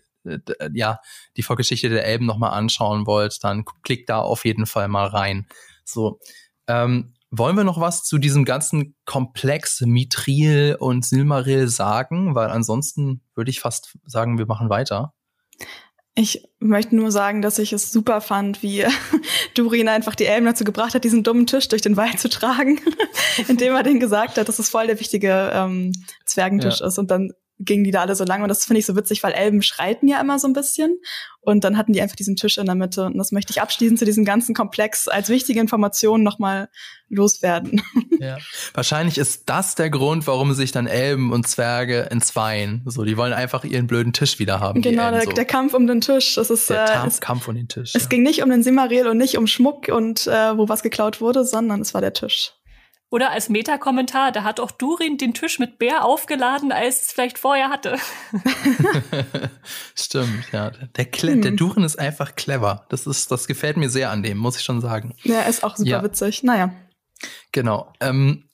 ja, 0.73 0.99
die 1.37 1.43
Vorgeschichte 1.43 1.89
der 1.89 2.05
Elben 2.05 2.25
nochmal 2.25 2.51
anschauen 2.51 3.05
wollt, 3.05 3.43
dann 3.43 3.65
klickt 3.83 4.09
da 4.09 4.19
auf 4.19 4.45
jeden 4.45 4.65
Fall 4.65 4.87
mal 4.87 5.07
rein. 5.07 5.47
So, 5.83 6.19
ähm, 6.67 7.13
wollen 7.31 7.57
wir 7.57 7.63
noch 7.63 7.79
was 7.79 8.03
zu 8.03 8.17
diesem 8.17 8.45
ganzen 8.45 8.95
Komplex 9.05 9.81
Mithril 9.81 10.77
und 10.79 11.05
Silmaril 11.05 11.67
sagen? 11.67 12.35
Weil 12.35 12.49
ansonsten 12.49 13.21
würde 13.35 13.51
ich 13.51 13.59
fast 13.59 13.97
sagen, 14.05 14.37
wir 14.37 14.45
machen 14.45 14.69
weiter. 14.69 15.13
Ich 16.17 16.47
möchte 16.59 16.95
nur 16.95 17.11
sagen, 17.11 17.41
dass 17.41 17.59
ich 17.59 17.73
es 17.73 17.91
super 17.91 18.21
fand, 18.21 18.63
wie 18.63 18.85
Durin 19.53 19.89
einfach 19.89 20.15
die 20.15 20.25
Elben 20.25 20.45
dazu 20.45 20.63
gebracht 20.63 20.93
hat, 20.93 21.03
diesen 21.03 21.23
dummen 21.23 21.45
Tisch 21.45 21.67
durch 21.67 21.81
den 21.81 21.97
Wald 21.97 22.19
zu 22.19 22.29
tragen, 22.29 22.79
indem 23.49 23.75
er 23.75 23.83
denen 23.83 23.99
gesagt 23.99 24.37
hat, 24.37 24.47
dass 24.47 24.59
es 24.59 24.69
voll 24.69 24.87
der 24.87 24.99
wichtige 25.01 25.51
ähm, 25.53 25.91
Zwergentisch 26.25 26.79
ist. 26.79 26.97
Und 26.97 27.11
dann 27.11 27.31
gingen 27.59 27.83
die 27.83 27.91
da 27.91 28.01
alle 28.01 28.15
so 28.15 28.25
lang. 28.25 28.41
Und 28.41 28.49
das 28.49 28.65
finde 28.65 28.79
ich 28.79 28.85
so 28.85 28.95
witzig, 28.95 29.23
weil 29.23 29.33
Elben 29.33 29.61
schreiten 29.61 30.07
ja 30.07 30.19
immer 30.19 30.39
so 30.39 30.47
ein 30.47 30.53
bisschen. 30.53 30.99
Und 31.39 31.63
dann 31.63 31.77
hatten 31.77 31.93
die 31.93 32.01
einfach 32.01 32.15
diesen 32.15 32.35
Tisch 32.35 32.57
in 32.57 32.65
der 32.65 32.75
Mitte. 32.75 33.05
Und 33.05 33.17
das 33.17 33.31
möchte 33.31 33.51
ich 33.51 33.61
abschließend 33.61 33.99
zu 33.99 34.05
diesem 34.05 34.25
ganzen 34.25 34.55
Komplex 34.55 35.07
als 35.07 35.29
wichtige 35.29 35.59
Information 35.59 36.23
nochmal 36.23 36.69
loswerden. 37.09 37.81
Ja. 38.17 38.37
Wahrscheinlich 38.73 39.17
ist 39.17 39.49
das 39.49 39.75
der 39.75 39.89
Grund, 39.89 40.25
warum 40.25 40.53
sich 40.53 40.71
dann 40.71 40.87
Elben 40.87 41.33
und 41.33 41.45
Zwerge 41.49 42.09
entzweien. 42.11 42.81
So, 42.85 43.03
die 43.03 43.17
wollen 43.17 43.33
einfach 43.33 43.65
ihren 43.65 43.87
blöden 43.87 44.13
Tisch 44.13 44.39
wieder 44.39 44.61
haben. 44.61 44.81
genau, 44.81 45.07
Elben, 45.07 45.15
der, 45.17 45.23
so. 45.25 45.31
der 45.33 45.45
Kampf 45.45 45.73
um 45.73 45.85
den 45.85 45.99
Tisch. 45.99 46.35
Das 46.35 46.49
ist, 46.49 46.69
Der 46.69 47.03
äh, 47.03 47.07
es, 47.07 47.19
Kampf 47.19 47.49
um 47.49 47.55
den 47.55 47.67
Tisch. 47.67 47.91
es 47.93 48.03
ja. 48.03 48.07
ging 48.07 48.23
nicht 48.23 48.41
um 48.41 48.49
den 48.49 48.63
Simmaril 48.63 49.07
und 49.07 49.17
nicht 49.17 49.37
um 49.37 49.47
Schmuck 49.47 49.89
und 49.89 50.27
äh, 50.27 50.57
wo 50.57 50.69
was 50.69 50.81
geklaut 50.81 51.19
wurde, 51.19 51.43
sondern 51.43 51.81
es 51.81 51.93
war 51.93 51.99
der 51.99 52.13
Tisch. 52.13 52.53
Oder 53.15 53.31
als 53.31 53.47
Metakommentar, 53.47 54.33
da 54.33 54.43
hat 54.43 54.59
auch 54.59 54.71
Durin 54.71 55.17
den 55.17 55.33
Tisch 55.33 55.57
mit 55.57 55.79
Bär 55.79 56.03
aufgeladen, 56.03 56.73
als 56.73 57.01
es 57.03 57.11
vielleicht 57.13 57.39
vorher 57.39 57.69
hatte. 57.69 57.95
Stimmt, 59.95 60.51
ja. 60.51 60.71
Der, 60.97 61.05
der 61.05 61.51
Hm. 61.51 61.55
Duren 61.55 61.83
ist 61.85 61.97
einfach 61.97 62.35
clever. 62.35 62.85
Das 62.89 63.07
ist, 63.07 63.31
das 63.31 63.47
gefällt 63.47 63.77
mir 63.77 63.89
sehr 63.89 64.11
an 64.11 64.21
dem, 64.21 64.37
muss 64.37 64.57
ich 64.57 64.63
schon 64.65 64.81
sagen. 64.81 65.15
Ja, 65.23 65.43
ist 65.43 65.63
auch 65.63 65.77
super 65.77 65.89
Ja. 65.89 66.03
witzig. 66.03 66.43
Naja. 66.43 66.73
Genau. 67.53 67.93
Ähm, 68.01 68.49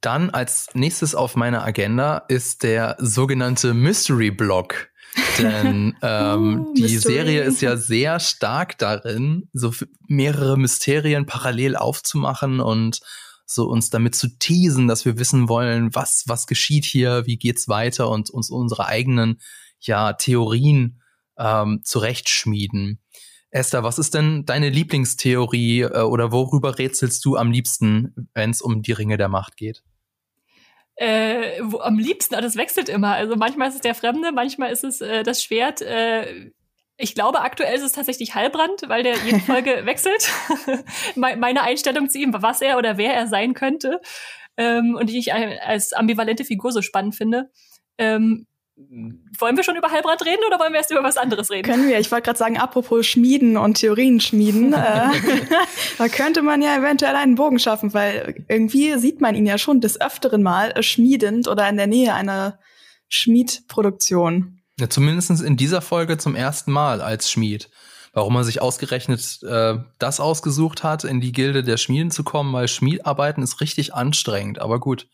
dann 0.00 0.30
als 0.30 0.70
nächstes 0.74 1.14
auf 1.14 1.36
meiner 1.36 1.64
Agenda 1.64 2.24
ist 2.26 2.64
der 2.64 2.96
sogenannte 2.98 3.74
Mystery 3.74 4.32
Block. 4.32 4.88
Denn 5.38 5.96
ähm, 6.02 6.66
Uh, 6.66 6.74
die 6.74 6.82
Mystery. 6.82 6.98
Serie 7.14 7.42
ist 7.42 7.60
ja 7.60 7.76
sehr 7.76 8.18
stark 8.18 8.76
darin, 8.78 9.48
so 9.52 9.72
mehrere 10.08 10.56
Mysterien 10.58 11.26
parallel 11.26 11.76
aufzumachen 11.76 12.58
und 12.58 12.98
so 13.50 13.64
uns 13.64 13.88
damit 13.88 14.14
zu 14.14 14.28
teasen, 14.38 14.88
dass 14.88 15.06
wir 15.06 15.18
wissen 15.18 15.48
wollen, 15.48 15.94
was, 15.94 16.24
was 16.26 16.46
geschieht 16.46 16.84
hier, 16.84 17.26
wie 17.26 17.38
geht's 17.38 17.66
weiter 17.66 18.10
und 18.10 18.28
uns 18.28 18.50
unsere 18.50 18.86
eigenen 18.86 19.40
ja, 19.80 20.12
Theorien 20.12 21.00
ähm, 21.38 21.80
zurechtschmieden. 21.82 23.00
Esther, 23.50 23.82
was 23.82 23.98
ist 23.98 24.12
denn 24.12 24.44
deine 24.44 24.68
Lieblingstheorie 24.68 25.80
äh, 25.80 26.02
oder 26.02 26.30
worüber 26.30 26.78
rätselst 26.78 27.24
du 27.24 27.36
am 27.36 27.50
liebsten, 27.50 28.28
wenn 28.34 28.50
es 28.50 28.60
um 28.60 28.82
die 28.82 28.92
Ringe 28.92 29.16
der 29.16 29.28
Macht 29.28 29.56
geht? 29.56 29.82
Äh, 30.96 31.60
wo, 31.62 31.78
am 31.78 31.98
liebsten, 31.98 32.34
ah, 32.34 32.42
das 32.42 32.56
wechselt 32.56 32.90
immer. 32.90 33.14
Also 33.14 33.36
manchmal 33.36 33.68
ist 33.68 33.76
es 33.76 33.80
der 33.80 33.94
Fremde, 33.94 34.30
manchmal 34.32 34.72
ist 34.72 34.84
es 34.84 35.00
äh, 35.00 35.22
das 35.22 35.42
Schwert. 35.42 35.80
Äh, 35.80 36.50
ich 36.98 37.14
glaube, 37.14 37.40
aktuell 37.40 37.74
ist 37.76 37.82
es 37.84 37.92
tatsächlich 37.92 38.34
Halbrand, 38.34 38.82
weil 38.88 39.02
der 39.04 39.14
jede 39.24 39.40
Folge 39.40 39.82
wechselt. 39.84 40.30
Me- 41.14 41.36
Meine 41.36 41.62
Einstellung 41.62 42.10
zu 42.10 42.18
ihm, 42.18 42.34
was 42.36 42.60
er 42.60 42.76
oder 42.76 42.98
wer 42.98 43.14
er 43.14 43.26
sein 43.28 43.54
könnte. 43.54 44.00
Ähm, 44.56 44.96
und 44.98 45.08
die 45.08 45.18
ich 45.18 45.32
als 45.32 45.92
ambivalente 45.92 46.44
Figur 46.44 46.72
so 46.72 46.82
spannend 46.82 47.14
finde. 47.14 47.48
Ähm, 47.98 48.46
wollen 49.38 49.56
wir 49.56 49.64
schon 49.64 49.74
über 49.76 49.90
Halbrand 49.90 50.24
reden 50.24 50.42
oder 50.46 50.60
wollen 50.60 50.72
wir 50.72 50.78
erst 50.78 50.92
über 50.92 51.02
was 51.02 51.16
anderes 51.16 51.50
reden? 51.50 51.68
Können 51.68 51.88
wir. 51.88 51.98
Ich 51.98 52.12
wollte 52.12 52.26
gerade 52.26 52.38
sagen, 52.38 52.58
apropos 52.58 53.06
Schmieden 53.06 53.56
und 53.56 53.78
Theorien 53.78 54.20
schmieden, 54.20 54.72
äh, 54.72 55.08
da 55.98 56.08
könnte 56.08 56.42
man 56.42 56.62
ja 56.62 56.76
eventuell 56.76 57.16
einen 57.16 57.34
Bogen 57.34 57.58
schaffen, 57.58 57.92
weil 57.94 58.44
irgendwie 58.48 58.96
sieht 58.98 59.20
man 59.20 59.34
ihn 59.34 59.46
ja 59.46 59.58
schon 59.58 59.80
des 59.80 60.00
Öfteren 60.00 60.42
mal 60.44 60.80
schmiedend 60.82 61.48
oder 61.48 61.68
in 61.68 61.76
der 61.76 61.88
Nähe 61.88 62.14
einer 62.14 62.58
Schmiedproduktion. 63.08 64.57
Ja, 64.78 64.88
zumindest 64.88 65.30
in 65.42 65.56
dieser 65.56 65.80
Folge 65.80 66.18
zum 66.18 66.34
ersten 66.34 66.72
Mal 66.72 67.00
als 67.00 67.30
Schmied. 67.30 67.68
Warum 68.14 68.36
er 68.36 68.44
sich 68.44 68.62
ausgerechnet 68.62 69.42
äh, 69.42 69.76
das 69.98 70.18
ausgesucht 70.18 70.82
hat, 70.82 71.04
in 71.04 71.20
die 71.20 71.32
Gilde 71.32 71.62
der 71.62 71.76
Schmieden 71.76 72.10
zu 72.10 72.24
kommen, 72.24 72.52
weil 72.52 72.66
Schmiedarbeiten 72.66 73.42
ist 73.42 73.60
richtig 73.60 73.94
anstrengend. 73.94 74.60
Aber 74.60 74.80
gut, 74.80 75.06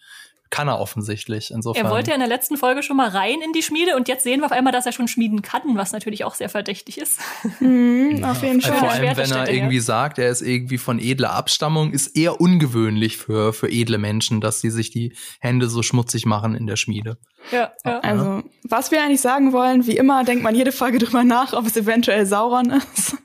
kann 0.54 0.68
er 0.68 0.78
offensichtlich. 0.78 1.50
Insofern. 1.50 1.84
Er 1.84 1.90
wollte 1.90 2.10
ja 2.10 2.14
in 2.14 2.20
der 2.20 2.28
letzten 2.28 2.56
Folge 2.56 2.84
schon 2.84 2.96
mal 2.96 3.08
rein 3.08 3.40
in 3.44 3.52
die 3.52 3.62
Schmiede 3.62 3.96
und 3.96 4.06
jetzt 4.06 4.22
sehen 4.22 4.40
wir 4.40 4.46
auf 4.46 4.52
einmal, 4.52 4.72
dass 4.72 4.86
er 4.86 4.92
schon 4.92 5.08
schmieden 5.08 5.42
kann, 5.42 5.62
was 5.74 5.90
natürlich 5.90 6.22
auch 6.24 6.36
sehr 6.36 6.48
verdächtig 6.48 6.98
ist. 6.98 7.18
Mhm, 7.58 8.22
auf 8.24 8.40
jeden 8.42 8.62
Also 8.62 8.68
Fall. 8.68 8.78
vor 8.78 8.88
Ja, 8.88 8.94
allem, 8.94 9.16
wenn 9.16 9.32
er 9.32 9.50
irgendwie 9.50 9.80
sagt, 9.80 10.18
er 10.18 10.28
ist 10.28 10.42
irgendwie 10.42 10.78
von 10.78 11.00
edler 11.00 11.32
Abstammung, 11.32 11.90
ist 11.90 12.16
eher 12.16 12.40
ungewöhnlich 12.40 13.16
für, 13.16 13.52
für 13.52 13.68
edle 13.68 13.98
Menschen, 13.98 14.40
dass 14.40 14.60
sie 14.60 14.70
sich 14.70 14.90
die 14.90 15.16
Hände 15.40 15.68
so 15.68 15.82
schmutzig 15.82 16.24
machen 16.24 16.54
in 16.54 16.68
der 16.68 16.76
Schmiede. 16.76 17.18
Ja, 17.50 17.72
ja. 17.84 18.00
Also, 18.00 18.42
was 18.62 18.90
wir 18.90 19.02
eigentlich 19.02 19.20
sagen 19.20 19.52
wollen, 19.52 19.86
wie 19.86 19.96
immer, 19.96 20.24
denkt 20.24 20.42
man 20.42 20.54
jede 20.54 20.72
Folge 20.72 20.98
drüber 21.00 21.24
nach, 21.24 21.52
ob 21.52 21.66
es 21.66 21.76
eventuell 21.76 22.24
Sauron 22.26 22.70
ist. 22.70 23.16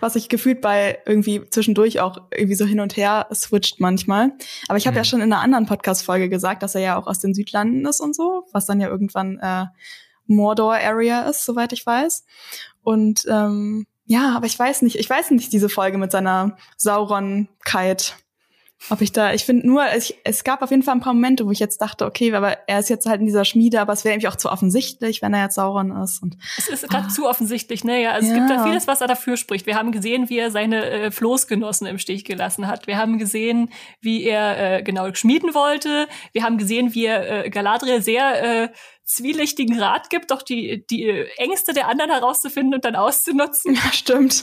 Was 0.00 0.16
ich 0.16 0.28
gefühlt 0.28 0.60
bei 0.60 0.98
irgendwie 1.06 1.48
zwischendurch 1.48 2.00
auch 2.00 2.18
irgendwie 2.30 2.54
so 2.56 2.64
hin 2.66 2.80
und 2.80 2.96
her 2.96 3.26
switcht 3.32 3.80
manchmal. 3.80 4.32
Aber 4.68 4.76
ich 4.78 4.86
habe 4.86 4.94
Mhm. 4.94 4.98
ja 4.98 5.04
schon 5.04 5.20
in 5.20 5.32
einer 5.32 5.42
anderen 5.42 5.66
Podcast-Folge 5.66 6.28
gesagt, 6.28 6.62
dass 6.62 6.74
er 6.74 6.80
ja 6.82 6.96
auch 6.98 7.06
aus 7.06 7.20
den 7.20 7.34
Südlanden 7.34 7.86
ist 7.86 8.00
und 8.00 8.14
so, 8.14 8.44
was 8.52 8.66
dann 8.66 8.80
ja 8.80 8.88
irgendwann 8.88 9.38
äh, 9.38 9.66
Mordor-Area 10.26 11.22
ist, 11.22 11.44
soweit 11.44 11.72
ich 11.72 11.84
weiß. 11.86 12.24
Und 12.82 13.24
ähm, 13.28 13.86
ja, 14.04 14.34
aber 14.36 14.46
ich 14.46 14.58
weiß 14.58 14.82
nicht, 14.82 14.96
ich 14.96 15.08
weiß 15.08 15.30
nicht, 15.30 15.52
diese 15.52 15.68
Folge 15.68 15.98
mit 15.98 16.10
seiner 16.12 16.56
Sauronkeit. 16.76 18.16
Ob 18.90 19.00
ich 19.00 19.12
da, 19.12 19.32
ich 19.32 19.44
finde 19.44 19.66
nur, 19.66 19.84
ich, 19.96 20.16
es 20.24 20.42
gab 20.44 20.60
auf 20.60 20.70
jeden 20.70 20.82
Fall 20.82 20.94
ein 20.94 21.00
paar 21.00 21.14
Momente, 21.14 21.46
wo 21.46 21.50
ich 21.50 21.60
jetzt 21.60 21.80
dachte, 21.80 22.04
okay, 22.04 22.34
aber 22.34 22.58
er 22.68 22.80
ist 22.80 22.90
jetzt 22.90 23.06
halt 23.06 23.20
in 23.20 23.26
dieser 23.26 23.44
Schmiede, 23.44 23.80
aber 23.80 23.92
es 23.92 24.04
wäre 24.04 24.14
irgendwie 24.14 24.28
auch 24.28 24.36
zu 24.36 24.50
offensichtlich, 24.50 25.22
wenn 25.22 25.32
er 25.34 25.44
jetzt 25.44 25.54
Sauron 25.54 25.92
ist. 26.02 26.22
Und 26.22 26.36
Es 26.58 26.68
ist 26.68 26.88
gerade 26.88 27.08
zu 27.08 27.28
offensichtlich, 27.28 27.84
ne? 27.84 28.02
Ja, 28.02 28.10
also 28.12 28.26
es 28.28 28.34
Ja. 28.36 28.38
gibt 28.38 28.50
da 28.50 28.64
vieles, 28.64 28.86
was 28.88 29.00
er 29.00 29.06
dafür 29.06 29.36
spricht. 29.36 29.66
Wir 29.66 29.76
haben 29.76 29.92
gesehen, 29.92 30.28
wie 30.28 30.38
er 30.38 30.50
seine 30.50 30.84
äh, 30.90 31.10
Floßgenossen 31.10 31.86
im 31.86 31.98
Stich 31.98 32.24
gelassen 32.24 32.66
hat. 32.66 32.86
Wir 32.86 32.96
haben 32.98 33.18
gesehen, 33.18 33.70
wie 34.00 34.24
er 34.24 34.78
äh, 34.78 34.82
genau 34.82 35.12
schmieden 35.14 35.54
wollte. 35.54 36.08
Wir 36.32 36.42
haben 36.42 36.58
gesehen, 36.58 36.94
wie 36.94 37.06
er 37.06 37.44
äh, 37.46 37.50
Galadriel 37.50 38.02
sehr 38.02 38.64
äh, 38.64 38.68
zwielichtigen 39.14 39.78
Rat 39.78 40.10
gibt, 40.10 40.30
doch 40.30 40.42
die, 40.42 40.84
die 40.90 41.08
Ängste 41.36 41.72
der 41.72 41.88
anderen 41.88 42.10
herauszufinden 42.10 42.74
und 42.74 42.84
dann 42.84 42.96
auszunutzen. 42.96 43.74
Ja, 43.74 43.92
stimmt. 43.92 44.42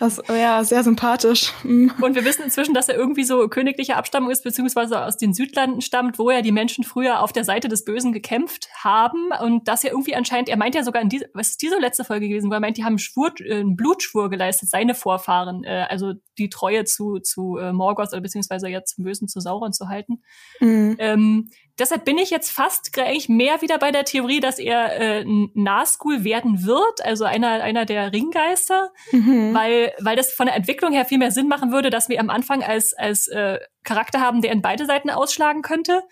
Das 0.00 0.20
ja 0.28 0.62
sehr 0.64 0.82
sympathisch. 0.82 1.52
Mhm. 1.62 1.92
Und 2.00 2.14
wir 2.14 2.24
wissen 2.24 2.42
inzwischen, 2.42 2.74
dass 2.74 2.88
er 2.88 2.96
irgendwie 2.96 3.24
so 3.24 3.48
königlicher 3.48 3.96
Abstammung 3.96 4.30
ist, 4.30 4.44
beziehungsweise 4.44 5.04
aus 5.04 5.16
den 5.16 5.34
Südlanden 5.34 5.80
stammt, 5.80 6.18
wo 6.18 6.30
ja 6.30 6.42
die 6.42 6.52
Menschen 6.52 6.84
früher 6.84 7.20
auf 7.20 7.32
der 7.32 7.44
Seite 7.44 7.68
des 7.68 7.84
Bösen 7.84 8.12
gekämpft 8.12 8.68
haben. 8.82 9.30
Und 9.40 9.68
dass 9.68 9.84
er 9.84 9.90
irgendwie 9.90 10.14
anscheinend, 10.14 10.48
er 10.48 10.56
meint 10.56 10.74
ja 10.74 10.82
sogar 10.82 11.02
in 11.02 11.08
diese, 11.08 11.28
was 11.34 11.50
ist 11.50 11.62
diese 11.62 11.78
letzte 11.78 12.04
Folge 12.04 12.28
gewesen, 12.28 12.50
wo 12.50 12.54
er 12.54 12.60
meint, 12.60 12.76
die 12.76 12.84
haben 12.84 12.98
Schwur, 12.98 13.32
äh, 13.40 13.60
einen 13.60 13.76
Blutschwur 13.76 14.30
geleistet, 14.30 14.70
seine 14.70 14.94
Vorfahren, 14.94 15.64
äh, 15.64 15.86
also 15.88 16.14
die 16.38 16.48
Treue 16.48 16.84
zu, 16.84 17.18
zu 17.18 17.56
äh, 17.58 17.72
Morgoth 17.72 18.12
oder 18.12 18.20
beziehungsweise 18.20 18.68
jetzt 18.68 18.96
zum 18.96 19.04
Bösen 19.04 19.28
zu 19.28 19.40
Sauron 19.40 19.72
zu 19.72 19.88
halten. 19.88 20.22
Mhm. 20.60 20.96
Ähm, 20.98 21.48
deshalb 21.78 22.04
bin 22.04 22.18
ich 22.18 22.30
jetzt 22.30 22.50
fast 22.50 22.96
eigentlich 22.98 23.28
mehr 23.28 23.62
wieder 23.62 23.78
bei 23.78 23.90
der 23.90 24.04
Theorie, 24.04 24.40
dass 24.40 24.58
er 24.58 24.98
äh, 24.98 25.24
Nazgul 25.54 26.24
werden 26.24 26.64
wird, 26.64 27.04
also 27.04 27.24
einer, 27.24 27.62
einer 27.62 27.84
der 27.84 28.12
Ringgeister, 28.12 28.92
mhm. 29.12 29.54
weil, 29.54 29.92
weil 30.00 30.16
das 30.16 30.32
von 30.32 30.46
der 30.46 30.56
Entwicklung 30.56 30.92
her 30.92 31.04
viel 31.04 31.18
mehr 31.18 31.30
Sinn 31.30 31.48
machen 31.48 31.72
würde, 31.72 31.90
dass 31.90 32.08
wir 32.08 32.20
am 32.20 32.30
Anfang 32.30 32.62
als, 32.62 32.94
als 32.94 33.28
äh, 33.28 33.58
Charakter 33.84 34.20
haben, 34.20 34.42
der 34.42 34.52
in 34.52 34.62
beide 34.62 34.86
Seiten 34.86 35.10
ausschlagen 35.10 35.62
könnte, 35.62 36.02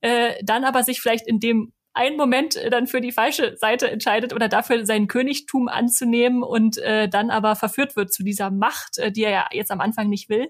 äh, 0.00 0.34
dann 0.42 0.64
aber 0.64 0.82
sich 0.82 1.00
vielleicht 1.00 1.26
in 1.26 1.40
dem 1.40 1.72
einen 1.94 2.16
Moment 2.16 2.56
äh, 2.56 2.70
dann 2.70 2.86
für 2.86 3.00
die 3.00 3.12
falsche 3.12 3.56
Seite 3.56 3.90
entscheidet 3.90 4.32
oder 4.32 4.48
dafür 4.48 4.84
sein 4.84 5.06
Königtum 5.06 5.68
anzunehmen 5.68 6.42
und 6.42 6.78
äh, 6.78 7.08
dann 7.08 7.30
aber 7.30 7.56
verführt 7.56 7.96
wird 7.96 8.12
zu 8.12 8.24
dieser 8.24 8.50
Macht, 8.50 8.98
äh, 8.98 9.12
die 9.12 9.22
er 9.22 9.30
ja 9.30 9.46
jetzt 9.52 9.70
am 9.70 9.80
Anfang 9.80 10.08
nicht 10.08 10.28
will. 10.28 10.48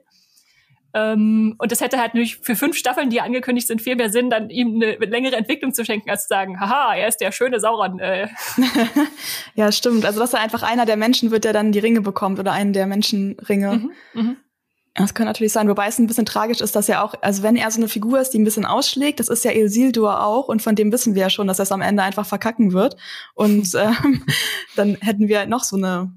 Ähm, 0.94 1.56
und 1.58 1.72
das 1.72 1.80
hätte 1.80 1.98
halt 1.98 2.14
natürlich 2.14 2.36
für 2.36 2.54
fünf 2.54 2.76
Staffeln, 2.76 3.10
die 3.10 3.20
angekündigt 3.20 3.66
sind, 3.66 3.82
viel 3.82 3.96
mehr 3.96 4.10
Sinn, 4.10 4.30
dann 4.30 4.48
ihm 4.48 4.76
eine 4.76 4.92
längere 4.92 5.34
Entwicklung 5.34 5.74
zu 5.74 5.84
schenken, 5.84 6.08
als 6.08 6.22
zu 6.22 6.28
sagen, 6.28 6.60
haha, 6.60 6.94
er 6.94 7.08
ist 7.08 7.20
der 7.20 7.32
schöne 7.32 7.58
Sauron. 7.58 7.98
Äh. 7.98 8.28
ja, 9.56 9.72
stimmt. 9.72 10.04
Also 10.04 10.20
dass 10.20 10.34
er 10.34 10.40
einfach 10.40 10.62
einer 10.62 10.86
der 10.86 10.96
Menschen 10.96 11.32
wird, 11.32 11.44
der 11.44 11.52
dann 11.52 11.72
die 11.72 11.80
Ringe 11.80 12.00
bekommt 12.00 12.38
oder 12.38 12.52
einen 12.52 12.72
der 12.72 12.86
Menschenringe. 12.86 13.90
Mhm, 14.12 14.22
mh. 14.22 14.36
Das 14.96 15.12
kann 15.12 15.26
natürlich 15.26 15.52
sein, 15.52 15.68
wobei 15.68 15.88
es 15.88 15.98
ein 15.98 16.06
bisschen 16.06 16.24
tragisch 16.24 16.60
ist, 16.60 16.76
dass 16.76 16.88
er 16.88 17.02
auch, 17.02 17.14
also 17.20 17.42
wenn 17.42 17.56
er 17.56 17.68
so 17.72 17.80
eine 17.80 17.88
Figur 17.88 18.20
ist, 18.20 18.30
die 18.30 18.38
ein 18.38 18.44
bisschen 18.44 18.64
ausschlägt, 18.64 19.18
das 19.18 19.28
ist 19.28 19.44
ja 19.44 19.50
Isildur 19.50 20.22
auch 20.22 20.46
und 20.46 20.62
von 20.62 20.76
dem 20.76 20.92
wissen 20.92 21.16
wir 21.16 21.22
ja 21.22 21.30
schon, 21.30 21.48
dass 21.48 21.58
er 21.58 21.64
es 21.64 21.72
am 21.72 21.80
Ende 21.80 22.04
einfach 22.04 22.24
verkacken 22.24 22.72
wird 22.72 22.96
und 23.34 23.74
ähm, 23.74 24.24
dann 24.76 24.94
hätten 25.00 25.26
wir 25.26 25.46
noch 25.46 25.64
so 25.64 25.76
eine 25.76 26.12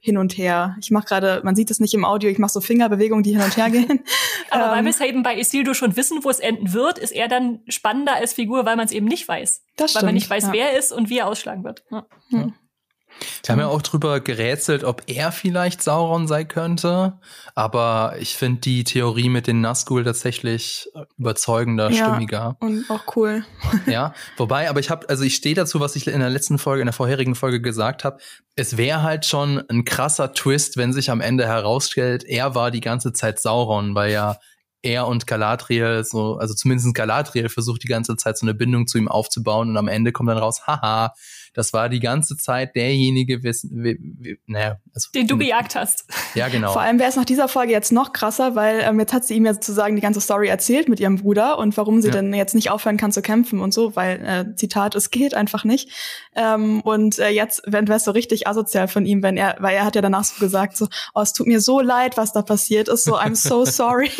hin 0.00 0.18
und 0.18 0.36
her. 0.36 0.76
Ich 0.80 0.90
mache 0.90 1.06
gerade, 1.06 1.40
man 1.44 1.56
sieht 1.56 1.70
es 1.70 1.80
nicht 1.80 1.94
im 1.94 2.04
Audio, 2.04 2.30
ich 2.30 2.38
mache 2.38 2.52
so 2.52 2.60
Fingerbewegungen, 2.60 3.22
die 3.22 3.32
hin 3.32 3.42
und 3.42 3.56
her 3.56 3.70
gehen. 3.70 4.00
Aber 4.50 4.64
ähm, 4.64 4.70
weil 4.70 4.84
wir 4.84 4.90
es 4.90 5.00
eben 5.00 5.22
bei 5.22 5.38
Isildur 5.38 5.74
schon 5.74 5.96
wissen, 5.96 6.24
wo 6.24 6.30
es 6.30 6.40
enden 6.40 6.72
wird, 6.72 6.98
ist 6.98 7.12
er 7.12 7.28
dann 7.28 7.60
spannender 7.68 8.14
als 8.14 8.32
Figur, 8.32 8.64
weil 8.64 8.76
man 8.76 8.86
es 8.86 8.92
eben 8.92 9.06
nicht 9.06 9.26
weiß. 9.26 9.64
Das 9.76 9.90
stimmt, 9.90 10.02
weil 10.02 10.08
man 10.08 10.14
nicht 10.14 10.30
weiß, 10.30 10.44
ja. 10.44 10.52
wer 10.52 10.72
er 10.72 10.78
ist 10.78 10.92
und 10.92 11.10
wie 11.10 11.18
er 11.18 11.26
ausschlagen 11.26 11.64
wird. 11.64 11.84
Ja. 11.90 12.06
Ja. 12.30 12.52
Wir 13.44 13.52
haben 13.52 13.60
ja 13.60 13.68
auch 13.68 13.82
drüber 13.82 14.20
gerätselt, 14.20 14.84
ob 14.84 15.02
er 15.06 15.32
vielleicht 15.32 15.82
Sauron 15.82 16.26
sein 16.26 16.48
könnte. 16.48 17.18
Aber 17.54 18.14
ich 18.18 18.36
finde 18.36 18.60
die 18.60 18.84
Theorie 18.84 19.28
mit 19.28 19.46
den 19.46 19.60
Nazgul 19.60 20.04
tatsächlich 20.04 20.88
überzeugender, 21.16 21.90
ja, 21.90 22.06
stimmiger. 22.06 22.56
Und 22.60 22.88
auch 22.90 23.16
cool. 23.16 23.44
ja, 23.86 24.14
wobei, 24.36 24.68
aber 24.68 24.80
ich 24.80 24.90
habe, 24.90 25.08
also 25.08 25.24
ich 25.24 25.34
stehe 25.34 25.54
dazu, 25.54 25.80
was 25.80 25.96
ich 25.96 26.06
in 26.06 26.20
der 26.20 26.30
letzten 26.30 26.58
Folge, 26.58 26.82
in 26.82 26.86
der 26.86 26.92
vorherigen 26.92 27.34
Folge 27.34 27.60
gesagt 27.60 28.04
habe. 28.04 28.18
Es 28.54 28.76
wäre 28.76 29.02
halt 29.02 29.24
schon 29.24 29.62
ein 29.68 29.84
krasser 29.84 30.32
Twist, 30.32 30.76
wenn 30.76 30.92
sich 30.92 31.10
am 31.10 31.20
Ende 31.20 31.46
herausstellt, 31.46 32.24
er 32.24 32.54
war 32.54 32.70
die 32.70 32.80
ganze 32.80 33.12
Zeit 33.12 33.40
Sauron, 33.40 33.94
weil 33.94 34.12
ja 34.12 34.36
er 34.82 35.06
und 35.06 35.26
Galadriel 35.26 36.04
so, 36.04 36.36
also 36.38 36.54
zumindest 36.54 36.94
Galadriel 36.94 37.48
versucht 37.48 37.82
die 37.82 37.88
ganze 37.88 38.16
Zeit 38.16 38.38
so 38.38 38.46
eine 38.46 38.54
Bindung 38.54 38.86
zu 38.86 38.98
ihm 38.98 39.08
aufzubauen 39.08 39.70
und 39.70 39.76
am 39.76 39.88
Ende 39.88 40.12
kommt 40.12 40.28
dann 40.28 40.38
raus, 40.38 40.66
haha, 40.66 41.14
das 41.54 41.72
war 41.72 41.88
die 41.88 42.00
ganze 42.00 42.36
Zeit 42.36 42.76
derjenige, 42.76 43.42
wissen, 43.42 43.70
wie, 43.82 43.98
wie, 44.00 44.38
naja, 44.46 44.78
also, 44.94 45.10
den 45.14 45.26
du 45.26 45.38
gejagt 45.38 45.74
hast. 45.74 46.06
Ja, 46.34 46.48
genau. 46.48 46.72
Vor 46.72 46.82
allem 46.82 46.98
wäre 46.98 47.08
es 47.08 47.16
nach 47.16 47.24
dieser 47.24 47.48
Folge 47.48 47.72
jetzt 47.72 47.92
noch 47.92 48.12
krasser, 48.12 48.54
weil 48.54 48.80
ähm, 48.82 48.98
jetzt 49.00 49.12
hat 49.12 49.24
sie 49.24 49.34
ihm 49.34 49.46
ja 49.46 49.54
sozusagen 49.54 49.96
die 49.96 50.02
ganze 50.02 50.20
Story 50.20 50.48
erzählt 50.48 50.88
mit 50.88 51.00
ihrem 51.00 51.16
Bruder 51.16 51.58
und 51.58 51.76
warum 51.76 52.00
sie 52.00 52.08
ja. 52.08 52.14
denn 52.14 52.32
jetzt 52.34 52.54
nicht 52.54 52.70
aufhören 52.70 52.96
kann 52.96 53.12
zu 53.12 53.22
kämpfen 53.22 53.60
und 53.60 53.72
so, 53.72 53.96
weil, 53.96 54.24
äh, 54.24 54.54
Zitat, 54.56 54.94
es 54.94 55.10
geht 55.10 55.34
einfach 55.34 55.64
nicht. 55.64 55.90
Ähm, 56.34 56.80
und 56.82 57.18
äh, 57.18 57.30
jetzt 57.30 57.62
wäre 57.66 57.92
es 57.92 58.04
so 58.04 58.10
richtig 58.10 58.46
asozial 58.46 58.88
von 58.88 59.06
ihm, 59.06 59.22
wenn 59.22 59.36
er, 59.36 59.56
weil 59.58 59.74
er 59.74 59.84
hat 59.84 59.94
ja 59.94 60.02
danach 60.02 60.24
so 60.24 60.38
gesagt, 60.40 60.76
so, 60.76 60.88
oh, 61.14 61.20
es 61.20 61.32
tut 61.32 61.46
mir 61.46 61.60
so 61.60 61.80
leid, 61.80 62.16
was 62.16 62.32
da 62.32 62.42
passiert 62.42 62.88
ist, 62.88 63.04
so, 63.04 63.18
I'm 63.18 63.34
so 63.34 63.64
sorry. 63.64 64.10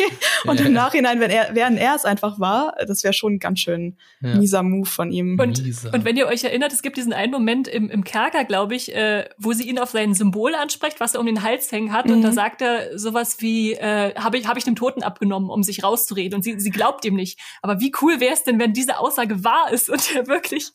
und 0.45 0.59
im 0.59 0.73
Nachhinein, 0.73 1.19
wenn 1.19 1.31
er, 1.31 1.49
während 1.53 1.79
er 1.79 1.95
es 1.95 2.05
einfach 2.05 2.39
war, 2.39 2.75
das 2.87 3.03
wäre 3.03 3.13
schon 3.13 3.39
ganz 3.39 3.59
schön 3.59 3.97
ja. 4.21 4.35
mieser 4.35 4.63
Move 4.63 4.89
von 4.89 5.11
ihm. 5.11 5.39
Und, 5.39 5.59
und 5.59 6.05
wenn 6.05 6.17
ihr 6.17 6.27
euch 6.27 6.43
erinnert, 6.43 6.73
es 6.73 6.81
gibt 6.81 6.97
diesen 6.97 7.13
einen 7.13 7.28
Moment 7.31 7.67
im, 7.67 7.89
im 7.89 8.03
Kerker, 8.03 8.43
glaube 8.45 8.75
ich, 8.75 8.93
äh, 8.95 9.29
wo 9.37 9.53
sie 9.53 9.67
ihn 9.67 9.79
auf 9.79 9.89
sein 9.91 10.13
Symbol 10.13 10.55
anspricht, 10.55 10.99
was 10.99 11.13
er 11.13 11.19
um 11.19 11.25
den 11.25 11.43
Hals 11.43 11.71
hängen 11.71 11.91
hat. 11.93 12.05
Mhm. 12.05 12.13
Und 12.13 12.21
da 12.21 12.29
mhm. 12.29 12.33
sagt 12.33 12.61
er 12.61 12.97
sowas 12.97 13.37
wie, 13.39 13.73
äh, 13.73 14.13
habe 14.15 14.37
ich, 14.37 14.47
hab 14.47 14.57
ich 14.57 14.63
dem 14.63 14.75
Toten 14.75 15.03
abgenommen, 15.03 15.49
um 15.49 15.63
sich 15.63 15.83
rauszureden. 15.83 16.35
Und 16.37 16.43
sie, 16.43 16.59
sie 16.59 16.69
glaubt 16.69 17.05
ihm 17.05 17.15
nicht. 17.15 17.39
Aber 17.61 17.79
wie 17.79 17.91
cool 18.01 18.19
wäre 18.19 18.33
es 18.33 18.43
denn, 18.43 18.59
wenn 18.59 18.73
diese 18.73 18.99
Aussage 18.99 19.43
wahr 19.43 19.71
ist 19.71 19.89
und 19.89 20.15
er 20.15 20.27
wirklich 20.27 20.71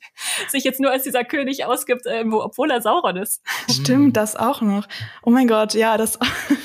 sich 0.48 0.64
jetzt 0.64 0.80
nur 0.80 0.90
als 0.90 1.02
dieser 1.02 1.24
König 1.24 1.64
ausgibt, 1.64 2.06
äh, 2.06 2.24
wo, 2.26 2.42
obwohl 2.42 2.70
er 2.70 2.80
Sauron 2.82 3.16
ist. 3.16 3.42
Stimmt, 3.70 4.16
das 4.16 4.36
auch 4.36 4.60
noch. 4.60 4.86
Oh 5.22 5.30
mein 5.30 5.48
Gott, 5.48 5.74
ja, 5.74 5.96
das, 5.96 6.18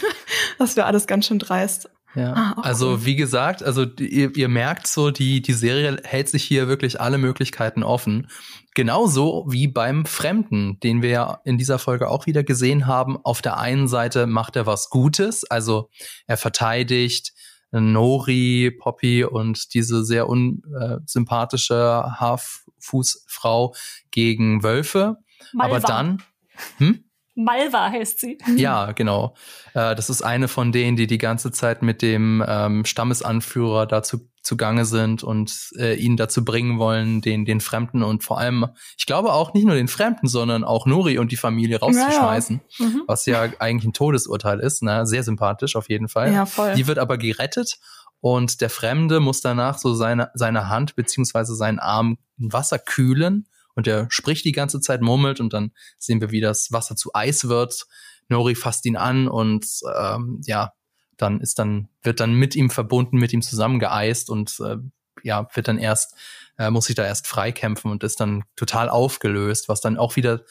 das 0.57 0.75
wäre 0.75 0.87
alles 0.87 1.07
ganz 1.07 1.27
schön 1.27 1.39
dreist. 1.39 1.89
Ja, 2.15 2.33
ah, 2.33 2.61
also 2.61 2.91
cool. 2.91 3.05
wie 3.05 3.15
gesagt, 3.15 3.61
also 3.61 3.83
ihr, 3.83 4.35
ihr 4.35 4.49
merkt 4.49 4.87
so, 4.87 5.11
die, 5.11 5.41
die 5.41 5.53
Serie 5.53 6.01
hält 6.03 6.27
sich 6.27 6.43
hier 6.43 6.67
wirklich 6.67 6.99
alle 6.99 7.19
Möglichkeiten 7.19 7.83
offen. 7.83 8.27
Genauso 8.73 9.45
wie 9.47 9.67
beim 9.67 10.05
Fremden, 10.05 10.79
den 10.79 11.01
wir 11.01 11.09
ja 11.09 11.41
in 11.43 11.57
dieser 11.57 11.77
Folge 11.77 12.09
auch 12.09 12.25
wieder 12.25 12.43
gesehen 12.43 12.87
haben. 12.87 13.17
Auf 13.23 13.41
der 13.41 13.59
einen 13.59 13.87
Seite 13.87 14.25
macht 14.25 14.55
er 14.55 14.65
was 14.65 14.89
Gutes, 14.89 15.43
also 15.43 15.89
er 16.25 16.37
verteidigt 16.37 17.33
Nori, 17.71 18.71
Poppy 18.71 19.23
und 19.23 19.73
diese 19.73 20.03
sehr 20.03 20.27
unsympathische 20.27 22.03
Haarfußfrau 22.19 23.75
gegen 24.11 24.63
Wölfe. 24.63 25.17
Malva. 25.53 25.75
Aber 25.75 25.79
dann, 25.79 26.23
hm? 26.77 27.03
Malva 27.39 27.89
heißt 27.89 28.19
sie. 28.19 28.37
Ja, 28.55 28.91
genau. 28.91 29.35
Äh, 29.73 29.95
das 29.95 30.09
ist 30.09 30.21
eine 30.21 30.47
von 30.47 30.71
denen, 30.71 30.97
die 30.97 31.07
die 31.07 31.17
ganze 31.17 31.51
Zeit 31.51 31.81
mit 31.81 32.01
dem 32.01 32.43
ähm, 32.45 32.85
Stammesanführer 32.85 33.85
dazu 33.87 34.29
zugange 34.41 34.85
sind 34.85 35.23
und 35.23 35.71
äh, 35.77 35.95
ihn 35.95 36.17
dazu 36.17 36.43
bringen 36.43 36.79
wollen, 36.79 37.21
den, 37.21 37.45
den 37.45 37.61
Fremden 37.61 38.03
und 38.03 38.23
vor 38.23 38.39
allem, 38.39 38.67
ich 38.97 39.05
glaube 39.05 39.33
auch 39.33 39.53
nicht 39.53 39.65
nur 39.65 39.75
den 39.75 39.87
Fremden, 39.87 40.27
sondern 40.27 40.63
auch 40.63 40.85
Nori 40.85 41.17
und 41.17 41.31
die 41.31 41.37
Familie 41.37 41.79
rauszuschmeißen, 41.79 42.61
ja, 42.67 42.85
ja. 42.85 42.91
Mhm. 42.91 43.03
was 43.07 43.25
ja 43.25 43.47
eigentlich 43.59 43.89
ein 43.89 43.93
Todesurteil 43.93 44.59
ist. 44.59 44.81
Ne? 44.81 45.05
Sehr 45.05 45.23
sympathisch 45.23 45.75
auf 45.75 45.89
jeden 45.89 46.07
Fall. 46.07 46.33
Ja, 46.33 46.45
voll. 46.45 46.73
Die 46.75 46.87
wird 46.87 46.99
aber 46.99 47.17
gerettet 47.17 47.79
und 48.21 48.61
der 48.61 48.69
Fremde 48.69 49.19
muss 49.19 49.41
danach 49.41 49.77
so 49.77 49.93
seine, 49.93 50.31
seine 50.33 50.69
Hand 50.69 50.95
beziehungsweise 50.95 51.55
seinen 51.55 51.79
Arm 51.79 52.17
in 52.37 52.51
Wasser 52.51 52.79
kühlen 52.79 53.47
und 53.79 53.87
er 53.87 54.07
spricht 54.09 54.43
die 54.43 54.51
ganze 54.51 54.81
Zeit, 54.81 55.01
murmelt 55.01 55.39
und 55.39 55.53
dann 55.53 55.71
sehen 55.97 56.19
wir, 56.19 56.31
wie 56.31 56.41
das 56.41 56.73
Wasser 56.73 56.97
zu 56.97 57.11
Eis 57.13 57.47
wird. 57.47 57.87
Nori 58.27 58.53
fasst 58.53 58.85
ihn 58.85 58.97
an 58.97 59.29
und 59.29 59.65
ähm, 59.97 60.41
ja, 60.45 60.73
dann 61.15 61.39
ist 61.39 61.59
dann, 61.59 61.87
wird 62.03 62.19
dann 62.19 62.33
mit 62.33 62.57
ihm 62.57 62.69
verbunden, 62.69 63.17
mit 63.17 63.31
ihm 63.31 63.41
zusammengeeist 63.41 64.29
und 64.29 64.59
äh, 64.59 64.75
ja, 65.23 65.47
wird 65.53 65.69
dann 65.69 65.77
erst, 65.77 66.13
äh, 66.57 66.69
muss 66.69 66.85
sich 66.85 66.95
da 66.95 67.05
erst 67.05 67.25
freikämpfen 67.25 67.89
und 67.89 68.03
ist 68.03 68.19
dann 68.19 68.43
total 68.57 68.89
aufgelöst, 68.89 69.69
was 69.69 69.79
dann 69.79 69.97
auch 69.97 70.17
wieder 70.17 70.43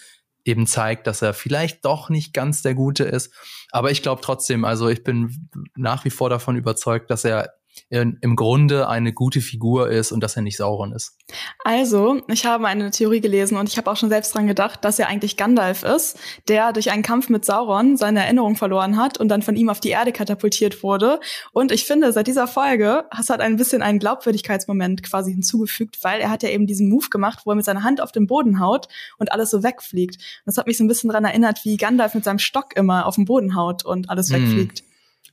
eben 0.46 0.66
zeigt, 0.66 1.06
dass 1.06 1.20
er 1.20 1.34
vielleicht 1.34 1.84
doch 1.84 2.08
nicht 2.08 2.32
ganz 2.32 2.62
der 2.62 2.74
Gute 2.74 3.04
ist. 3.04 3.34
Aber 3.70 3.90
ich 3.90 4.00
glaube 4.00 4.22
trotzdem, 4.22 4.64
also 4.64 4.88
ich 4.88 5.04
bin 5.04 5.50
nach 5.76 6.06
wie 6.06 6.10
vor 6.10 6.30
davon 6.30 6.56
überzeugt, 6.56 7.10
dass 7.10 7.24
er 7.26 7.57
im 7.90 8.36
Grunde 8.36 8.88
eine 8.88 9.12
gute 9.12 9.40
Figur 9.40 9.90
ist 9.90 10.12
und 10.12 10.22
dass 10.22 10.36
er 10.36 10.42
nicht 10.42 10.56
Sauron 10.56 10.92
ist. 10.92 11.16
Also, 11.64 12.22
ich 12.28 12.46
habe 12.46 12.66
eine 12.66 12.90
Theorie 12.90 13.20
gelesen 13.20 13.56
und 13.56 13.68
ich 13.68 13.76
habe 13.76 13.90
auch 13.90 13.96
schon 13.96 14.08
selbst 14.08 14.34
dran 14.34 14.46
gedacht, 14.46 14.84
dass 14.84 14.98
er 14.98 15.08
eigentlich 15.08 15.36
Gandalf 15.36 15.82
ist, 15.82 16.18
der 16.48 16.72
durch 16.72 16.90
einen 16.90 17.02
Kampf 17.02 17.28
mit 17.28 17.44
Sauron 17.44 17.96
seine 17.96 18.24
Erinnerung 18.24 18.56
verloren 18.56 18.96
hat 18.96 19.18
und 19.18 19.28
dann 19.28 19.42
von 19.42 19.56
ihm 19.56 19.68
auf 19.68 19.80
die 19.80 19.90
Erde 19.90 20.12
katapultiert 20.12 20.82
wurde. 20.82 21.20
Und 21.52 21.72
ich 21.72 21.84
finde, 21.84 22.12
seit 22.12 22.26
dieser 22.26 22.46
Folge 22.46 23.04
hat 23.10 23.28
er 23.28 23.40
ein 23.40 23.56
bisschen 23.56 23.82
einen 23.82 23.98
Glaubwürdigkeitsmoment 23.98 25.02
quasi 25.02 25.32
hinzugefügt, 25.32 26.02
weil 26.02 26.20
er 26.20 26.30
hat 26.30 26.42
ja 26.42 26.48
eben 26.48 26.66
diesen 26.66 26.88
Move 26.88 27.08
gemacht, 27.10 27.40
wo 27.44 27.50
er 27.50 27.56
mit 27.56 27.64
seiner 27.64 27.84
Hand 27.84 28.00
auf 28.00 28.12
den 28.12 28.26
Boden 28.26 28.60
haut 28.60 28.88
und 29.18 29.32
alles 29.32 29.50
so 29.50 29.62
wegfliegt. 29.62 30.16
Und 30.16 30.46
das 30.46 30.56
hat 30.56 30.66
mich 30.66 30.78
so 30.78 30.84
ein 30.84 30.88
bisschen 30.88 31.08
daran 31.08 31.24
erinnert, 31.24 31.64
wie 31.64 31.76
Gandalf 31.76 32.14
mit 32.14 32.24
seinem 32.24 32.38
Stock 32.38 32.76
immer 32.76 33.06
auf 33.06 33.16
den 33.16 33.24
Boden 33.24 33.54
haut 33.54 33.84
und 33.84 34.10
alles 34.10 34.30
hm. 34.30 34.42
wegfliegt. 34.42 34.82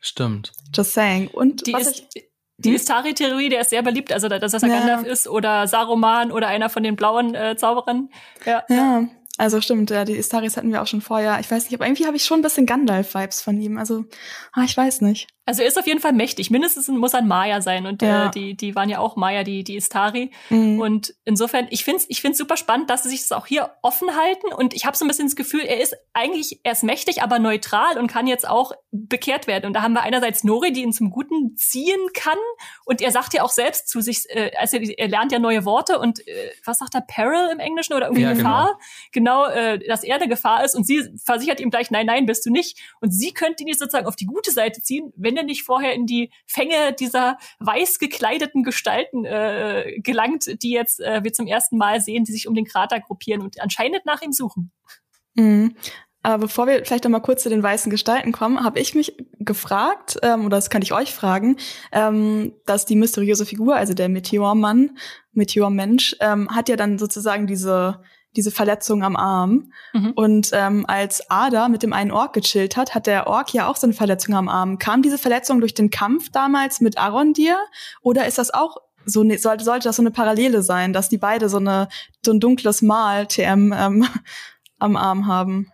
Stimmt. 0.02 0.52
Just 0.74 0.94
saying. 0.94 1.30
Und 1.30 1.66
die 1.66 1.74
was 1.74 1.88
ist, 1.88 2.06
ich 2.14 2.26
die 2.58 2.70
hm? 2.70 2.76
Istari-Theorie, 2.76 3.50
der 3.50 3.62
ist 3.62 3.70
sehr 3.70 3.82
beliebt, 3.82 4.12
also 4.12 4.30
dass 4.30 4.52
das 4.52 4.62
ja. 4.62 4.68
Gandalf 4.68 5.06
ist 5.06 5.28
oder 5.28 5.68
Saruman 5.68 6.32
oder 6.32 6.48
einer 6.48 6.70
von 6.70 6.84
den 6.84 6.96
blauen 6.96 7.36
äh, 7.36 7.56
Zauberern. 7.58 8.10
Ja. 8.46 8.64
ja, 8.70 9.08
also 9.38 9.60
stimmt, 9.60 9.90
ja, 9.90 10.06
die 10.06 10.16
Istaris 10.16 10.56
hatten 10.56 10.72
wir 10.72 10.82
auch 10.82 10.88
schon 10.88 11.02
vorher. 11.02 11.40
Ich 11.40 11.52
weiß 11.52 11.66
nicht, 11.66 11.74
aber 11.74 11.86
irgendwie 11.86 12.06
habe 12.06 12.16
ich 12.16 12.24
schon 12.24 12.40
ein 12.40 12.44
bisschen 12.44 12.66
Gandalf-Vibes 12.66 13.42
von 13.42 13.60
ihm. 13.60 13.78
Also, 13.78 14.06
ah, 14.54 14.64
ich 14.64 14.76
weiß 14.76 15.02
nicht. 15.02 15.28
Also 15.48 15.62
er 15.62 15.68
ist 15.68 15.78
auf 15.78 15.86
jeden 15.86 16.00
Fall 16.00 16.14
mächtig. 16.14 16.50
Mindestens 16.50 16.88
muss 16.88 17.14
er 17.14 17.20
ein 17.20 17.28
Maya 17.28 17.62
sein. 17.62 17.86
Und 17.86 18.02
ja. 18.02 18.28
äh, 18.28 18.32
die, 18.32 18.58
die 18.58 18.76
waren 18.76 18.90
ja 18.90 19.00
auch 19.00 19.16
Maya, 19.16 19.44
die, 19.44 19.64
die 19.64 19.76
Istari. 19.76 20.32
Mhm. 20.50 20.80
Und 20.80 21.14
insofern, 21.24 21.68
ich 21.70 21.84
finde 21.84 22.00
es 22.00 22.06
ich 22.10 22.22
find's 22.22 22.40
super 22.40 22.58
spannend, 22.58 22.90
dass 22.90 23.04
sie 23.04 23.10
sich 23.10 23.22
das 23.22 23.32
auch 23.32 23.46
hier 23.46 23.72
offen 23.84 24.16
halten. 24.16 24.52
Und 24.54 24.74
ich 24.74 24.86
habe 24.86 24.98
so 24.98 25.06
ein 25.06 25.08
bisschen 25.08 25.28
das 25.28 25.36
Gefühl, 25.36 25.62
er 25.62 25.82
ist 25.82 25.96
eigentlich, 26.14 26.62
er 26.64 26.72
ist 26.72 26.84
mächtig, 26.84 27.22
aber 27.22 27.38
neutral 27.38 28.00
und 28.00 28.08
kann 28.08 28.26
jetzt 28.26 28.48
auch 28.48 28.72
bekehrt 28.92 29.46
werden. 29.46 29.68
Und 29.68 29.74
da 29.74 29.84
haben 29.84 29.94
wir 29.94 30.02
einerseits 30.02 30.44
Nori, 30.44 30.72
die 30.72 30.82
ihn 30.82 30.94
zum 30.94 31.12
Guten 31.12 31.56
ziehen 31.56 32.00
kann. 32.14 32.38
Und 32.84 33.02
er 33.02 33.12
sagt 33.12 33.34
ja 33.36 33.44
auch 33.44 33.52
selbst 33.52 33.88
zu 33.88 34.02
sich, 34.02 34.24
äh, 34.30 34.52
also 34.58 34.78
er 34.78 35.08
lernt 35.08 35.32
ja 35.32 35.38
neue 35.38 35.64
Worte 35.66 36.00
und 36.00 36.28
äh, 36.28 36.52
was 36.64 36.80
sagt 36.80 36.96
er, 36.96 37.02
Peril 37.02 37.50
im 37.52 37.60
Englischen 37.60 37.94
oder 37.94 38.08
irgendwie 38.08 38.24
ja, 38.24 38.34
Gefahr? 38.34 38.80
Genau, 39.12 39.44
genau 39.44 39.56
äh, 39.56 39.80
dass 39.88 40.04
er 40.04 40.16
eine 40.16 40.28
Gefahr 40.28 40.64
ist. 40.64 40.76
Und 40.76 40.88
sie 40.88 41.04
versichert 41.24 41.60
ihm 41.60 41.70
gleich, 41.70 41.92
nein, 41.92 42.08
nein, 42.08 42.26
bist 42.26 42.46
du 42.48 42.50
nicht. 42.50 42.80
Und 43.00 43.12
sie 43.12 43.32
könnte 43.32 43.64
ihn 43.64 43.68
jetzt 43.68 43.80
sozusagen 43.80 44.08
auf 44.08 44.16
die 44.16 44.26
gute 44.26 44.52
Seite 44.52 44.82
ziehen, 44.82 45.14
wenn 45.16 45.35
wenn 45.36 45.44
er 45.44 45.44
nicht 45.44 45.64
vorher 45.64 45.94
in 45.94 46.06
die 46.06 46.32
Fänge 46.48 46.94
dieser 46.94 47.38
weiß 47.60 48.00
gekleideten 48.00 48.64
Gestalten 48.64 49.26
äh, 49.26 50.00
gelangt, 50.02 50.64
die 50.64 50.72
jetzt 50.72 51.02
äh, 51.02 51.24
wir 51.24 51.34
zum 51.34 51.48
ersten 51.48 51.78
Mal 51.78 52.00
sehen, 52.00 52.24
die 52.24 52.32
sich 52.32 52.48
um 52.48 52.56
den 52.56 52.66
Krater 52.66 53.00
gruppieren 53.00 53.42
und 53.42 53.62
anscheinend 53.62 54.06
nach 54.06 54.22
ihm 54.22 54.32
suchen. 54.32 54.72
Mhm. 55.36 55.76
Aber 56.24 56.40
bevor 56.40 56.66
wir 56.66 56.84
vielleicht 56.84 57.04
noch 57.04 57.12
mal 57.12 57.20
kurz 57.20 57.44
zu 57.44 57.50
den 57.50 57.62
weißen 57.62 57.92
Gestalten 57.92 58.32
kommen, 58.32 58.64
habe 58.64 58.80
ich 58.80 58.96
mich 58.96 59.16
gefragt, 59.40 60.18
ähm, 60.24 60.46
oder 60.46 60.58
das 60.58 60.72
kann 60.72 60.82
ich 60.82 60.92
euch 60.92 61.14
fragen, 61.14 61.58
ähm, 61.92 62.54
dass 62.66 62.86
die 62.86 62.96
mysteriöse 62.96 63.46
Figur, 63.46 63.76
also 63.76 63.94
der 63.94 64.10
Meteormann, 64.10 64.98
Meteormensch, 65.34 66.16
ähm, 66.22 66.50
hat 66.50 66.68
ja 66.68 66.78
dann 66.78 66.98
sozusagen 66.98 67.46
diese 67.46 68.02
diese 68.36 68.52
Verletzung 68.52 69.04
am 69.04 69.16
Arm. 69.16 69.72
Mhm. 69.94 70.12
Und 70.12 70.50
ähm, 70.54 70.86
als 70.88 71.30
Ada 71.30 71.68
mit 71.68 71.84
dem 71.84 71.94
einen 71.94 72.12
Ork 72.12 72.34
gechillt 72.34 72.78
hat, 72.78 72.96
hat 72.96 73.08
der 73.08 73.28
Ork 73.28 73.54
ja 73.54 73.68
auch 73.68 73.76
so 73.76 73.88
eine 73.88 73.94
Verletzung 73.94 74.36
am 74.36 74.50
Arm. 74.50 74.78
Kam 74.78 75.02
diese 75.02 75.18
Verletzung 75.18 75.60
durch 75.60 75.74
den 75.74 75.90
Kampf 75.90 76.30
damals 76.32 76.82
mit 76.82 76.98
Arondir? 76.98 77.58
Oder 78.02 78.28
ist 78.28 78.38
das 78.38 78.54
auch 78.54 78.78
so 79.06 79.24
ne, 79.24 79.38
sollte, 79.38 79.64
sollte 79.64 79.88
das 79.88 79.96
so 79.98 80.02
eine 80.02 80.12
Parallele 80.12 80.62
sein, 80.64 80.94
dass 80.94 81.10
die 81.10 81.18
beide 81.18 81.50
so 81.50 81.58
eine 81.58 81.88
so 82.24 82.32
ein 82.32 82.40
dunkles 82.40 82.82
Mal 82.82 83.28
TM 83.28 83.74
ähm, 83.74 84.08
am 84.80 84.96
Arm 84.96 85.28
haben? 85.28 85.72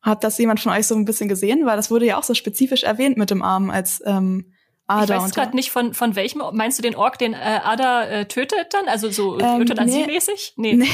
Hat 0.00 0.22
das 0.22 0.36
jemand 0.36 0.60
von 0.60 0.72
euch 0.72 0.86
so 0.86 0.94
ein 0.94 1.06
bisschen 1.06 1.28
gesehen? 1.28 1.64
Weil 1.64 1.76
das 1.76 1.90
wurde 1.90 2.06
ja 2.06 2.18
auch 2.18 2.24
so 2.24 2.34
spezifisch 2.34 2.82
erwähnt 2.82 3.16
mit 3.16 3.30
dem 3.30 3.42
Arm 3.42 3.70
als 3.70 4.02
ähm, 4.04 4.53
Ada. 4.86 5.16
Ich 5.16 5.22
weiß 5.22 5.34
gerade 5.34 5.56
nicht 5.56 5.70
von 5.70 5.94
von 5.94 6.14
welchem. 6.14 6.42
Meinst 6.52 6.78
du 6.78 6.82
den 6.82 6.94
Ork, 6.94 7.18
den 7.18 7.32
äh, 7.32 7.36
Ada 7.36 8.04
äh, 8.04 8.26
tötet 8.26 8.74
dann? 8.74 8.88
Also 8.88 9.10
so 9.10 9.38
ähm, 9.38 9.62
Euthanasie-mäßig? 9.62 10.54
Nee. 10.56 10.74
nee. 10.74 10.88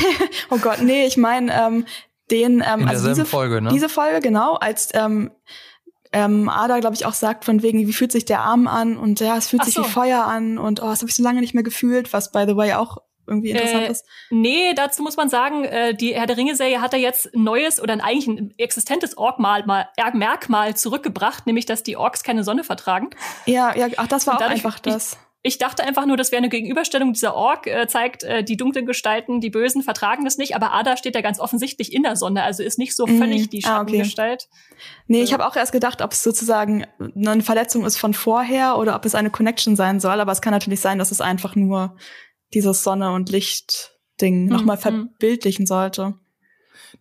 Oh 0.51 0.59
Gott, 0.59 0.83
nee. 0.83 1.07
Ich 1.07 1.17
meine 1.17 1.53
ähm, 1.53 1.87
den. 2.31 2.65
Ähm, 2.67 2.83
In 2.83 2.89
also 2.89 3.09
diese 3.09 3.25
Folge, 3.25 3.61
ne? 3.61 3.71
Diese 3.71 3.89
Folge 3.89 4.21
genau 4.21 4.55
als 4.55 4.91
ähm, 4.95 5.31
ähm, 6.13 6.49
Ada, 6.49 6.81
glaube 6.81 6.95
ich, 6.95 7.07
auch 7.07 7.13
sagt 7.13 7.45
von 7.45 7.63
wegen, 7.63 7.87
wie 7.87 7.93
fühlt 7.93 8.13
sich 8.13 8.25
der 8.25 8.41
Arm 8.41 8.67
an 8.67 8.97
und 8.97 9.21
ja, 9.21 9.37
es 9.37 9.49
fühlt 9.49 9.63
Ach 9.63 9.67
sich 9.67 9.75
so. 9.75 9.85
wie 9.85 9.89
Feuer 9.89 10.25
an 10.25 10.59
und 10.59 10.83
oh, 10.83 10.87
das 10.87 11.01
habe 11.01 11.11
ich 11.11 11.17
so 11.17 11.23
lange 11.23 11.41
nicht 11.41 11.55
mehr 11.55 11.63
gefühlt, 11.63 12.13
was 12.13 12.33
by 12.33 12.45
the 12.47 12.57
way 12.57 12.75
auch 12.75 12.99
irgendwie 13.31 13.51
interessant 13.51 13.85
äh, 13.85 13.91
ist? 13.91 14.07
Nee, 14.31 14.75
dazu 14.75 15.03
muss 15.03 15.17
man 15.17 15.29
sagen, 15.29 15.65
äh, 15.65 15.95
die 15.95 16.15
Herr 16.15 16.27
der 16.27 16.37
Ringe-Serie 16.37 16.83
hat 16.83 16.93
da 16.93 16.97
jetzt 16.97 17.35
ein 17.35 17.45
neues 17.45 17.81
oder 17.81 17.93
ein, 17.93 18.01
eigentlich 18.01 18.27
ein 18.27 18.55
existentes 18.59 19.17
Ork-Mal, 19.17 19.65
mal, 19.65 19.89
Merkmal 20.13 20.77
zurückgebracht, 20.77 21.47
nämlich, 21.47 21.67
dass 21.67 21.83
die 21.83 21.97
Orks 21.97 22.23
keine 22.23 22.45
Sonne 22.45 22.65
vertragen. 22.65 23.11
Ja, 23.47 23.75
ja, 23.77 23.89
ach, 23.97 24.09
das 24.09 24.27
war 24.27 24.37
auch 24.37 24.41
einfach 24.41 24.79
das. 24.79 25.13
Ich, 25.13 25.19
ich 25.43 25.59
dachte 25.59 25.85
einfach 25.85 26.05
nur, 26.05 26.19
das 26.19 26.33
wäre 26.33 26.41
eine 26.41 26.51
Gegenüberstellung 26.51 27.15
dieser 27.15 27.35
Ork, 27.35 27.67
äh, 27.67 27.87
zeigt, 27.87 28.25
äh, 28.25 28.45
die 28.45 28.59
dunklen 28.59 28.85
Gestalten, 28.85 29.41
die 29.41 29.49
Bösen 29.49 29.83
vertragen 29.83 30.25
das 30.25 30.37
nicht, 30.37 30.55
aber 30.55 30.73
Ada 30.73 30.99
steht 30.99 31.15
ja 31.15 31.23
ganz 31.23 31.41
offensichtlich 31.41 31.95
in 31.95 32.03
der 32.03 32.17
Sonne, 32.17 32.43
also 32.43 32.63
ist 32.63 32.79
nicht 32.79 32.95
so 32.95 33.07
mhm. 33.07 33.19
völlig 33.19 33.47
mm, 33.47 33.51
die 33.51 33.63
Schattengestalt. 33.63 34.49
Ah, 34.51 34.55
okay. 34.55 34.85
Nee, 35.07 35.23
ich 35.23 35.33
habe 35.33 35.47
auch 35.47 35.57
erst 35.57 35.73
gedacht, 35.73 36.03
ob 36.03 36.13
es 36.13 36.23
sozusagen 36.23 36.85
eine 36.99 37.43
Verletzung 37.43 37.87
ist 37.87 37.97
von 37.97 38.13
vorher 38.13 38.77
oder 38.77 38.95
ob 38.95 39.07
es 39.07 39.15
eine 39.15 39.31
Connection 39.31 39.77
sein 39.77 39.99
soll, 39.99 40.21
aber 40.21 40.33
es 40.33 40.43
kann 40.43 40.53
natürlich 40.53 40.81
sein, 40.81 40.99
dass 40.99 41.11
es 41.11 41.23
einfach 41.23 41.57
nur 41.57 41.97
dieses 42.55 42.83
Sonne- 42.83 43.13
und 43.13 43.31
Licht-Ding 43.31 44.45
mhm. 44.45 44.49
nochmal 44.49 44.77
verbildlichen 44.77 45.67
sollte. 45.67 46.15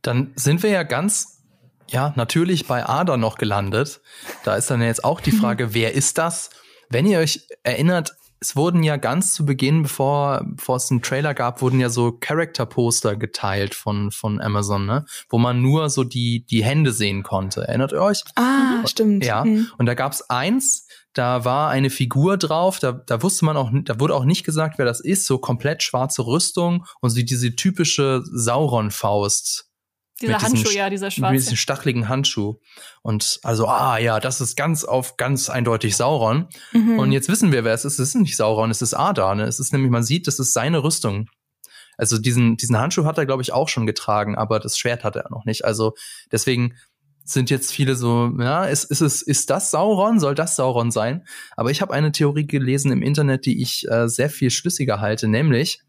Dann 0.01 0.31
sind 0.35 0.63
wir 0.63 0.69
ja 0.69 0.83
ganz, 0.83 1.43
ja, 1.87 2.13
natürlich 2.15 2.67
bei 2.67 2.87
Ada 2.87 3.17
noch 3.17 3.37
gelandet. 3.37 4.01
Da 4.43 4.55
ist 4.55 4.69
dann 4.69 4.81
jetzt 4.81 5.03
auch 5.03 5.21
die 5.21 5.31
Frage, 5.31 5.67
mhm. 5.67 5.73
wer 5.73 5.93
ist 5.93 6.17
das? 6.17 6.49
Wenn 6.89 7.05
ihr 7.05 7.19
euch 7.19 7.47
erinnert, 7.63 8.15
es 8.41 8.55
wurden 8.55 8.83
ja 8.83 8.95
ganz 8.97 9.33
zu 9.33 9.45
Beginn, 9.45 9.83
bevor, 9.83 10.45
bevor 10.45 10.77
es 10.77 10.89
einen 10.89 11.01
Trailer 11.01 11.33
gab, 11.33 11.61
wurden 11.61 11.79
ja 11.79 11.89
so 11.89 12.13
Character-Poster 12.13 13.17
geteilt 13.17 13.75
von, 13.75 14.11
von 14.11 14.39
Amazon, 14.39 14.85
ne? 14.85 15.05
Wo 15.29 15.37
man 15.37 15.61
nur 15.61 15.89
so 15.89 16.05
die, 16.05 16.45
die 16.45 16.63
Hände 16.63 16.93
sehen 16.93 17.23
konnte. 17.23 17.67
Erinnert 17.67 17.91
ihr 17.91 18.01
euch? 18.01 18.23
Ah, 18.35 18.87
stimmt. 18.87 19.25
Ja. 19.25 19.43
Mhm. 19.43 19.67
Und 19.77 19.87
da 19.87 19.93
gab's 19.93 20.21
eins, 20.29 20.87
da 21.13 21.43
war 21.43 21.69
eine 21.69 21.89
Figur 21.89 22.37
drauf, 22.37 22.79
da, 22.79 22.91
da 22.91 23.23
wusste 23.23 23.45
man 23.45 23.57
auch, 23.57 23.71
da 23.83 23.99
wurde 23.99 24.15
auch 24.15 24.25
nicht 24.25 24.43
gesagt, 24.43 24.77
wer 24.77 24.85
das 24.85 24.99
ist, 24.99 25.25
so 25.25 25.39
komplett 25.39 25.83
schwarze 25.83 26.25
Rüstung 26.25 26.85
und 27.01 27.09
so 27.09 27.21
diese 27.21 27.55
typische 27.55 28.21
Sauron-Faust. 28.25 29.65
Dieser 30.21 30.41
Handschuh, 30.41 30.71
ja, 30.71 30.89
dieser 30.89 31.11
schwarze. 31.11 31.33
Mit 31.33 31.41
diesem 31.41 31.57
stacheligen 31.57 32.09
Handschuh. 32.09 32.55
Und 33.01 33.39
also, 33.43 33.67
ah 33.67 33.97
ja, 33.97 34.19
das 34.19 34.41
ist 34.41 34.57
ganz 34.57 34.83
auf 34.83 35.15
ganz 35.15 35.49
eindeutig 35.49 35.95
Sauron. 35.95 36.49
Mhm. 36.73 36.99
Und 36.99 37.11
jetzt 37.13 37.29
wissen 37.29 37.53
wir, 37.53 37.63
wer 37.63 37.73
es 37.73 37.85
ist. 37.85 37.99
Es 37.99 38.09
ist 38.09 38.15
nicht 38.15 38.35
Sauron, 38.35 38.69
es 38.69 38.81
ist 38.81 38.93
Ada. 38.93 39.33
Ne? 39.35 39.43
Es 39.43 39.59
ist 39.59 39.71
nämlich, 39.71 39.91
man 39.91 40.03
sieht, 40.03 40.27
das 40.27 40.39
ist 40.39 40.51
seine 40.51 40.83
Rüstung. 40.83 41.29
Also 41.97 42.17
diesen, 42.17 42.57
diesen 42.57 42.77
Handschuh 42.77 43.05
hat 43.05 43.17
er, 43.17 43.25
glaube 43.25 43.41
ich, 43.41 43.53
auch 43.53 43.69
schon 43.69 43.85
getragen, 43.85 44.37
aber 44.37 44.59
das 44.59 44.77
Schwert 44.77 45.03
hat 45.03 45.15
er 45.15 45.29
noch 45.31 45.45
nicht. 45.45 45.63
Also 45.65 45.93
deswegen 46.31 46.75
sind 47.33 47.49
jetzt 47.49 47.71
viele 47.71 47.95
so, 47.95 48.31
ja, 48.39 48.65
ist, 48.65 48.85
ist 48.85 49.01
es, 49.01 49.21
ist 49.21 49.49
das 49.49 49.71
Sauron? 49.71 50.19
Soll 50.19 50.35
das 50.35 50.55
Sauron 50.55 50.91
sein? 50.91 51.25
Aber 51.55 51.71
ich 51.71 51.81
habe 51.81 51.93
eine 51.93 52.11
Theorie 52.11 52.47
gelesen 52.47 52.91
im 52.91 53.01
Internet, 53.01 53.45
die 53.45 53.61
ich 53.61 53.89
äh, 53.89 54.07
sehr 54.07 54.29
viel 54.29 54.49
schlüssiger 54.51 54.99
halte, 54.99 55.27
nämlich 55.27 55.81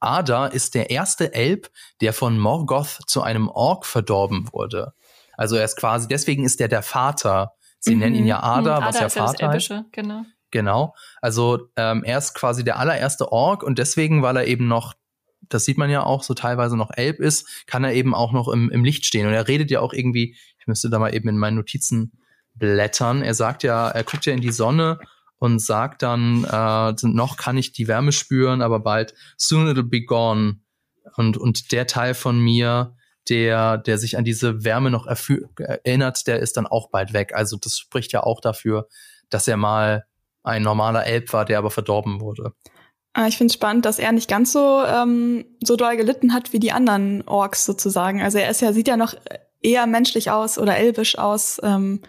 Ada 0.00 0.46
ist 0.46 0.74
der 0.74 0.90
erste 0.90 1.32
Elb, 1.32 1.70
der 2.00 2.12
von 2.12 2.38
Morgoth 2.38 3.00
zu 3.06 3.22
einem 3.22 3.48
Ork 3.48 3.86
verdorben 3.86 4.48
wurde. 4.52 4.92
Also 5.36 5.56
er 5.56 5.64
ist 5.64 5.76
quasi, 5.76 6.08
deswegen 6.08 6.44
ist 6.44 6.60
er 6.60 6.68
der 6.68 6.82
Vater. 6.82 7.52
Sie 7.78 7.94
mhm. 7.94 8.00
nennen 8.00 8.14
ihn 8.16 8.26
ja 8.26 8.42
Ada, 8.42 8.80
mhm. 8.80 8.84
was 8.84 8.96
Ada 8.96 9.04
ja 9.04 9.08
Vater 9.08 9.48
heißt. 9.48 9.74
Genau. 9.92 10.22
Genau. 10.50 10.94
Also 11.20 11.68
ähm, 11.76 12.04
er 12.04 12.18
ist 12.18 12.34
quasi 12.34 12.64
der 12.64 12.78
allererste 12.78 13.32
Ork 13.32 13.62
und 13.62 13.78
deswegen, 13.78 14.22
weil 14.22 14.36
er 14.36 14.46
eben 14.46 14.68
noch 14.68 14.94
das 15.48 15.64
sieht 15.64 15.78
man 15.78 15.90
ja 15.90 16.02
auch, 16.02 16.22
so 16.22 16.34
teilweise 16.34 16.76
noch 16.76 16.90
Elb 16.94 17.20
ist, 17.20 17.66
kann 17.66 17.84
er 17.84 17.94
eben 17.94 18.14
auch 18.14 18.32
noch 18.32 18.48
im, 18.48 18.70
im 18.70 18.84
Licht 18.84 19.06
stehen. 19.06 19.26
Und 19.26 19.32
er 19.32 19.48
redet 19.48 19.70
ja 19.70 19.80
auch 19.80 19.92
irgendwie, 19.92 20.36
ich 20.58 20.66
müsste 20.66 20.90
da 20.90 20.98
mal 20.98 21.14
eben 21.14 21.28
in 21.28 21.38
meinen 21.38 21.56
Notizen 21.56 22.12
blättern. 22.54 23.22
Er 23.22 23.34
sagt 23.34 23.62
ja, 23.62 23.88
er 23.88 24.04
guckt 24.04 24.26
ja 24.26 24.32
in 24.32 24.40
die 24.40 24.52
Sonne 24.52 24.98
und 25.38 25.60
sagt 25.60 26.02
dann, 26.02 26.44
äh, 26.44 26.94
noch 27.02 27.36
kann 27.36 27.58
ich 27.58 27.72
die 27.72 27.88
Wärme 27.88 28.12
spüren, 28.12 28.62
aber 28.62 28.80
bald 28.80 29.14
soon 29.36 29.68
it'll 29.68 29.88
be 29.88 30.04
gone. 30.04 30.60
Und, 31.16 31.36
und 31.36 31.72
der 31.72 31.86
Teil 31.86 32.14
von 32.14 32.38
mir, 32.38 32.94
der, 33.28 33.78
der 33.78 33.98
sich 33.98 34.16
an 34.16 34.24
diese 34.24 34.64
Wärme 34.64 34.90
noch 34.90 35.06
erinnert, 35.06 36.26
der 36.26 36.40
ist 36.40 36.56
dann 36.56 36.66
auch 36.66 36.90
bald 36.90 37.12
weg. 37.12 37.34
Also 37.34 37.56
das 37.56 37.78
spricht 37.78 38.12
ja 38.12 38.22
auch 38.22 38.40
dafür, 38.40 38.88
dass 39.30 39.48
er 39.48 39.56
mal 39.56 40.04
ein 40.42 40.62
normaler 40.62 41.06
Elb 41.06 41.32
war, 41.32 41.44
der 41.44 41.58
aber 41.58 41.70
verdorben 41.70 42.20
wurde. 42.20 42.52
Ah, 43.18 43.28
ich 43.28 43.38
finde 43.38 43.50
es 43.50 43.54
spannend, 43.54 43.86
dass 43.86 43.98
er 43.98 44.12
nicht 44.12 44.28
ganz 44.28 44.52
so 44.52 44.84
ähm, 44.84 45.46
so 45.64 45.76
doll 45.76 45.96
gelitten 45.96 46.34
hat 46.34 46.52
wie 46.52 46.58
die 46.58 46.72
anderen 46.72 47.26
Orks 47.26 47.64
sozusagen. 47.64 48.20
Also 48.20 48.36
er 48.36 48.50
ist 48.50 48.60
ja 48.60 48.74
sieht 48.74 48.88
ja 48.88 48.98
noch 48.98 49.14
eher 49.62 49.86
menschlich 49.86 50.30
aus 50.30 50.58
oder 50.58 50.76
elbisch 50.76 51.16
aus 51.16 51.58
ähm, 51.62 52.02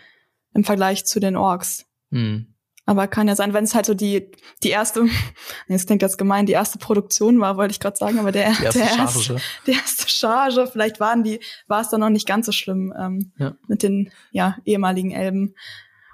im 0.53 0.65
Vergleich 0.65 1.05
zu 1.05 1.21
den 1.21 1.37
Orks. 1.37 1.85
Hm. 2.11 2.53
Aber 2.85 3.07
kann 3.07 3.29
ja 3.29 3.37
sein, 3.37 3.53
wenn 3.53 3.63
es 3.63 3.73
halt 3.73 3.85
so 3.85 3.93
die 3.93 4.31
die 4.63 4.69
erste, 4.69 5.05
das 5.69 5.85
klingt 5.85 6.01
jetzt 6.01 6.17
gemein, 6.17 6.45
die 6.45 6.51
erste 6.51 6.77
Produktion 6.77 7.39
war, 7.39 7.55
wollte 7.55 7.71
ich 7.71 7.79
gerade 7.79 7.95
sagen, 7.95 8.19
aber 8.19 8.33
der, 8.33 8.51
die 8.51 8.65
erste 8.65 8.79
der, 8.79 8.89
Charge. 8.89 9.17
Erste, 9.17 9.37
die 9.65 9.71
erste 9.71 10.09
Charge, 10.09 10.67
vielleicht 10.69 10.99
waren 10.99 11.23
die, 11.23 11.39
war 11.67 11.79
es 11.79 11.87
dann 11.87 12.01
noch 12.01 12.09
nicht 12.09 12.27
ganz 12.27 12.47
so 12.47 12.51
schlimm 12.51 12.93
ähm, 12.99 13.31
ja. 13.37 13.55
mit 13.69 13.81
den 13.81 14.11
ja 14.31 14.57
ehemaligen 14.65 15.11
Elben. 15.11 15.55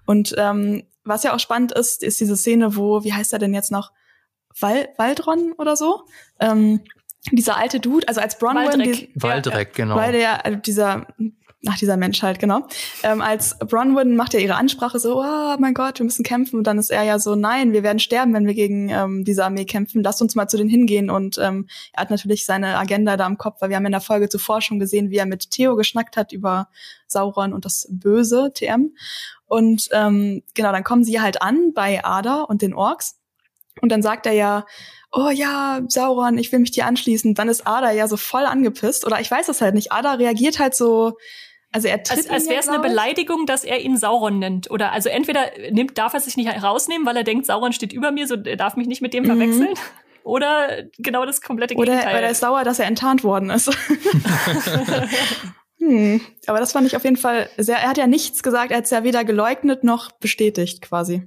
Und 0.06 0.36
ähm, 0.38 0.84
was 1.04 1.24
ja 1.24 1.34
auch 1.34 1.40
spannend 1.40 1.72
ist, 1.72 2.04
ist 2.04 2.20
diese 2.20 2.38
Szene, 2.38 2.76
wo, 2.76 3.04
wie 3.04 3.14
heißt 3.14 3.34
er 3.34 3.40
denn 3.40 3.56
jetzt 3.56 3.72
noch? 3.72 3.92
Wal 4.60 4.90
Waldron 4.98 5.54
oder 5.58 5.76
so. 5.76 6.04
Ähm, 6.40 6.82
dieser 7.32 7.58
alte 7.58 7.80
Dude, 7.80 8.08
also 8.08 8.20
als 8.20 8.38
Bronwyn, 8.38 8.66
Waldreck, 8.66 8.94
die, 8.94 9.12
Waldreck 9.16 9.78
ja, 9.78 9.86
genau. 9.86 9.96
Weil 9.96 10.12
der, 10.12 10.46
also 10.46 10.60
dieser, 10.60 11.08
ach, 11.68 11.78
dieser 11.78 11.96
Mensch 11.96 12.22
halt, 12.22 12.40
genau. 12.40 12.68
Ähm, 13.04 13.22
als 13.22 13.58
Bronwyn 13.60 14.16
macht 14.16 14.34
er 14.34 14.42
ihre 14.42 14.56
Ansprache 14.56 15.00
so, 15.00 15.22
oh 15.22 15.56
mein 15.58 15.74
Gott, 15.74 16.00
wir 16.00 16.04
müssen 16.04 16.24
kämpfen. 16.24 16.58
Und 16.58 16.68
dann 16.68 16.78
ist 16.78 16.92
er 16.92 17.04
ja 17.04 17.20
so, 17.20 17.36
nein, 17.36 17.72
wir 17.72 17.84
werden 17.84 18.00
sterben, 18.00 18.34
wenn 18.34 18.46
wir 18.46 18.54
gegen 18.54 18.90
ähm, 18.90 19.24
diese 19.24 19.46
Armee 19.46 19.66
kämpfen. 19.66 20.04
Lasst 20.04 20.22
uns 20.22 20.36
mal 20.36 20.48
zu 20.48 20.58
denen 20.58 20.70
hingehen. 20.70 21.10
Und 21.10 21.38
ähm, 21.38 21.68
er 21.94 22.02
hat 22.02 22.10
natürlich 22.10 22.46
seine 22.46 22.78
Agenda 22.78 23.16
da 23.16 23.26
im 23.26 23.38
Kopf, 23.38 23.62
weil 23.62 23.70
wir 23.70 23.78
haben 23.78 23.86
in 23.86 23.94
der 23.94 24.02
Folge 24.02 24.28
zuvor 24.28 24.62
schon 24.62 24.80
gesehen, 24.80 25.10
wie 25.10 25.18
er 25.18 25.26
mit 25.26 25.52
Theo 25.52 25.76
geschnackt 25.76 26.18
hat 26.18 26.34
über 26.34 26.68
Sauron 27.08 27.54
und 27.54 27.64
das 27.64 27.88
böse 27.90 28.52
TM. 28.54 28.92
Und 29.46 29.90
ähm, 29.94 30.44
genau, 30.56 30.72
dann 30.72 30.84
kommen 30.84 31.06
sie 31.06 31.22
halt 31.22 31.42
an 31.42 31.74
bei 31.74 32.04
Ada 32.04 32.42
und 32.42 32.62
den 32.62 32.74
Orks. 32.74 33.16
Und 33.82 33.92
dann 33.92 34.02
sagt 34.02 34.26
er 34.26 34.34
ja, 34.34 34.66
oh 35.12 35.30
ja, 35.30 35.82
Sauron, 35.88 36.38
ich 36.38 36.52
will 36.52 36.60
mich 36.60 36.72
dir 36.72 36.86
anschließen. 36.86 37.34
Dann 37.36 37.50
ist 37.50 37.68
Ada 37.68 37.92
ja 37.92 38.08
so 38.08 38.18
voll 38.18 38.46
angepisst. 38.46 39.06
Oder 39.06 39.20
ich 39.20 39.30
weiß 39.30 39.50
es 39.50 39.62
halt 39.62 39.76
nicht. 39.76 39.92
Ada 39.92 40.14
reagiert 40.14 40.60
halt 40.60 40.76
so, 40.76 41.18
Also 41.72 41.88
er 41.88 42.02
tritt 42.04 42.18
als, 42.20 42.30
als 42.30 42.50
wäre 42.50 42.60
es 42.60 42.68
eine. 42.70 42.80
Beleidigung, 42.80 43.46
dass 43.46 43.64
er 43.64 43.82
ihn 43.82 43.98
Sauron 43.98 44.40
nennt. 44.40 44.72
Oder 44.72 44.92
also 44.92 45.10
entweder 45.10 45.46
nimmt, 45.72 45.98
darf 45.98 46.14
er 46.14 46.20
sich 46.20 46.38
nicht 46.38 46.48
herausnehmen, 46.50 47.06
weil 47.06 47.18
er 47.18 47.24
denkt, 47.24 47.46
Sauron 47.46 47.74
steht 47.74 47.94
über 47.94 48.12
mir, 48.12 48.28
so 48.28 48.36
er 48.36 48.58
darf 48.58 48.76
mich 48.76 48.88
nicht 48.88 49.02
mit 49.02 49.14
dem 49.14 49.24
Mhm. 49.24 49.28
verwechseln. 49.28 49.74
Oder 50.24 50.84
genau 51.00 51.26
das 51.26 51.42
komplette 51.42 51.76
Oder, 51.76 51.92
Gegenteil. 51.92 52.14
oder 52.16 52.24
er 52.24 52.30
ist 52.32 52.40
sauer, 52.40 52.64
dass 52.64 52.80
er 52.80 52.86
enttarnt 52.86 53.26
worden 53.26 53.50
ist. 53.50 53.70
hm. 55.80 56.22
Aber 56.48 56.60
das 56.60 56.72
fand 56.72 56.88
ich 56.88 56.96
auf 56.96 57.04
jeden 57.04 57.18
Fall 57.18 57.50
sehr. 57.58 57.78
Er 57.78 57.90
hat 57.90 57.98
ja 57.98 58.08
nichts 58.08 58.44
gesagt, 58.44 58.72
er 58.72 58.78
hat 58.78 58.86
es 58.86 58.92
ja 58.92 59.04
weder 59.04 59.24
geleugnet 59.26 59.84
noch 59.84 60.12
bestätigt, 60.14 60.82
quasi. 60.82 61.24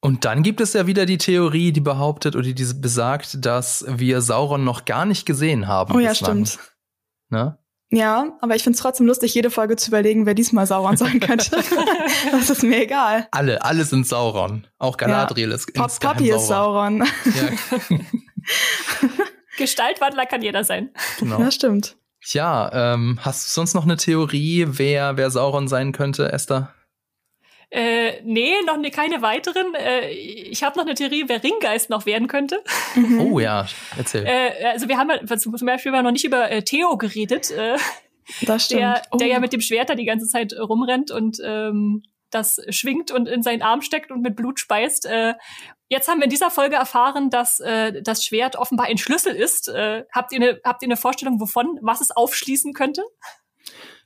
Und 0.00 0.24
dann 0.24 0.42
gibt 0.42 0.60
es 0.60 0.72
ja 0.72 0.86
wieder 0.86 1.04
die 1.04 1.18
Theorie, 1.18 1.72
die 1.72 1.80
behauptet 1.80 2.34
oder 2.34 2.50
die 2.52 2.74
besagt, 2.74 3.44
dass 3.44 3.84
wir 3.86 4.22
Sauron 4.22 4.64
noch 4.64 4.86
gar 4.86 5.04
nicht 5.04 5.26
gesehen 5.26 5.68
haben. 5.68 5.94
Oh 5.94 5.98
ja, 5.98 6.10
bislang. 6.10 6.46
stimmt. 6.46 6.58
Ne? 7.28 7.58
Ja, 7.92 8.38
aber 8.40 8.54
ich 8.54 8.62
find's 8.62 8.78
trotzdem 8.78 9.06
lustig, 9.06 9.34
jede 9.34 9.50
Folge 9.50 9.76
zu 9.76 9.90
überlegen, 9.90 10.24
wer 10.24 10.34
diesmal 10.34 10.66
Sauron 10.66 10.96
sein 10.96 11.20
könnte. 11.20 11.50
das 12.30 12.48
ist 12.48 12.62
mir 12.62 12.82
egal. 12.84 13.28
Alle, 13.32 13.62
alle 13.62 13.84
sind 13.84 14.06
Sauron. 14.06 14.66
Auch 14.78 14.96
Galadriel 14.96 15.50
ist 15.50 15.74
Pop 15.74 15.86
insgeheim 15.86 16.16
Poppy 16.16 16.30
ist 16.30 16.46
Sauron. 16.46 16.98
Ja, 17.00 17.98
Gestaltwandler 19.58 20.26
kann 20.26 20.40
jeder 20.40 20.64
sein. 20.64 20.90
genau. 21.18 21.40
Ja, 21.40 21.50
stimmt. 21.50 21.96
Ja, 22.26 22.94
ähm, 22.94 23.18
hast 23.22 23.44
du 23.44 23.52
sonst 23.52 23.74
noch 23.74 23.84
eine 23.84 23.96
Theorie, 23.96 24.66
wer, 24.68 25.16
wer 25.16 25.30
Sauron 25.30 25.68
sein 25.68 25.92
könnte, 25.92 26.30
Esther? 26.32 26.72
Äh, 27.70 28.20
nee, 28.24 28.52
noch 28.66 28.76
ne, 28.76 28.90
keine 28.90 29.22
weiteren. 29.22 29.74
Äh, 29.74 30.10
ich 30.10 30.62
habe 30.64 30.76
noch 30.76 30.84
eine 30.84 30.94
Theorie, 30.94 31.24
wer 31.28 31.42
Ringgeist 31.42 31.88
noch 31.88 32.04
werden 32.04 32.26
könnte. 32.26 32.62
Mhm. 32.96 33.20
Oh 33.20 33.38
ja, 33.38 33.66
erzähl. 33.96 34.26
Äh, 34.26 34.66
also 34.72 34.88
wir 34.88 34.98
haben 34.98 35.10
zum 35.38 35.52
Beispiel 35.52 35.92
haben 35.92 35.98
wir 35.98 36.02
noch 36.02 36.10
nicht 36.10 36.24
über 36.24 36.50
äh, 36.50 36.62
Theo 36.62 36.96
geredet, 36.96 37.50
äh, 37.52 37.76
Das 38.42 38.64
stimmt. 38.64 38.80
der, 38.80 39.02
oh. 39.12 39.16
der 39.18 39.28
ja 39.28 39.38
mit 39.38 39.52
dem 39.52 39.60
Schwert 39.60 39.88
da 39.88 39.94
die 39.94 40.04
ganze 40.04 40.26
Zeit 40.26 40.52
rumrennt 40.52 41.10
und 41.12 41.38
ähm, 41.44 42.02
das 42.30 42.60
schwingt 42.70 43.10
und 43.10 43.28
in 43.28 43.42
seinen 43.42 43.62
Arm 43.62 43.82
steckt 43.82 44.10
und 44.10 44.20
mit 44.20 44.36
Blut 44.36 44.58
speist. 44.60 45.06
Äh, 45.06 45.34
jetzt 45.88 46.08
haben 46.08 46.18
wir 46.18 46.24
in 46.24 46.30
dieser 46.30 46.50
Folge 46.50 46.76
erfahren, 46.76 47.30
dass 47.30 47.60
äh, 47.60 48.02
das 48.02 48.24
Schwert 48.24 48.56
offenbar 48.56 48.86
ein 48.86 48.98
Schlüssel 48.98 49.34
ist. 49.34 49.68
Äh, 49.68 50.04
habt, 50.12 50.32
ihr 50.32 50.40
eine, 50.40 50.60
habt 50.64 50.82
ihr 50.82 50.86
eine 50.86 50.96
Vorstellung, 50.96 51.40
wovon, 51.40 51.78
was 51.82 52.00
es 52.00 52.10
aufschließen 52.10 52.72
könnte? 52.72 53.02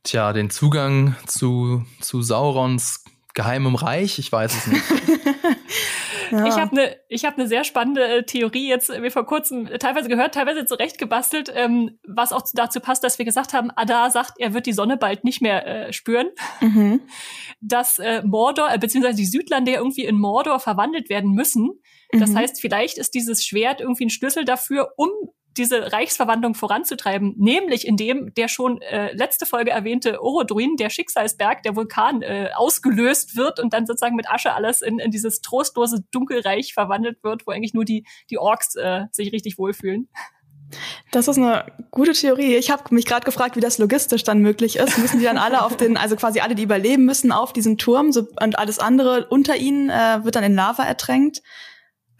Tja, 0.03 0.33
den 0.33 0.51
Zugang 0.51 1.17
zu, 1.27 1.85
zu 2.01 2.23
Saurons 2.23 3.05
geheimem 3.35 3.75
Reich, 3.75 4.19
ich 4.19 4.31
weiß 4.31 4.55
es 4.55 4.67
nicht. 4.69 4.85
ja. 6.31 6.47
Ich 6.47 6.55
habe 6.55 6.71
eine 6.73 6.97
ich 7.09 7.25
hab 7.25 7.37
ne 7.37 7.47
sehr 7.47 7.65
spannende 7.65 8.05
äh, 8.05 8.23
Theorie 8.25 8.69
jetzt 8.69 8.89
mir 8.89 9.11
vor 9.11 9.27
kurzem 9.27 9.67
äh, 9.67 9.79
teilweise 9.79 10.09
gehört, 10.09 10.35
teilweise 10.35 10.65
zurechtgebastelt, 10.65 11.53
ähm, 11.55 11.99
was 12.07 12.33
auch 12.33 12.43
dazu 12.55 12.81
passt, 12.81 13.05
dass 13.05 13.19
wir 13.19 13.25
gesagt 13.25 13.53
haben, 13.53 13.71
Ada 13.75 14.11
sagt, 14.11 14.35
er 14.39 14.55
wird 14.55 14.67
die 14.67 14.73
Sonne 14.73 14.97
bald 14.97 15.25
nicht 15.25 15.43
mehr 15.43 15.67
äh, 15.67 15.93
spüren, 15.93 16.29
mhm. 16.61 17.03
dass 17.61 17.99
äh, 17.99 18.23
Mordor, 18.25 18.73
äh, 18.73 18.79
beziehungsweise 18.79 19.17
die 19.17 19.27
Südlande 19.27 19.73
irgendwie 19.73 20.05
in 20.05 20.19
Mordor 20.19 20.61
verwandelt 20.61 21.11
werden 21.11 21.33
müssen. 21.33 21.81
Das 22.13 22.31
Mhm. 22.31 22.39
heißt, 22.39 22.61
vielleicht 22.61 22.99
ist 22.99 23.15
dieses 23.15 23.45
Schwert 23.45 23.81
irgendwie 23.81 24.07
ein 24.07 24.11
Schlüssel 24.11 24.45
dafür, 24.45 24.93
um 24.97 25.11
diese 25.57 25.93
Reichsverwandlung 25.93 26.55
voranzutreiben, 26.55 27.35
nämlich 27.37 27.87
indem 27.87 28.35
der 28.35 28.49
schon 28.49 28.81
äh, 28.83 29.15
letzte 29.15 29.47
Folge 29.47 29.71
erwähnte 29.71 30.23
Orodruin, 30.23 30.77
der 30.77 30.91
Schicksalsberg, 30.91 31.63
der 31.63 31.77
Vulkan, 31.77 32.23
äh, 32.23 32.51
ausgelöst 32.55 33.37
wird 33.37 33.61
und 33.61 33.73
dann 33.73 33.87
sozusagen 33.87 34.17
mit 34.17 34.29
Asche 34.29 34.53
alles 34.55 34.83
in, 34.83 34.99
in 34.99 35.11
dieses 35.11 35.41
trostlose 35.41 36.05
Dunkelreich 36.11 36.75
verwandelt 36.75 37.23
wird, 37.23 37.47
wo 37.47 37.53
eigentlich 37.53 37.75
nur 37.75 37.85
die, 37.85 38.05
die 38.31 38.39
Orks 38.39 38.75
äh, 38.77 39.05
sich 39.13 39.33
richtig 39.33 39.59
wohlfühlen. 39.59 40.09
Das 41.11 41.29
ist 41.29 41.39
eine 41.39 41.67
gute 41.91 42.13
Theorie. 42.13 42.57
Ich 42.57 42.71
habe 42.71 42.95
mich 42.95 43.07
gerade 43.07 43.25
gefragt, 43.25 43.57
wie 43.57 43.61
das 43.61 43.79
logistisch 43.79 44.25
dann 44.25 44.41
möglich 44.41 44.77
ist. 44.77 44.99
Müssen 44.99 45.19
die 45.19 45.25
dann 45.25 45.39
alle 45.39 45.63
auf 45.63 45.77
den, 45.77 45.97
also 45.97 46.17
quasi 46.17 46.41
alle, 46.41 46.55
die 46.55 46.65
überleben 46.65 47.05
müssen, 47.05 47.33
auf 47.33 47.53
diesen 47.53 47.79
Turm 47.79 48.13
so, 48.13 48.27
und 48.41 48.59
alles 48.59 48.79
andere 48.79 49.27
unter 49.29 49.57
ihnen 49.57 49.91
äh, 49.91 50.25
wird 50.25 50.35
dann 50.35 50.45
in 50.45 50.55
Lava 50.55 50.85
ertränkt? 50.85 51.43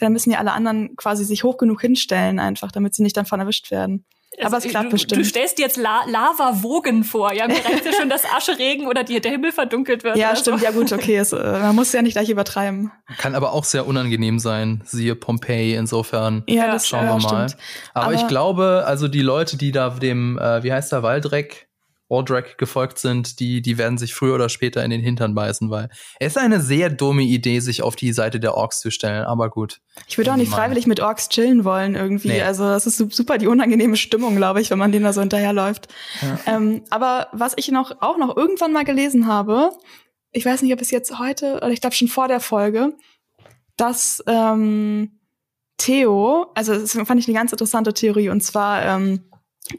Dann 0.01 0.13
müssen 0.13 0.31
ja 0.31 0.39
alle 0.39 0.53
anderen 0.53 0.97
quasi 0.97 1.25
sich 1.25 1.45
hoch 1.45 1.57
genug 1.57 1.81
hinstellen, 1.81 2.39
einfach, 2.39 2.73
damit 2.73 2.95
sie 2.95 3.03
nicht 3.03 3.17
davon 3.17 3.41
erwischt 3.41 3.71
werden. 3.71 4.05
Aber 4.43 4.57
es 4.59 4.65
klappt 4.65 4.87
du, 4.87 4.91
bestimmt. 4.91 5.21
Du 5.21 5.25
stellst 5.25 5.59
dir 5.59 5.63
jetzt 5.63 5.77
La 5.77 6.01
Lava-Wogen 6.09 7.05
vor. 7.05 7.33
Ja, 7.33 7.47
mir 7.47 7.55
reicht 7.65 7.85
ja 7.87 7.93
schon, 8.01 8.09
dass 8.09 8.25
Ascheregen 8.25 8.89
oder 8.89 9.05
die, 9.05 9.21
der 9.21 9.31
Himmel 9.31 9.53
verdunkelt 9.53 10.03
wird. 10.03 10.17
Ja, 10.17 10.35
stimmt, 10.35 10.59
So. 10.59 10.65
ja 10.65 10.73
gut, 10.73 10.93
okay. 10.93 11.17
Es, 11.19 11.33
äh, 11.33 11.37
man 11.37 11.77
muss 11.77 11.93
ja 11.93 12.03
nicht 12.03 12.15
gleich 12.15 12.29
übertreiben. 12.29 12.91
Kann 13.19 13.37
aber 13.37 13.53
auch 13.53 13.63
sehr 13.63 13.87
unangenehm 13.87 14.41
sein, 14.41 14.83
siehe 14.87 15.15
Pompeii, 15.15 15.75
insofern. 15.77 16.43
Ja, 16.49 16.67
Ja, 16.67 16.73
das 16.73 16.89
Schauen 16.89 17.05
ja, 17.07 17.17
wir 17.17 17.23
mal. 17.23 17.49
stimmt. 17.49 17.63
Aber, 17.95 18.07
Aber- 18.07 18.15
ich 18.15 18.27
glaube, 18.27 18.83
also 18.87 19.07
die 19.07 19.23
Leute, 19.23 19.57
die 19.57 19.71
da 19.71 19.91
dem, 19.91 20.37
äh, 20.39 20.65
wie 20.65 20.73
heißt 20.73 20.91
der, 20.91 21.05
Waldreck, 21.05 21.69
Waldreck 22.09 22.59
gefolgt 22.59 22.99
sind, 22.99 23.41
die, 23.41 23.63
die 23.63 23.79
werden 23.79 23.97
sich 23.99 24.15
früher 24.15 24.35
oder 24.35 24.49
später 24.49 24.85
in 24.85 24.91
den 24.91 25.01
Hintern 25.01 25.35
beißen, 25.35 25.71
weil 25.71 25.89
es 26.21 26.33
ist 26.37 26.39
eine 26.39 26.61
sehr 26.61 26.91
dumme 26.91 27.23
Idee, 27.23 27.61
sich 27.61 27.83
auf 27.83 27.97
die 27.97 28.13
Seite 28.13 28.39
der 28.41 28.55
Orks 28.55 28.81
zu 28.81 28.91
stellen, 28.91 29.25
aber 29.25 29.49
gut. 29.51 29.81
Ich 30.07 30.19
würde 30.19 30.31
auch 30.33 30.37
nicht 30.37 30.51
Mann. 30.51 30.61
freiwillig 30.61 30.87
mit 30.87 31.01
Orks 31.01 31.29
chillen 31.31 31.65
wollen 31.65 31.95
irgendwie. 31.95 32.29
Nee. 32.29 32.43
Also 32.43 32.65
das 32.65 32.87
ist 32.87 32.99
su- 32.99 33.09
super 33.11 33.39
die 33.39 33.47
unangenehme 33.47 33.97
Stimmung, 33.97 34.37
glaube 34.37 34.61
ich, 34.61 34.71
wenn 34.71 34.79
man 34.79 34.93
denen 34.93 35.05
da 35.05 35.13
so 35.13 35.21
hinterherläuft. 35.23 35.89
Ähm, 36.47 36.83
aber 36.91 37.29
was 37.33 37.55
ich 37.57 37.71
noch 37.71 38.03
auch 38.03 38.19
noch 38.19 38.37
irgendwann 38.37 38.73
mal 38.73 38.85
gelesen 38.85 39.27
habe, 39.27 39.71
ich 40.31 40.45
weiß 40.45 40.63
nicht, 40.63 40.73
ob 40.75 40.81
es 40.81 40.91
jetzt 40.91 41.19
heute 41.19 41.57
oder 41.57 41.71
ich 41.71 41.81
glaube 41.81 41.97
schon 41.97 42.09
vor 42.09 42.29
der 42.29 42.41
Folge, 42.41 42.93
dass 43.77 44.23
ähm, 44.27 45.21
Theo, 45.79 46.53
also 46.55 46.75
das 46.75 46.93
fand 46.93 47.19
ich 47.21 47.27
eine 47.27 47.37
ganz 47.37 47.51
interessante 47.53 47.93
Theorie 47.95 48.29
und 48.29 48.43
zwar, 48.43 48.85
ähm, 48.85 49.25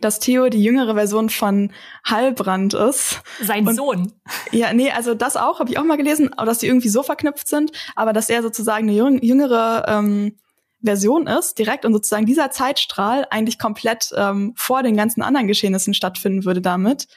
dass 0.02 0.20
Theo 0.20 0.50
die 0.50 0.64
jüngere 0.64 0.96
Version 0.96 1.30
von 1.30 1.72
Halbrand 2.06 2.74
ist. 2.74 3.22
Sein 3.42 3.68
Und- 3.68 3.76
Sohn. 3.76 4.14
Ja, 4.52 4.74
nee, 4.74 4.92
also 4.92 5.14
das 5.14 5.38
auch, 5.38 5.60
habe 5.60 5.70
ich 5.70 5.78
auch 5.78 5.84
mal 5.84 5.98
gelesen, 5.98 6.32
dass 6.38 6.60
die 6.60 6.68
irgendwie 6.68 6.90
so 6.90 7.04
verknüpft 7.04 7.48
sind, 7.48 7.72
aber 7.96 8.12
dass 8.14 8.30
er 8.30 8.42
sozusagen 8.42 8.90
eine 8.90 8.98
jüng- 9.00 9.24
jüngere 9.24 9.86
ähm, 9.88 10.38
Version 10.84 11.26
ist, 11.28 11.58
direkt 11.58 11.86
und 11.86 11.94
sozusagen 11.94 12.26
dieser 12.26 12.52
Zeitstrahl 12.52 13.26
eigentlich 13.32 13.58
komplett 13.58 14.12
ähm, 14.16 14.54
vor 14.56 14.84
den 14.84 14.96
ganzen 14.96 15.22
anderen 15.24 15.48
Geschehnissen 15.48 15.94
stattfinden 15.94 16.46
würde 16.46 16.62
damit. 16.62 17.08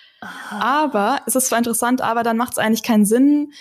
Aber 0.50 1.20
es 1.26 1.36
ist 1.36 1.46
zwar 1.48 1.58
interessant, 1.58 2.00
aber 2.00 2.22
dann 2.22 2.36
macht 2.36 2.52
es 2.52 2.58
eigentlich 2.58 2.82
keinen 2.82 3.04
Sinn 3.04 3.52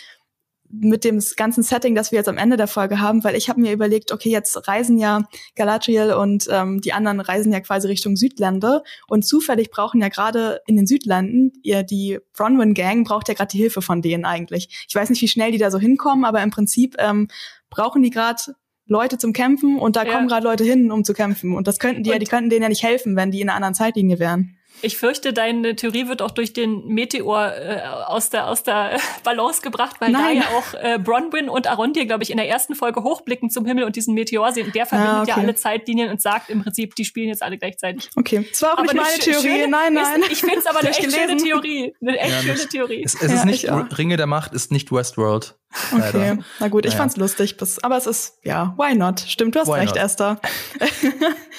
mit 0.69 1.03
dem 1.03 1.21
ganzen 1.37 1.63
Setting, 1.63 1.95
das 1.95 2.11
wir 2.11 2.17
jetzt 2.17 2.27
am 2.29 2.37
Ende 2.37 2.57
der 2.57 2.67
Folge 2.67 2.99
haben, 2.99 3.23
weil 3.23 3.35
ich 3.35 3.49
habe 3.49 3.61
mir 3.61 3.71
überlegt, 3.71 4.11
okay, 4.11 4.29
jetzt 4.29 4.67
reisen 4.67 4.97
ja 4.97 5.23
Galadriel 5.55 6.13
und 6.13 6.47
ähm, 6.51 6.81
die 6.81 6.93
anderen 6.93 7.19
reisen 7.21 7.51
ja 7.53 7.59
quasi 7.61 7.87
Richtung 7.87 8.15
Südlande 8.17 8.83
und 9.07 9.25
zufällig 9.25 9.71
brauchen 9.71 10.01
ja 10.01 10.09
gerade 10.09 10.61
in 10.67 10.75
den 10.75 10.85
Südlanden, 10.87 11.53
ihr 11.63 11.83
die 11.83 12.19
Bronwyn 12.35 12.73
Gang 12.73 13.07
braucht 13.07 13.27
ja 13.29 13.33
gerade 13.33 13.49
die 13.51 13.57
Hilfe 13.59 13.81
von 13.81 14.01
denen 14.01 14.25
eigentlich. 14.25 14.85
Ich 14.89 14.95
weiß 14.95 15.09
nicht, 15.09 15.21
wie 15.21 15.27
schnell 15.27 15.51
die 15.51 15.57
da 15.57 15.71
so 15.71 15.79
hinkommen, 15.79 16.25
aber 16.25 16.43
im 16.43 16.49
Prinzip 16.51 16.95
ähm, 16.99 17.29
brauchen 17.69 18.03
die 18.03 18.09
gerade 18.09 18.41
Leute 18.87 19.17
zum 19.17 19.33
Kämpfen 19.33 19.79
und 19.79 19.95
da 19.95 20.03
Ja. 20.03 20.13
kommen 20.13 20.27
gerade 20.27 20.45
Leute 20.45 20.63
hin, 20.63 20.91
um 20.91 21.03
zu 21.03 21.13
kämpfen 21.13 21.55
und 21.55 21.67
das 21.67 21.79
könnten 21.79 22.03
die 22.03 22.09
ja, 22.09 22.15
Und- 22.15 22.21
die 22.21 22.27
könnten 22.27 22.49
denen 22.49 22.63
ja 22.63 22.69
nicht 22.69 22.83
helfen, 22.83 23.15
wenn 23.15 23.31
die 23.31 23.41
in 23.41 23.49
einer 23.49 23.55
anderen 23.55 23.73
Zeitlinie 23.75 24.19
wären. 24.19 24.56
Ich 24.81 24.97
fürchte, 24.97 25.33
deine 25.33 25.75
Theorie 25.75 26.07
wird 26.07 26.21
auch 26.21 26.31
durch 26.31 26.53
den 26.53 26.85
Meteor 26.87 27.51
äh, 27.55 27.81
aus 28.05 28.29
der 28.29 28.47
aus 28.47 28.63
der 28.63 28.97
Balance 29.23 29.61
gebracht, 29.61 29.95
weil 29.99 30.11
Nein. 30.11 30.39
da 30.39 30.43
ja 30.43 30.57
auch 30.57 30.73
äh, 30.75 30.99
Bronwyn 30.99 31.49
und 31.49 31.67
Arondir, 31.67 32.05
glaube 32.05 32.23
ich, 32.23 32.29
in 32.29 32.37
der 32.37 32.47
ersten 32.47 32.75
Folge 32.75 33.01
hochblicken 33.03 33.49
zum 33.49 33.65
Himmel 33.65 33.83
und 33.85 33.95
diesen 33.95 34.13
Meteor 34.13 34.51
sehen. 34.51 34.67
Und 34.67 34.75
der 34.75 34.85
verbindet 34.85 35.13
Ah, 35.15 35.21
okay. 35.23 35.31
ja 35.31 35.37
alle 35.37 35.55
Zeitlinien 35.55 36.09
und 36.09 36.21
sagt 36.21 36.49
im 36.49 36.61
Prinzip, 36.63 36.95
die 36.95 37.05
spielen 37.05 37.29
jetzt 37.29 37.41
alle 37.43 37.57
gleichzeitig. 37.57 38.09
Okay, 38.15 38.45
das 38.49 38.61
war 38.61 38.73
auch 38.77 38.81
nicht 38.81 38.91
eine 38.91 39.01
meine 39.01 39.17
Theorie. 39.17 39.41
schöne- 39.41 39.67
nein, 39.67 39.93
nein. 39.93 40.21
Ist, 40.21 40.31
ich 40.31 40.39
finde 40.41 40.57
es 40.59 40.65
aber 40.67 40.79
eine 40.79 40.89
echt 40.89 41.01
schöne 41.01 41.11
Durchgelesen. 41.27 41.47
Theorie. 41.47 41.93
Eine 42.01 42.17
echt 42.19 42.31
Ja, 42.31 42.41
schöne 42.41 42.53
das- 42.53 42.67
Theorie. 42.69 43.03
Es, 43.03 43.15
es 43.15 43.21
Ja, 43.31 43.37
ist 43.37 43.45
nicht. 43.45 43.67
Ringe 43.97 44.17
der 44.17 44.27
Macht 44.27 44.53
ist 44.53 44.71
nicht 44.71 44.91
Westworld. 44.91 45.55
Leider. 45.91 46.07
Okay, 46.07 46.37
na 46.59 46.67
gut, 46.69 46.85
ich 46.85 46.91
Naja. 46.91 47.01
fand's 47.01 47.17
lustig, 47.17 47.57
bis, 47.57 47.83
aber 47.83 47.97
es 47.97 48.07
ist, 48.07 48.37
ja, 48.43 48.73
why 48.77 48.95
not? 48.95 49.19
Stimmt, 49.19 49.55
du 49.55 49.59
hast 49.59 49.67
Why 49.67 49.79
recht, 49.79 49.95
not? 49.95 50.03
Esther. 50.03 50.39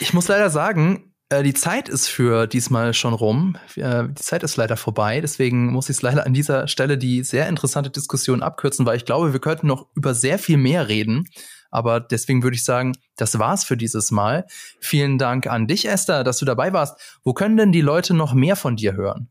Ich 0.01 0.15
muss 0.15 0.29
leider 0.29 0.51
sagen, 0.51 1.08
die 1.31 1.55
Zeit 1.55 1.89
ist 1.89 2.09
für 2.09 2.47
diesmal 2.47 2.95
schon 2.95 3.13
rum. 3.13 3.57
Äh, 3.77 4.05
die 4.09 4.23
Zeit 4.23 4.43
ist 4.43 4.57
leider 4.57 4.77
vorbei. 4.77 5.21
Deswegen 5.21 5.73
muss 5.73 5.91
ich 5.91 5.97
es 5.97 6.03
leider 6.03 6.25
an 6.25 6.33
dieser 6.33 6.69
Stelle 6.69 6.97
die 6.97 7.23
sehr 7.23 7.49
interessante 7.49 7.91
Diskussion 7.91 8.43
abkürzen, 8.43 8.87
weil 8.87 8.97
ich 8.97 9.05
glaube, 9.05 9.33
wir 9.33 9.41
könnten 9.41 9.67
noch 9.67 9.89
über 9.95 10.15
sehr 10.15 10.39
viel 10.39 10.57
mehr 10.57 10.89
reden. 10.89 11.29
Aber 11.71 12.01
deswegen 12.01 12.43
würde 12.43 12.57
ich 12.57 12.65
sagen, 12.65 12.97
das 13.17 13.39
war's 13.39 13.65
für 13.65 13.77
dieses 13.77 14.11
Mal. 14.11 14.47
Vielen 14.81 15.19
Dank 15.19 15.47
an 15.47 15.67
dich, 15.67 15.87
Esther, 15.87 16.25
dass 16.25 16.39
du 16.39 16.47
dabei 16.47 16.73
warst. 16.73 17.19
Wo 17.25 17.35
können 17.35 17.59
denn 17.59 17.73
die 17.73 17.83
Leute 17.83 18.15
noch 18.15 18.33
mehr 18.33 18.57
von 18.57 18.77
dir 18.77 18.95
hören? 18.95 19.29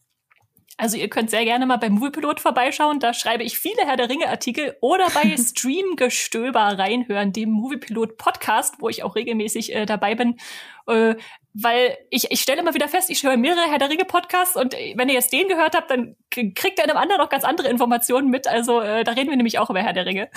Also 0.80 0.96
ihr 0.96 1.10
könnt 1.10 1.32
sehr 1.32 1.44
gerne 1.44 1.66
mal 1.66 1.78
beim 1.78 1.94
Moviepilot 1.94 2.40
vorbeischauen. 2.40 3.00
Da 3.00 3.16
schreibe 3.16 3.44
ich 3.44 3.58
viele 3.58 3.82
Herr 3.88 3.98
der 3.98 4.10
Ringe 4.10 4.30
Artikel 4.30 4.76
oder 4.80 5.08
bei 5.10 5.36
Streamgestöber 5.38 6.60
reinhören, 6.60 7.34
dem 7.34 7.50
Moviepilot 7.50 8.18
Podcast, 8.18 8.76
wo 8.78 8.88
ich 8.88 9.04
auch 9.04 9.16
regelmäßig 9.16 9.74
äh, 9.74 9.88
dabei 9.88 10.14
bin. 10.14 10.36
Äh, 10.88 11.16
weil 11.60 11.98
ich, 12.12 12.30
ich 12.30 12.42
stelle 12.42 12.62
immer 12.62 12.76
wieder 12.76 12.88
fest, 12.88 13.10
ich 13.10 13.24
höre 13.24 13.36
mehrere 13.36 13.68
Herr 13.70 13.80
der 13.80 13.90
Ringe 13.90 14.06
Podcasts 14.06 14.56
und 14.56 14.76
wenn 14.96 15.08
ihr 15.08 15.16
jetzt 15.16 15.34
den 15.34 15.48
gehört 15.48 15.76
habt, 15.76 15.90
dann 15.90 16.16
kriegt 16.30 16.78
ihr 16.78 16.84
in 16.84 16.90
einem 16.92 17.00
anderen 17.00 17.20
noch 17.20 17.30
ganz 17.30 17.44
andere 17.44 17.68
Informationen 17.68 18.30
mit. 18.30 18.48
Also 18.48 18.80
äh, 18.82 19.04
da 19.04 19.14
reden 19.14 19.30
wir 19.30 19.38
nämlich 19.38 19.58
auch 19.58 19.70
über 19.70 19.80
Herr 19.80 19.94
der 19.94 20.06
Ringe. 20.06 20.30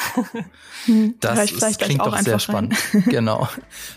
Hm, 0.86 1.16
das 1.20 1.52
ist, 1.52 1.78
klingt 1.80 2.00
doch 2.00 2.16
sehr 2.18 2.38
spannend. 2.38 2.74
genau. 3.06 3.48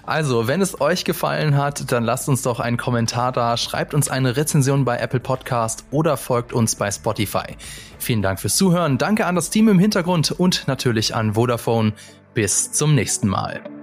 Also, 0.06 0.48
wenn 0.48 0.62
es 0.62 0.82
euch 0.82 1.06
gefallen 1.06 1.56
hat, 1.56 1.92
dann 1.92 2.04
lasst 2.04 2.28
uns 2.28 2.42
doch 2.42 2.60
einen 2.60 2.76
Kommentar 2.76 3.32
da, 3.32 3.56
schreibt 3.56 3.94
uns 3.94 4.10
eine 4.10 4.36
Rezension 4.36 4.84
bei 4.84 4.98
Apple 4.98 5.22
Podcast 5.22 5.86
oder 5.92 6.18
folgt 6.18 6.52
uns 6.52 6.76
bei 6.76 6.92
Spotify. 6.92 7.56
Vielen 8.00 8.22
Dank 8.22 8.42
fürs 8.42 8.58
Zuhören, 8.58 8.98
danke 8.98 9.26
an 9.26 9.36
das 9.36 9.50
Team 9.50 9.70
im 9.70 9.80
Hintergrund 9.80 10.32
und 10.32 10.68
natürlich 10.68 11.16
an 11.16 11.36
Vodafone. 11.36 11.94
Bis 12.34 12.72
zum 12.72 12.96
nächsten 12.96 13.28
Mal. 13.28 13.83